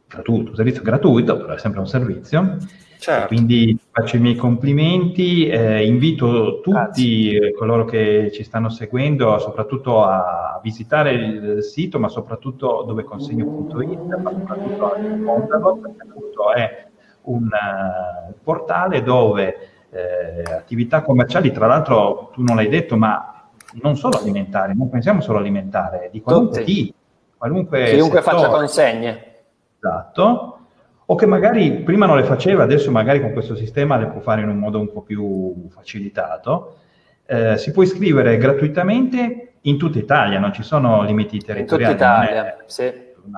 Gratuito, 0.06 0.50
un 0.50 0.56
servizio 0.58 0.82
gratuito, 0.82 1.38
però 1.38 1.54
è 1.54 1.58
sempre 1.58 1.80
un 1.80 1.88
servizio. 1.88 2.58
Certo. 3.00 3.28
Quindi 3.28 3.80
faccio 3.90 4.18
i 4.18 4.20
miei 4.20 4.36
complimenti, 4.36 5.48
eh, 5.48 5.86
invito 5.86 6.60
tutti 6.60 7.30
Grazie. 7.30 7.54
coloro 7.54 7.86
che 7.86 8.32
ci 8.34 8.44
stanno 8.44 8.68
seguendo 8.68 9.40
soprattutto 9.40 10.04
a 10.04 10.60
visitare 10.62 11.14
il 11.14 11.64
sito, 11.64 12.00
ma 12.00 12.10
soprattutto 12.10 12.84
dove 12.86 13.06
consegno.it, 13.06 14.18
ma 14.18 14.30
soprattutto 14.30 14.94
a 14.94 14.98
diffonderlo, 14.98 15.78
perché 15.78 16.60
è 16.60 16.88
un 17.22 17.44
uh, 17.46 18.34
portale 18.44 19.02
dove 19.02 19.56
eh, 19.90 20.44
attività 20.52 21.02
commerciali, 21.02 21.52
tra 21.54 21.68
l'altro 21.68 22.30
tu 22.34 22.44
non 22.44 22.58
l'hai 22.58 22.68
detto, 22.68 22.98
ma 22.98 23.33
non 23.82 23.98
solo 23.98 24.18
alimentari, 24.18 24.76
non 24.76 24.90
pensiamo 24.90 25.22
solo 25.22 25.40
alimentare, 25.40 26.10
di 26.12 26.22
qualunque 26.22 26.64
tipo, 26.64 26.96
qualunque 27.38 27.92
Chiunque 27.92 28.22
settore. 28.22 28.42
faccia 28.42 28.50
consegne. 28.50 29.36
Esatto 29.78 30.58
o 31.06 31.16
che 31.16 31.26
magari 31.26 31.82
prima 31.82 32.06
non 32.06 32.18
le 32.18 32.24
faceva, 32.24 32.64
adesso 32.64 32.90
magari 32.90 33.20
con 33.20 33.34
questo 33.34 33.56
sistema 33.56 33.98
le 33.98 34.08
può 34.08 34.22
fare 34.22 34.42
in 34.42 34.50
un 34.50 34.58
modo 34.58 34.80
un 34.80 34.92
po' 34.92 35.02
più 35.02 35.68
facilitato. 35.70 36.78
Eh, 37.26 37.58
si 37.58 37.72
può 37.72 37.84
iscrivere 37.84 38.38
gratuitamente 38.38 39.56
in 39.62 39.78
tutta 39.78 40.00
Italia, 40.00 40.40
non 40.40 40.54
ci 40.54 40.64
sono 40.64 41.04
limiti 41.04 41.40
territoriali. 41.40 41.92
In 41.92 41.98
tutta 41.98 42.24
Italia, 42.24 42.58
sì. 42.66 42.92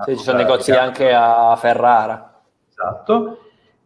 sì. 0.06 0.16
ci 0.18 0.24
sono 0.24 0.38
negozi 0.38 0.72
anche 0.72 1.12
a 1.12 1.56
Ferrara. 1.58 2.42
Esatto, 2.70 3.40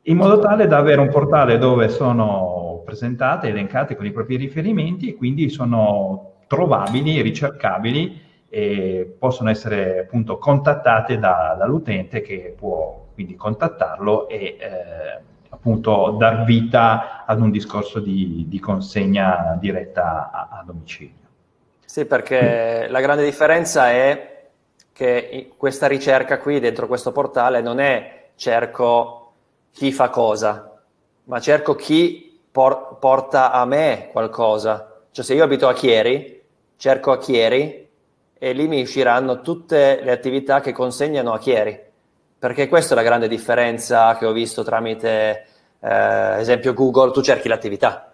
in 0.04 0.18
modo 0.18 0.39
tale 0.39 0.68
da 0.68 0.78
avere 0.78 1.00
un 1.00 1.10
portale 1.10 1.58
dove 1.58 1.89
sono 1.89 2.82
presentate, 2.86 3.47
elencate 3.47 3.95
con 3.95 4.06
i 4.06 4.12
propri 4.12 4.36
riferimenti 4.36 5.10
e 5.10 5.16
quindi 5.16 5.50
sono 5.50 6.34
trovabili, 6.50 7.22
ricercabili 7.22 8.28
e 8.50 9.16
possono 9.20 9.52
essere 9.52 10.00
appunto 10.00 10.39
contattate 10.39 11.20
da, 11.20 11.56
dall'utente 11.58 12.22
che 12.22 12.56
può 12.58 13.06
quindi 13.14 13.36
contattarlo 13.36 14.28
e 14.28 14.58
eh, 14.60 15.22
appunto 15.50 16.16
dar 16.18 16.45
vita 16.45 17.24
ad 17.26 17.39
un 17.39 17.52
discorso 17.52 18.00
di, 18.00 18.45
di 18.47 18.60
consegna 18.60 19.56
diretta 19.60 20.32
a, 20.32 20.60
a, 20.60 20.64
domicilio. 20.66 21.28
Sì, 21.86 22.06
perché 22.06 22.88
la 22.89 23.00
grande 23.00 23.24
differenza 23.24 23.91
è 23.91 24.47
che 24.91 25.52
questa 25.56 25.86
ricerca 25.86 26.39
qui 26.39 26.60
dentro 26.60 26.88
questo 26.88 27.12
portale 27.12 27.62
non 27.62 27.80
è 27.80 28.30
cerco 28.36 29.34
chi 29.72 29.91
fa 29.91 30.10
cosa, 30.10 30.82
ma 31.26 31.39
cerco 31.39 31.76
chi 31.76 32.39
por- 32.52 32.97
porta 33.00 33.52
a 33.52 33.66
me 33.66 34.10
qualcosa. 34.12 35.04
Cioè 35.12 35.24
se 35.24 35.36
io 35.36 35.43
abito 35.43 35.68
a 35.68 35.74
Chieri, 35.74 36.38
cerco 36.80 37.11
a 37.11 37.19
Chieri 37.19 37.88
e 38.39 38.53
lì 38.53 38.67
mi 38.67 38.82
usciranno 38.82 39.41
tutte 39.41 39.99
le 40.01 40.11
attività 40.11 40.61
che 40.61 40.71
consegnano 40.71 41.34
a 41.34 41.38
Chieri 41.38 41.88
perché 42.39 42.69
questa 42.69 42.93
è 42.93 42.95
la 42.95 43.03
grande 43.03 43.27
differenza 43.27 44.15
che 44.15 44.25
ho 44.25 44.32
visto 44.32 44.63
tramite, 44.63 45.45
eh, 45.82 46.39
esempio, 46.39 46.73
Google, 46.73 47.11
tu 47.11 47.21
cerchi 47.21 47.49
l'attività. 47.49 48.13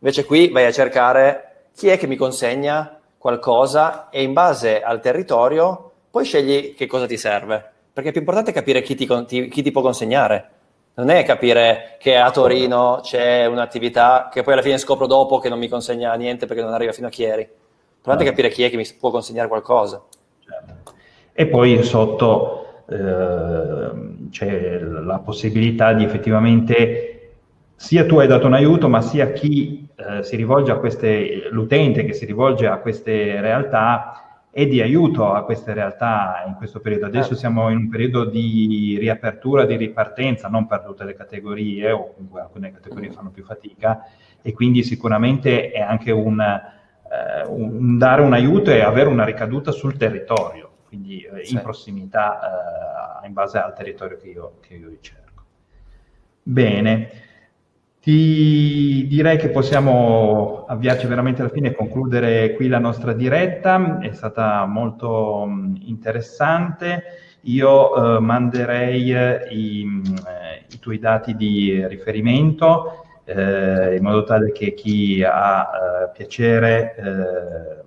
Invece 0.00 0.26
qui 0.26 0.50
vai 0.50 0.66
a 0.66 0.72
cercare 0.72 1.68
chi 1.74 1.88
è 1.88 1.96
che 1.96 2.06
mi 2.06 2.16
consegna 2.16 2.98
qualcosa 3.16 4.10
e 4.10 4.22
in 4.22 4.34
base 4.34 4.82
al 4.82 5.00
territorio 5.00 5.90
poi 6.10 6.24
scegli 6.26 6.74
che 6.74 6.86
cosa 6.86 7.06
ti 7.06 7.16
serve. 7.16 7.70
Perché 7.94 8.10
è 8.10 8.12
più 8.12 8.20
importante 8.20 8.52
capire 8.52 8.82
chi 8.82 8.94
ti, 8.94 9.08
ti, 9.26 9.48
chi 9.48 9.62
ti 9.62 9.70
può 9.70 9.80
consegnare. 9.80 10.50
Non 10.94 11.08
è 11.08 11.24
capire 11.24 11.96
che 11.98 12.18
a 12.18 12.30
Torino 12.30 13.00
c'è 13.02 13.46
un'attività 13.46 14.28
che 14.30 14.42
poi 14.42 14.52
alla 14.52 14.62
fine 14.62 14.76
scopro 14.76 15.06
dopo 15.06 15.38
che 15.38 15.48
non 15.48 15.58
mi 15.58 15.68
consegna 15.68 16.12
niente 16.12 16.44
perché 16.44 16.62
non 16.62 16.74
arriva 16.74 16.92
fino 16.92 17.06
a 17.06 17.10
Chieri. 17.10 17.48
L'importante 18.04 18.24
è 18.24 18.28
capire 18.28 18.48
chi 18.50 18.62
è 18.64 18.70
che 18.70 18.76
mi 18.76 18.86
può 18.98 19.10
consegnare 19.10 19.48
qualcosa. 19.48 20.04
Certo. 20.40 20.92
E 21.32 21.46
poi 21.46 21.82
sotto 21.82 22.62
Ehm, 22.92 24.28
c'è 24.30 24.78
la 24.80 25.18
possibilità 25.18 25.92
di 25.92 26.04
effettivamente 26.04 27.08
sia 27.74 28.06
tu 28.06 28.18
hai 28.18 28.26
dato 28.26 28.46
un 28.46 28.54
aiuto, 28.54 28.88
ma 28.88 29.00
sia 29.00 29.32
chi 29.32 29.88
eh, 29.96 30.22
si 30.22 30.36
rivolge 30.36 30.70
a 30.70 30.76
queste, 30.76 31.48
l'utente 31.50 32.04
che 32.04 32.12
si 32.12 32.24
rivolge 32.24 32.66
a 32.66 32.78
queste 32.78 33.40
realtà 33.40 34.44
è 34.50 34.66
di 34.66 34.80
aiuto 34.80 35.32
a 35.32 35.44
queste 35.44 35.72
realtà 35.72 36.44
in 36.46 36.54
questo 36.54 36.80
periodo. 36.80 37.06
Adesso 37.06 37.28
certo. 37.28 37.38
siamo 37.40 37.70
in 37.70 37.78
un 37.78 37.88
periodo 37.88 38.24
di 38.24 38.96
riapertura, 39.00 39.64
di 39.64 39.76
ripartenza, 39.76 40.48
non 40.48 40.66
per 40.66 40.82
tutte 40.82 41.04
le 41.04 41.14
categorie, 41.14 41.90
o 41.90 42.12
comunque 42.14 42.40
alcune 42.40 42.72
categorie 42.72 43.10
fanno 43.10 43.30
più 43.30 43.44
fatica, 43.44 44.06
e 44.40 44.52
quindi 44.52 44.82
sicuramente 44.82 45.70
è 45.70 45.80
anche 45.80 46.12
un, 46.12 46.38
eh, 47.12 47.46
un 47.46 47.98
dare 47.98 48.22
un 48.22 48.32
aiuto 48.32 48.70
e 48.70 48.80
avere 48.80 49.08
una 49.08 49.24
ricaduta 49.24 49.70
sul 49.70 49.96
territorio 49.96 50.70
quindi 50.92 51.22
eh, 51.22 51.48
in 51.48 51.62
prossimità 51.62 53.22
eh, 53.22 53.26
in 53.26 53.32
base 53.32 53.56
al 53.56 53.74
territorio 53.74 54.18
che 54.18 54.28
io, 54.28 54.58
che 54.60 54.74
io 54.74 54.90
ricerco. 54.90 55.42
Bene, 56.42 57.10
ti 57.98 59.06
direi 59.08 59.38
che 59.38 59.48
possiamo 59.48 60.66
avviarci 60.68 61.06
veramente 61.06 61.40
alla 61.40 61.50
fine 61.50 61.68
e 61.68 61.74
concludere 61.74 62.52
qui 62.52 62.68
la 62.68 62.78
nostra 62.78 63.14
diretta, 63.14 64.00
è 64.00 64.12
stata 64.12 64.66
molto 64.66 65.46
mh, 65.46 65.80
interessante. 65.86 67.04
Io 67.44 68.16
eh, 68.16 68.20
manderei 68.20 69.14
eh, 69.14 69.46
i, 69.48 70.02
eh, 70.04 70.64
i, 70.74 70.78
tuoi 70.78 70.98
dati 70.98 71.34
di 71.34 71.86
riferimento 71.86 73.01
eh, 73.24 73.96
in 73.96 74.02
modo 74.02 74.24
tale 74.24 74.52
che 74.52 74.74
chi 74.74 75.22
ha 75.22 75.70
eh, 75.70 76.10
piacere 76.16 77.82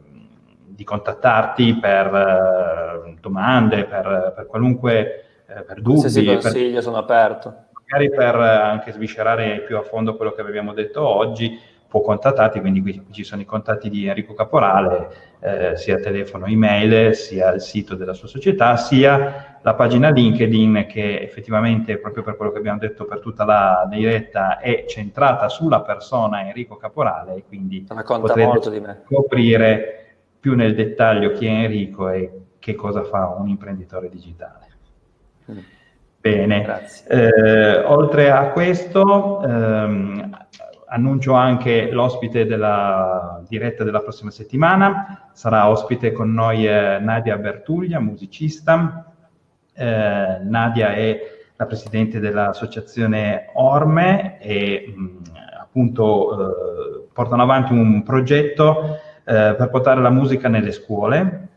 di 0.75 0.83
contattarti 0.83 1.77
per 1.79 2.11
uh, 2.11 3.17
domande, 3.19 3.85
per, 3.85 4.33
per 4.35 4.45
qualunque 4.45 5.23
uh, 5.47 5.65
per 5.65 5.81
dubbi. 5.81 5.99
Qualsiasi 5.99 6.25
consiglio, 6.25 6.73
per, 6.73 6.83
sono 6.83 6.97
aperto. 6.97 7.55
Magari 7.87 8.09
per 8.09 8.35
anche 8.35 8.91
sviscerare 8.91 9.61
più 9.61 9.77
a 9.77 9.83
fondo 9.83 10.15
quello 10.15 10.33
che 10.33 10.41
abbiamo 10.41 10.73
detto 10.73 11.01
oggi, 11.01 11.57
può 11.95 12.01
contattarti, 12.01 12.59
quindi 12.59 12.81
qui, 12.81 13.05
ci 13.11 13.23
sono 13.23 13.41
i 13.41 13.45
contatti 13.45 13.89
di 13.89 14.05
Enrico 14.05 14.33
Caporale, 14.33 15.37
eh, 15.39 15.77
sia 15.77 15.97
telefono, 15.97 16.45
email, 16.45 17.15
sia 17.15 17.53
il 17.53 17.61
sito 17.61 17.95
della 17.95 18.11
sua 18.11 18.27
società, 18.27 18.75
sia 18.75 19.59
la 19.61 19.73
pagina 19.75 20.09
LinkedIn 20.09 20.87
che 20.89 21.21
effettivamente, 21.21 21.97
proprio 21.97 22.23
per 22.23 22.35
quello 22.35 22.51
che 22.51 22.57
abbiamo 22.57 22.79
detto 22.79 23.05
per 23.05 23.21
tutta 23.21 23.45
la 23.45 23.87
diretta, 23.89 24.59
è 24.59 24.83
centrata 24.89 25.47
sulla 25.47 25.83
persona 25.83 26.45
Enrico 26.45 26.75
Caporale 26.75 27.35
e 27.35 27.43
quindi 27.47 27.85
me. 28.81 29.03
scoprire 29.05 30.15
più 30.37 30.53
nel 30.53 30.75
dettaglio 30.75 31.31
chi 31.31 31.45
è 31.45 31.49
Enrico 31.49 32.09
e 32.09 32.41
che 32.59 32.75
cosa 32.75 33.03
fa 33.05 33.33
un 33.39 33.47
imprenditore 33.47 34.09
digitale. 34.09 34.67
Mm. 35.49 35.57
Bene, 36.19 36.65
eh, 37.07 37.77
oltre 37.85 38.31
a 38.31 38.49
questo 38.49 39.43
ehm, 39.43 40.45
annuncio 40.87 41.33
anche 41.33 41.89
l'ospite 41.91 42.45
della 42.45 43.43
diretta 43.47 43.83
della 43.83 44.01
prossima 44.01 44.31
settimana, 44.31 45.29
sarà 45.33 45.69
ospite 45.69 46.11
con 46.11 46.33
noi 46.33 46.67
eh, 46.67 46.99
Nadia 46.99 47.37
Bertuglia, 47.37 47.99
musicista. 47.99 49.11
Eh, 49.73 50.39
Nadia 50.43 50.93
è 50.93 51.19
la 51.57 51.65
presidente 51.65 52.19
dell'associazione 52.19 53.49
Orme 53.53 54.39
e 54.39 54.93
mh, 54.95 55.01
mm, 55.01 55.17
appunto 55.61 56.31
eh, 56.31 57.07
portano 57.13 57.43
avanti 57.43 57.73
un 57.73 58.03
progetto 58.03 58.99
eh, 59.23 59.55
per 59.57 59.69
portare 59.69 60.01
la 60.01 60.09
musica 60.09 60.47
nelle 60.49 60.71
scuole, 60.71 61.47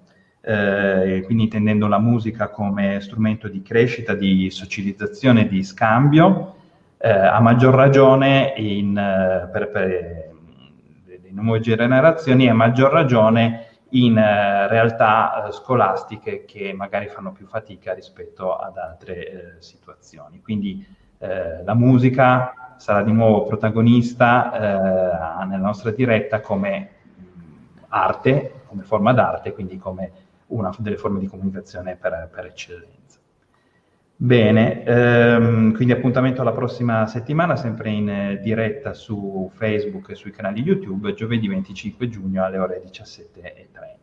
eh, 0.41 1.23
quindi 1.25 1.45
intendendo 1.45 1.87
la 1.89 1.99
musica 1.99 2.49
come 2.49 3.01
strumento 3.01 3.49
di 3.49 3.61
crescita, 3.63 4.15
di 4.15 4.51
socializzazione, 4.51 5.47
di 5.47 5.63
scambio, 5.63 6.55
eh, 6.99 7.11
a 7.11 7.41
maggior 7.41 7.75
ragione 7.75 8.55
in, 8.57 8.97
eh, 8.97 9.49
per, 9.51 9.71
per 9.71 9.87
le 9.87 11.31
nuove 11.31 11.61
generazioni, 11.61 12.49
a 12.49 12.55
maggior 12.55 12.91
ragione 12.91 13.67
in 13.91 14.19
eh, 14.19 14.67
realtà 14.69 15.47
eh, 15.47 15.53
scolastiche 15.53 16.45
che 16.45 16.73
magari 16.73 17.07
fanno 17.07 17.33
più 17.33 17.47
fatica 17.47 17.95
rispetto 17.95 18.57
ad 18.57 18.77
altre 18.77 19.57
situazioni. 19.61 20.41
Quindi 20.43 20.97
la 21.21 21.75
musica 21.75 22.75
sarà 22.77 23.03
di 23.03 23.11
nuovo 23.11 23.43
protagonista 23.43 24.53
nella 25.49 25.65
nostra 25.65 25.91
diretta 25.91 26.41
come 26.41 26.91
arte, 27.89 28.61
come 28.69 28.85
forma 28.85 29.13
d'arte, 29.13 29.53
quindi 29.53 29.79
come 29.79 30.13
una 30.47 30.73
delle 30.79 30.97
forme 30.97 31.19
di 31.19 31.27
comunicazione 31.27 31.97
per, 31.97 32.31
per 32.33 32.45
eccellenza. 32.45 32.98
Bene, 34.21 34.83
ehm, 34.83 35.75
quindi 35.75 35.93
appuntamento 35.93 36.41
alla 36.41 36.51
prossima 36.51 37.07
settimana, 37.07 37.55
sempre 37.55 37.91
in 37.91 38.09
eh, 38.09 38.41
diretta 38.41 38.93
su 38.93 39.49
Facebook 39.55 40.11
e 40.11 40.17
sui 40.17 40.33
canali 40.33 40.61
YouTube, 40.61 41.15
giovedì 41.15 41.47
25 41.47 42.09
giugno 42.09 42.43
alle 42.43 42.59
ore 42.59 42.83
17.30. 42.85 43.99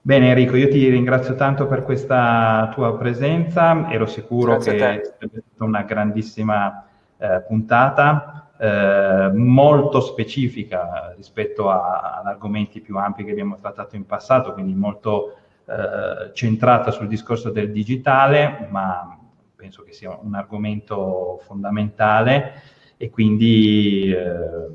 Bene 0.00 0.30
Enrico, 0.30 0.56
io 0.56 0.68
ti 0.68 0.88
ringrazio 0.88 1.36
tanto 1.36 1.68
per 1.68 1.84
questa 1.84 2.72
tua 2.74 2.98
presenza, 2.98 3.88
ero 3.88 4.06
sicuro 4.06 4.54
Grazie 4.54 4.72
che 4.72 4.78
sarebbe 4.78 5.42
stata 5.46 5.64
una 5.64 5.82
grandissima 5.82 6.84
eh, 7.18 7.40
puntata, 7.46 8.50
eh, 8.58 9.30
molto 9.32 10.00
specifica 10.00 11.14
rispetto 11.14 11.70
a, 11.70 12.18
ad 12.18 12.26
argomenti 12.26 12.80
più 12.80 12.96
ampi 12.96 13.22
che 13.22 13.30
abbiamo 13.30 13.56
trattato 13.60 13.94
in 13.94 14.06
passato, 14.06 14.54
quindi 14.54 14.74
molto 14.74 15.36
eh, 15.66 16.32
centrata 16.32 16.90
sul 16.90 17.08
discorso 17.08 17.50
del 17.50 17.70
digitale, 17.70 18.66
ma 18.70 19.18
penso 19.54 19.82
che 19.82 19.92
sia 19.92 20.18
un 20.20 20.34
argomento 20.34 21.40
fondamentale 21.44 22.62
e 22.96 23.10
quindi 23.10 24.12
eh, 24.12 24.66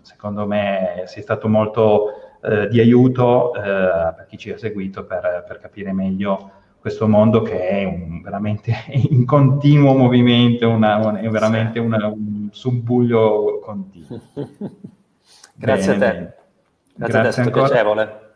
secondo 0.00 0.46
me 0.46 1.04
sei 1.06 1.22
stato 1.22 1.46
molto 1.46 2.38
eh, 2.42 2.68
di 2.68 2.80
aiuto 2.80 3.54
eh, 3.54 3.60
per 3.60 4.26
chi 4.28 4.38
ci 4.38 4.50
ha 4.50 4.56
seguito 4.56 5.04
per, 5.04 5.44
per, 5.46 5.58
capire 5.58 5.92
meglio 5.92 6.50
questo 6.80 7.06
mondo 7.06 7.42
che 7.42 7.68
è 7.68 7.84
un, 7.84 8.22
veramente 8.22 8.72
in 9.10 9.26
continuo 9.26 9.94
movimento, 9.94 10.70
una, 10.70 11.20
è 11.20 11.28
veramente 11.28 11.78
una, 11.78 12.06
un 12.06 12.48
subbuglio 12.50 13.60
continuo. 13.62 14.20
Grazie 15.54 15.96
bene, 15.96 16.04
a 16.04 16.08
te. 16.08 16.34
Grazie, 16.94 16.94
Grazie 16.94 17.18
a 17.18 17.22
te, 17.22 17.28
è 17.28 17.32
stato 17.32 17.50
piacevole. 17.50 18.29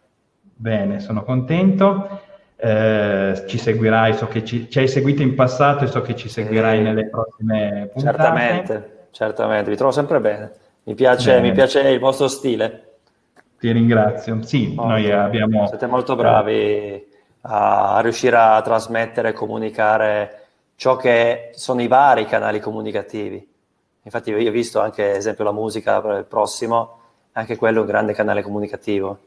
Bene, 0.56 1.00
sono 1.00 1.24
contento. 1.24 2.20
Eh, 2.56 3.44
ci 3.46 3.58
seguirai, 3.58 4.14
so 4.14 4.26
che 4.28 4.44
ci, 4.44 4.70
ci, 4.70 4.78
hai 4.78 4.88
seguito 4.88 5.22
in 5.22 5.34
passato 5.34 5.84
e 5.84 5.86
so 5.88 6.00
che 6.00 6.14
ci 6.14 6.28
seguirai 6.28 6.78
sì. 6.78 6.82
nelle 6.82 7.08
prossime 7.08 7.90
puntate. 7.92 8.16
Certamente, 8.16 9.06
certamente, 9.10 9.70
vi 9.70 9.76
trovo 9.76 9.92
sempre 9.92 10.20
bene. 10.20 10.52
Mi 10.84 10.94
piace, 10.94 11.40
mi 11.40 11.52
piace 11.52 11.80
il 11.80 11.98
vostro 11.98 12.28
stile. 12.28 12.98
Ti 13.58 13.72
ringrazio. 13.72 14.42
Sì, 14.42 14.68
molto. 14.68 14.92
noi 14.92 15.10
abbiamo... 15.10 15.66
Siete 15.66 15.86
molto 15.86 16.14
bravi 16.14 17.12
a 17.42 18.00
riuscire 18.00 18.36
a 18.36 18.62
trasmettere 18.62 19.30
e 19.30 19.32
comunicare 19.32 20.42
ciò 20.76 20.96
che 20.96 21.50
sono 21.52 21.82
i 21.82 21.88
vari 21.88 22.26
canali 22.26 22.60
comunicativi. 22.60 23.46
Infatti 24.02 24.30
io 24.30 24.48
ho 24.48 24.52
visto 24.52 24.80
anche, 24.80 25.10
ad 25.10 25.16
esempio, 25.16 25.44
la 25.44 25.52
musica 25.52 26.00
per 26.00 26.18
il 26.18 26.24
prossimo, 26.24 27.00
anche 27.32 27.56
quello 27.56 27.78
è 27.78 27.80
un 27.80 27.86
grande 27.86 28.12
canale 28.12 28.42
comunicativo 28.42 29.18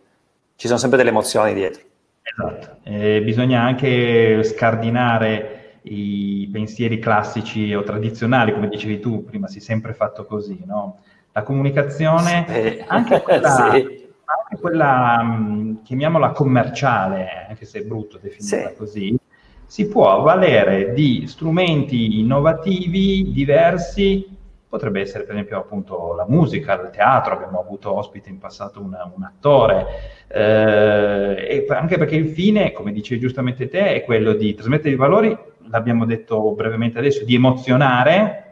ci 0.58 0.68
sono 0.68 0.80
sempre 0.80 0.98
delle 0.98 1.12
emozioni 1.12 1.54
dietro. 1.54 1.82
Esatto, 2.22 2.80
eh, 2.84 3.22
bisogna 3.24 3.62
anche 3.62 4.44
scardinare 4.44 5.80
i 5.84 6.50
pensieri 6.52 7.00
classici 7.00 7.74
o 7.74 7.84
tradizionali, 7.84 8.52
come 8.52 8.68
dicevi 8.68 9.00
tu, 9.00 9.24
prima 9.24 9.48
si 9.48 9.60
è 9.60 9.62
sempre 9.62 9.94
fatto 9.94 10.26
così, 10.26 10.62
no? 10.66 11.00
La 11.32 11.44
comunicazione, 11.44 12.46
sì. 12.50 12.84
anche 12.88 13.22
quella, 13.22 13.50
sì. 13.72 14.10
anche 14.26 14.60
quella 14.60 15.22
mm, 15.24 15.76
chiamiamola 15.84 16.32
commerciale, 16.32 17.46
anche 17.48 17.66
se 17.66 17.80
è 17.80 17.84
brutto 17.84 18.18
definirla 18.20 18.70
sì. 18.70 18.76
così, 18.76 19.18
si 19.66 19.88
può 19.88 20.12
avvalere 20.12 20.92
di 20.94 21.28
strumenti 21.28 22.20
innovativi, 22.20 23.32
diversi, 23.32 24.37
Potrebbe 24.70 25.00
essere 25.00 25.24
per 25.24 25.34
esempio 25.34 25.58
appunto 25.58 26.14
la 26.14 26.26
musica, 26.28 26.82
il 26.82 26.90
teatro, 26.90 27.34
abbiamo 27.34 27.60
avuto 27.60 27.94
ospite 27.94 28.30
in 28.30 28.38
passato 28.38 28.82
una, 28.82 29.10
un 29.16 29.24
attore, 29.24 29.86
eh, 30.28 31.66
e 31.66 31.66
anche 31.70 31.98
perché 31.98 32.16
il 32.16 32.28
fine, 32.28 32.74
come 32.74 32.92
dicevi 32.92 33.22
giustamente 33.22 33.70
te, 33.70 33.94
è 33.94 34.04
quello 34.04 34.34
di 34.34 34.54
trasmettere 34.54 34.90
i 34.90 34.98
valori, 34.98 35.38
l'abbiamo 35.70 36.06
detto 36.06 36.52
brevemente 36.52 37.00
adesso, 37.00 37.24
di 37.24 37.36
emozionare 37.36 38.44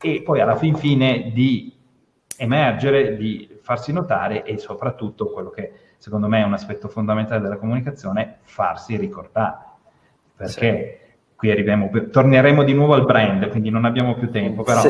e 0.00 0.22
poi 0.22 0.40
alla 0.40 0.56
fin 0.56 0.74
fine 0.74 1.30
di 1.32 1.72
emergere, 2.36 3.16
di 3.16 3.58
farsi 3.62 3.92
notare 3.92 4.42
e 4.42 4.58
soprattutto 4.58 5.30
quello 5.30 5.50
che 5.50 5.72
secondo 5.98 6.26
me 6.26 6.40
è 6.40 6.44
un 6.44 6.54
aspetto 6.54 6.88
fondamentale 6.88 7.40
della 7.40 7.56
comunicazione, 7.56 8.38
farsi 8.42 8.96
ricordare. 8.96 9.58
Perché 10.34 11.00
sì. 11.00 11.16
qui 11.36 11.50
arriviamo, 11.52 11.88
torneremo 12.10 12.64
di 12.64 12.74
nuovo 12.74 12.94
al 12.94 13.04
brand, 13.04 13.48
quindi 13.50 13.70
non 13.70 13.84
abbiamo 13.84 14.14
più 14.14 14.28
tempo, 14.28 14.64
però 14.64 14.80
sì. 14.80 14.88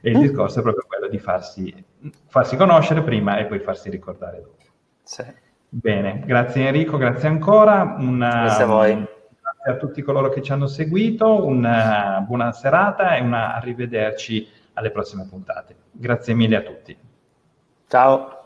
E 0.00 0.10
il 0.10 0.18
mm. 0.18 0.20
discorso 0.20 0.58
è 0.58 0.62
proprio 0.62 0.84
quello 0.86 1.08
di 1.08 1.18
farsi, 1.18 1.84
farsi 2.26 2.56
conoscere 2.56 3.02
prima 3.02 3.38
e 3.38 3.46
poi 3.46 3.58
farsi 3.60 3.90
ricordare 3.90 4.42
dopo. 4.42 4.64
Sì. 5.02 5.24
Bene, 5.68 6.22
grazie 6.24 6.66
Enrico, 6.66 6.96
grazie 6.96 7.28
ancora. 7.28 7.96
Una, 7.98 8.42
grazie 8.42 8.64
a 8.64 8.66
voi. 8.66 8.92
Grazie 8.92 9.72
a 9.72 9.76
tutti 9.76 10.02
coloro 10.02 10.28
che 10.28 10.42
ci 10.42 10.52
hanno 10.52 10.66
seguito, 10.66 11.44
una 11.44 12.24
buona 12.26 12.52
serata 12.52 13.16
e 13.16 13.20
una 13.20 13.54
arrivederci 13.54 14.48
alle 14.74 14.90
prossime 14.90 15.26
puntate. 15.28 15.76
Grazie 15.90 16.34
mille 16.34 16.56
a 16.56 16.62
tutti. 16.62 16.96
Ciao. 17.86 18.39